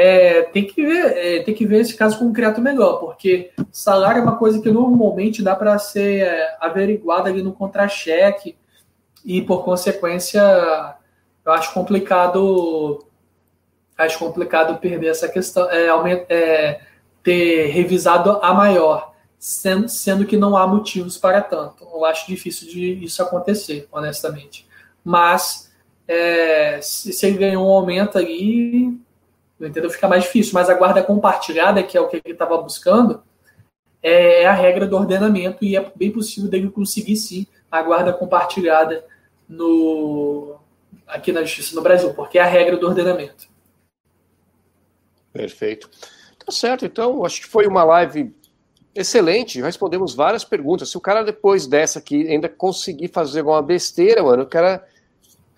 [0.00, 4.22] é, tem, que ver, é, tem que ver esse caso criado melhor, porque salário é
[4.22, 8.56] uma coisa que normalmente dá para ser é, averiguada ali no contra-cheque
[9.24, 10.40] e, por consequência,
[11.44, 13.04] eu acho complicado
[13.96, 15.88] acho complicado perder essa questão, é,
[16.28, 16.80] é,
[17.20, 21.82] ter revisado a maior, sendo, sendo que não há motivos para tanto.
[21.82, 24.64] Eu acho difícil de isso acontecer, honestamente.
[25.02, 25.72] Mas
[26.06, 28.16] é, se, se ele ganhou um aumento
[29.60, 29.90] ali, entendeu?
[29.90, 30.52] Fica mais difícil.
[30.54, 33.22] Mas a guarda compartilhada, que é o que ele estava buscando,
[34.02, 39.04] é a regra do ordenamento e é bem possível dele conseguir sim a guarda compartilhada
[39.48, 40.56] no
[41.06, 43.48] aqui na justiça no Brasil, porque é a regra do ordenamento.
[45.32, 45.90] Perfeito.
[46.44, 48.34] Tá certo, então, acho que foi uma live
[48.94, 50.90] excelente, respondemos várias perguntas.
[50.90, 54.86] Se o cara depois dessa aqui ainda conseguir fazer alguma besteira, mano, o cara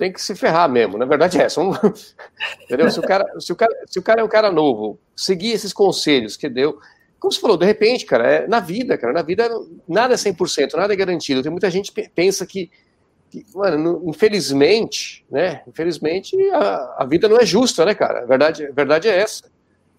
[0.00, 0.96] tem que se ferrar mesmo.
[0.96, 1.60] Na verdade é essa.
[2.64, 2.90] Entendeu?
[2.90, 5.74] Se o, cara, se, o cara, se o cara é um cara novo, seguir esses
[5.74, 6.80] conselhos que deu.
[7.18, 9.46] Como você falou, de repente, cara, é, na vida, cara, na vida
[9.86, 11.42] nada é 100%, nada é garantido.
[11.42, 12.70] Tem muita gente que pensa que,
[13.28, 15.60] que mano, infelizmente, né?
[15.68, 18.20] Infelizmente, a, a, vida não é justa, né, cara?
[18.22, 19.50] A verdade, a verdade é essa.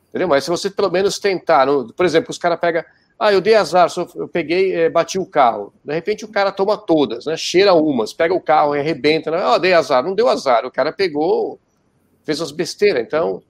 [0.09, 0.27] Entendeu?
[0.27, 2.83] Mas se você pelo menos tentar, no, por exemplo, os caras pegam
[3.23, 5.71] ah, eu dei azar, eu peguei, é, bati o carro.
[5.85, 7.37] De repente o cara toma todas, né?
[7.37, 9.29] Cheira umas, pega o carro e arrebenta.
[9.29, 9.37] Né?
[9.39, 10.03] Ah, dei azar.
[10.03, 10.65] Não deu azar.
[10.65, 11.59] O cara pegou,
[12.23, 13.03] fez as besteiras.
[13.03, 13.43] Então,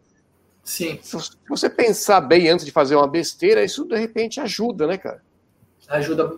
[0.61, 0.99] Sim.
[1.01, 1.17] se
[1.47, 5.23] você pensar bem antes de fazer uma besteira, isso de repente ajuda, né, cara?
[5.87, 6.33] Ajuda,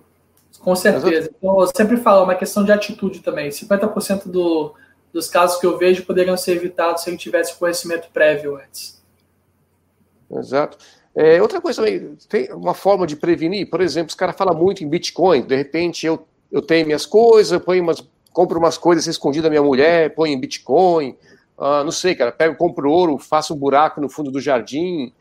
[0.60, 1.32] com certeza.
[1.36, 3.50] Então, eu sempre falo, é uma questão de atitude também.
[3.50, 4.76] 50% do,
[5.12, 9.02] dos casos que eu vejo poderiam ser evitados se ele tivesse conhecimento prévio antes.
[10.30, 10.78] Exato.
[11.16, 14.84] É, outra coisa também, tem uma forma de prevenir, por exemplo, os caras falam muito
[14.84, 19.06] em Bitcoin, de repente eu, eu tenho minhas coisas, eu ponho umas, compro umas coisas
[19.06, 21.16] escondidas da minha mulher, ponho em Bitcoin,
[21.56, 25.14] ah, não sei, cara, pego, compro ouro, faço um buraco no fundo do jardim.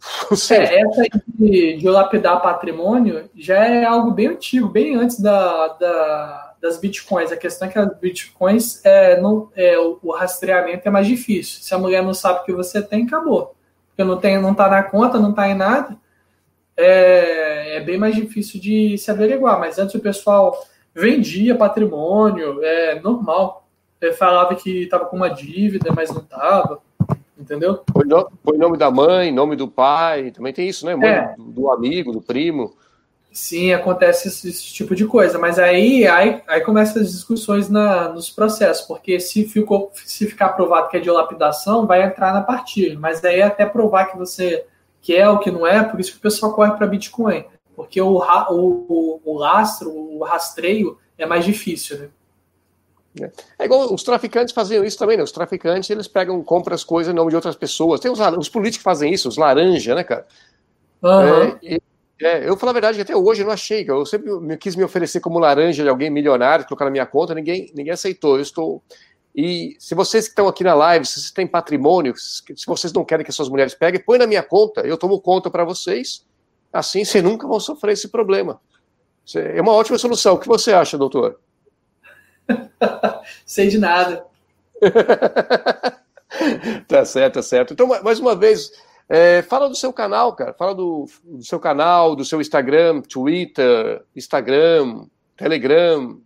[0.52, 6.54] É, essa de, de lapidar patrimônio já é algo bem antigo, bem antes da, da
[6.62, 7.32] das bitcoins.
[7.32, 11.60] A questão é que as bitcoins, é, não, é, o, o rastreamento é mais difícil.
[11.62, 13.57] Se a mulher não sabe que você tem, acabou
[13.98, 15.96] porque não tem, não está na conta, não está em nada.
[16.76, 19.58] é, é, bem mais difícil de se averiguar.
[19.58, 20.56] Mas antes o pessoal
[20.94, 23.66] vendia patrimônio, é normal.
[24.00, 26.80] É, falava que estava com uma dívida, mas não estava.
[27.36, 27.82] Entendeu?
[28.44, 30.94] Põe nome da mãe, nome do pai, também tem isso, né?
[30.94, 31.34] Mãe é.
[31.36, 32.74] do, do, amigo, do primo.
[33.38, 38.08] Sim, acontece esse, esse, tipo de coisa, mas aí, aí, aí começam as discussões na,
[38.08, 42.42] nos processos, porque se, ficou, se ficar provado que é de lapidação, vai entrar na
[42.42, 44.66] partilha, mas aí até provar que você
[45.00, 47.44] que é o que não é, por isso que o pessoal corre para Bitcoin,
[47.76, 53.30] porque o, o, o, lastro, o rastreio é mais difícil, né?
[53.56, 55.22] É igual os traficantes faziam isso também, né?
[55.22, 58.00] Os traficantes, eles pegam, compram as coisas em nome de outras pessoas.
[58.00, 60.26] Tem os, os políticos que fazem isso, os laranja, né, cara?
[61.02, 61.58] Uhum.
[61.62, 61.78] É,
[62.20, 64.74] é, eu falo a verdade que até hoje eu não achei, eu sempre me, quis
[64.74, 68.36] me oferecer como laranja de alguém milionário, colocar na minha conta, ninguém, ninguém aceitou.
[68.36, 68.82] Eu estou.
[69.34, 73.04] E se vocês que estão aqui na live, se vocês têm patrimônio, se vocês não
[73.04, 76.26] querem que as suas mulheres peguem, põe na minha conta, eu tomo conta para vocês.
[76.72, 78.60] Assim vocês nunca vão sofrer esse problema.
[79.34, 80.34] É uma ótima solução.
[80.34, 81.38] O que você acha, doutor?
[83.46, 84.26] Sei de nada.
[86.88, 87.74] tá certo, tá certo.
[87.74, 88.72] Então, mais uma vez,
[89.08, 90.52] é, fala do seu canal, cara.
[90.52, 96.20] Fala do, do, seu canal, do seu Instagram, Twitter, Instagram, Telegram.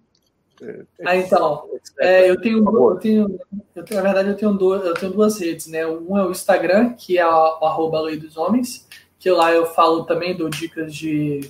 [0.61, 1.65] É, ah, então.
[2.01, 3.41] É, eu, tenho, eu, tenho,
[3.77, 5.87] eu tenho, na verdade, eu tenho, duas, eu tenho duas redes, né?
[5.87, 8.89] Um é o Instagram, que é o arroba Lei dos Homens,
[9.19, 11.49] que lá eu falo também, dou dicas de,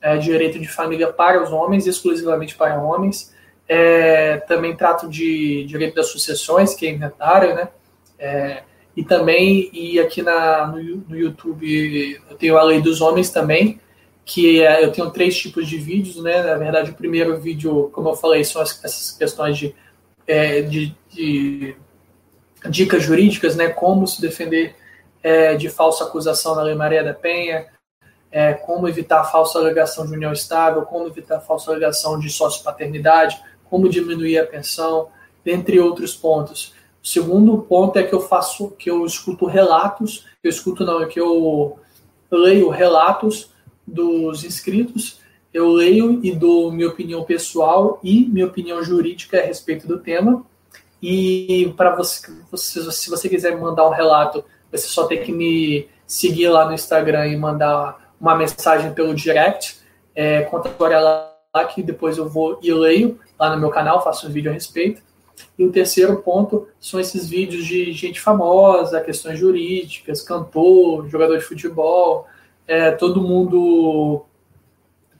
[0.00, 3.32] é, de direito de família para os homens, exclusivamente para homens.
[3.68, 7.68] É, também trato de direito das sucessões, que é inventário, né?
[8.96, 13.80] E também, e aqui na, no, no, YouTube, eu tenho a Lei dos Homens também,
[14.24, 16.42] que é, eu tenho três tipos de vídeos, né?
[16.42, 19.74] Na verdade, o primeiro vídeo, como eu falei, são as, essas questões de,
[20.26, 21.76] é, de, de,
[22.70, 23.68] dicas jurídicas, né?
[23.68, 24.76] Como se defender
[25.22, 27.66] é, de falsa acusação na Lei Maria da Penha,
[28.30, 33.88] é, como evitar falsa alegação de união estável, como evitar falsa alegação de sócio-paternidade, como
[33.88, 35.08] diminuir a pensão,
[35.44, 36.74] dentre outros pontos.
[37.04, 41.06] O segundo ponto é que eu faço, que eu escuto relatos, eu escuto não, é
[41.06, 41.78] que eu
[42.30, 43.50] leio relatos
[43.86, 45.20] dos inscritos,
[45.52, 50.46] eu leio e dou minha opinião pessoal e minha opinião jurídica a respeito do tema.
[51.02, 54.42] E para você, se você quiser mandar um relato,
[54.72, 59.76] você só tem que me seguir lá no Instagram e mandar uma mensagem pelo direct,
[60.14, 64.02] é, conta a história lá que depois eu vou e leio lá no meu canal,
[64.02, 65.02] faço um vídeo a respeito.
[65.58, 71.44] E o terceiro ponto são esses vídeos de gente famosa, questões jurídicas, cantor, jogador de
[71.44, 72.26] futebol,
[72.66, 74.24] é, todo mundo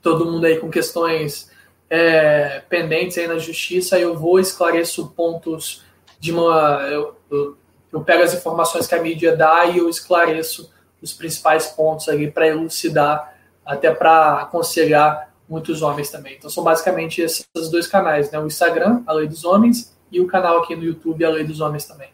[0.05, 1.51] todo mundo aí com questões
[1.89, 5.83] é, pendentes aí na justiça, eu vou esclareço pontos
[6.20, 6.81] de uma.
[6.91, 7.57] Eu, eu,
[7.93, 12.31] eu, pego as informações que a mídia dá e eu esclareço os principais pontos ali
[12.31, 13.34] para elucidar,
[13.65, 16.36] até para aconselhar muitos homens também.
[16.36, 18.39] Então são basicamente esses dois canais, né?
[18.39, 21.60] O Instagram, a Lei dos Homens, e o canal aqui no YouTube, a Lei dos
[21.60, 22.09] Homens também.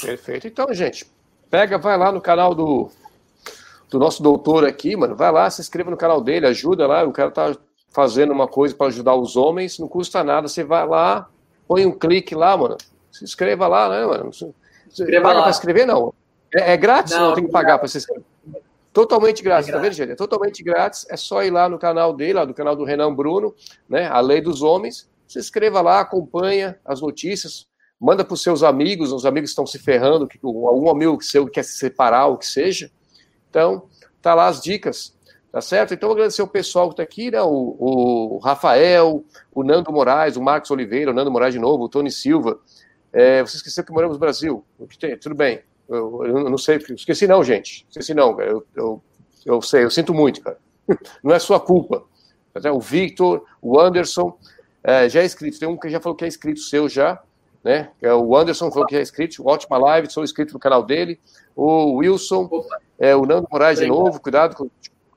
[0.00, 0.46] Perfeito.
[0.46, 1.10] Então, gente,
[1.50, 2.90] pega, vai lá no canal do,
[3.88, 5.16] do nosso doutor aqui, mano.
[5.16, 7.02] Vai lá, se inscreva no canal dele, ajuda lá.
[7.04, 7.56] O cara tá
[7.90, 10.48] fazendo uma coisa para ajudar os homens, não custa nada.
[10.48, 11.28] Você vai lá,
[11.66, 12.76] põe um clique lá, mano.
[13.10, 14.32] Se inscreva lá, né, mano?
[14.32, 14.52] Você
[14.92, 16.12] Escreva paga para escrever, não.
[16.54, 18.24] É, é grátis não, não tem que pagar para se inscrever?
[18.92, 20.10] Totalmente grátis, é tá vendo, gente?
[20.10, 21.06] É totalmente grátis.
[21.08, 23.54] É só ir lá no canal dele, lá do canal do Renan Bruno,
[23.88, 24.08] né?
[24.08, 25.08] A Lei dos Homens.
[25.30, 27.68] Se inscreva lá, acompanha as notícias,
[28.00, 31.78] manda para os seus amigos, os amigos estão se ferrando, algum amigo seu quer se
[31.78, 32.90] separar, o que seja.
[33.48, 33.86] Então,
[34.20, 35.16] tá lá as dicas,
[35.52, 35.94] tá certo?
[35.94, 37.40] Então, agradecer o pessoal que está aqui, né?
[37.42, 41.88] O, o, Rafael, o Nando Moraes, o Marcos Oliveira, o Nando Moraes de novo, o
[41.88, 42.58] Tony Silva.
[43.12, 44.64] É, você esqueceu que moramos no Brasil.
[45.22, 45.60] Tudo bem.
[45.88, 47.86] Eu, eu, não sei, esqueci não, gente.
[47.88, 48.50] Esqueci não, cara.
[48.50, 49.02] Eu, eu,
[49.46, 50.58] eu sei, eu sinto muito, cara.
[51.22, 52.02] Não é sua culpa.
[52.74, 54.36] O Victor, o Anderson,
[54.82, 55.58] é, já é inscrito.
[55.58, 57.20] Tem um que já falou que é inscrito seu já,
[57.62, 57.90] né?
[58.00, 59.46] É o Anderson falou que é inscrito.
[59.46, 61.20] Ótima live, sou inscrito no canal dele.
[61.54, 62.48] O Wilson,
[62.98, 64.70] é, o Nando Moraes de novo, cuidado com.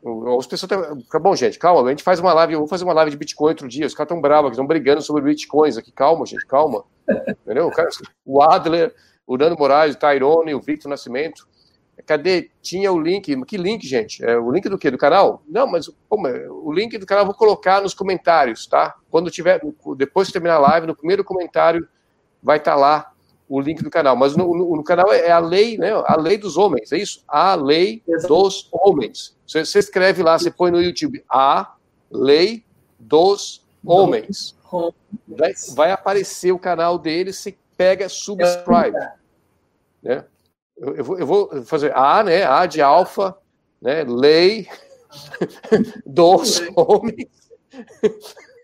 [0.06, 0.70] Os pessoas
[1.10, 1.88] tá Bom, gente, calma.
[1.88, 2.54] A gente faz uma live.
[2.54, 3.86] Eu vou fazer uma live de Bitcoin outro dia.
[3.86, 5.94] Os caras estão bravos, estão brigando sobre Bitcoins aqui.
[5.94, 6.84] Calma, gente, calma.
[7.46, 7.68] Entendeu?
[7.68, 7.88] O, cara,
[8.26, 8.94] o Adler,
[9.26, 11.48] o Nando Moraes, o Tyrone, o Victor Nascimento.
[12.06, 12.50] Cadê?
[12.62, 13.44] Tinha o link.
[13.46, 14.24] Que link, gente?
[14.24, 14.92] É, o link do quê?
[14.92, 15.42] Do canal?
[15.48, 18.96] Não, mas como, o link do canal eu vou colocar nos comentários, tá?
[19.10, 19.62] Quando tiver,
[19.98, 21.88] depois que terminar a live, no primeiro comentário
[22.42, 23.14] vai estar tá lá
[23.48, 24.16] o link do canal.
[24.16, 25.92] Mas no, no, no, canal é a lei, né?
[26.06, 27.24] A lei dos homens, é isso?
[27.28, 29.38] A lei dos homens.
[29.46, 31.76] Você, você escreve lá, você põe no YouTube a
[32.12, 32.66] lei
[33.00, 34.56] dos homens.
[35.28, 38.98] Vai, vai aparecer o canal dele, você pega subscribe.
[40.02, 40.26] Né?
[40.78, 42.44] Eu, eu, vou, eu vou fazer A, né?
[42.44, 43.36] A de alfa,
[43.82, 44.04] né?
[44.04, 44.68] Lei
[46.06, 47.28] dos homens.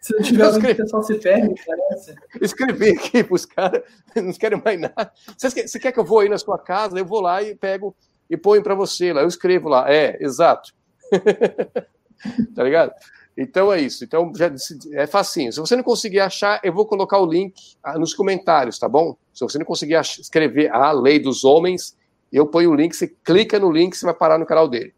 [0.02, 2.16] Se não tiver alguém, o pessoal se perde, parece.
[2.42, 3.84] Escrevi aqui para os caras,
[4.16, 5.12] não querem mais nada.
[5.38, 6.98] Você quer, você quer que eu vou aí na sua casa?
[6.98, 7.96] Eu vou lá e pego
[8.30, 9.22] e ponho para você lá.
[9.22, 9.92] Eu escrevo lá.
[9.92, 10.74] É, exato.
[12.56, 12.94] tá ligado?
[13.38, 14.04] Então é isso.
[14.04, 14.52] Então já
[14.94, 15.52] é facinho.
[15.52, 19.18] Se você não conseguir achar, eu vou colocar o link ah, nos comentários, tá bom?
[19.34, 21.96] Se você não conseguir escrever a lei dos homens,
[22.38, 24.94] eu ponho o link, você clica no link, você vai parar no canal dele.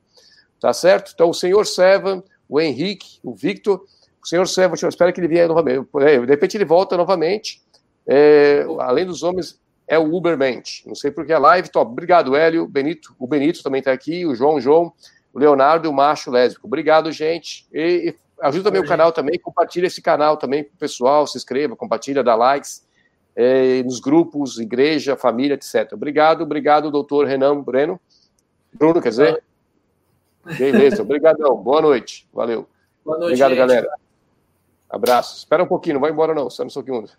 [0.60, 1.12] Tá certo?
[1.14, 3.84] Então o senhor Sevan, o Henrique, o Victor,
[4.22, 5.88] o senhor Sevan, eu espero que ele venha novamente.
[6.00, 7.62] É, de repente ele volta novamente.
[8.06, 10.88] É, além dos homens, é o Ubermente.
[10.88, 11.92] Não sei porque a live, top.
[11.92, 13.16] Obrigado, Hélio, Benito.
[13.18, 14.94] O Benito também está aqui, o João João,
[15.34, 16.68] o Leonardo e o Macho Lésbico.
[16.68, 17.68] Obrigado, gente.
[17.74, 18.90] E, e ajuda Oi, meu gente.
[18.90, 22.84] canal também, compartilha esse canal também com o pessoal, se inscreva, compartilha, dá likes
[23.36, 25.94] é, nos grupos, igreja, família, etc.
[25.94, 28.00] Obrigado, obrigado, doutor Renan Breno.
[28.74, 29.44] Bruno, quer dizer?
[30.58, 31.56] Beleza, obrigadão.
[31.56, 32.28] Boa noite.
[32.34, 32.68] Valeu.
[33.06, 33.60] Boa noite, Obrigado, gente.
[33.60, 33.90] galera.
[34.90, 35.38] Abraço.
[35.38, 37.10] Espera um pouquinho, não vai embora não, só no Soquimundo.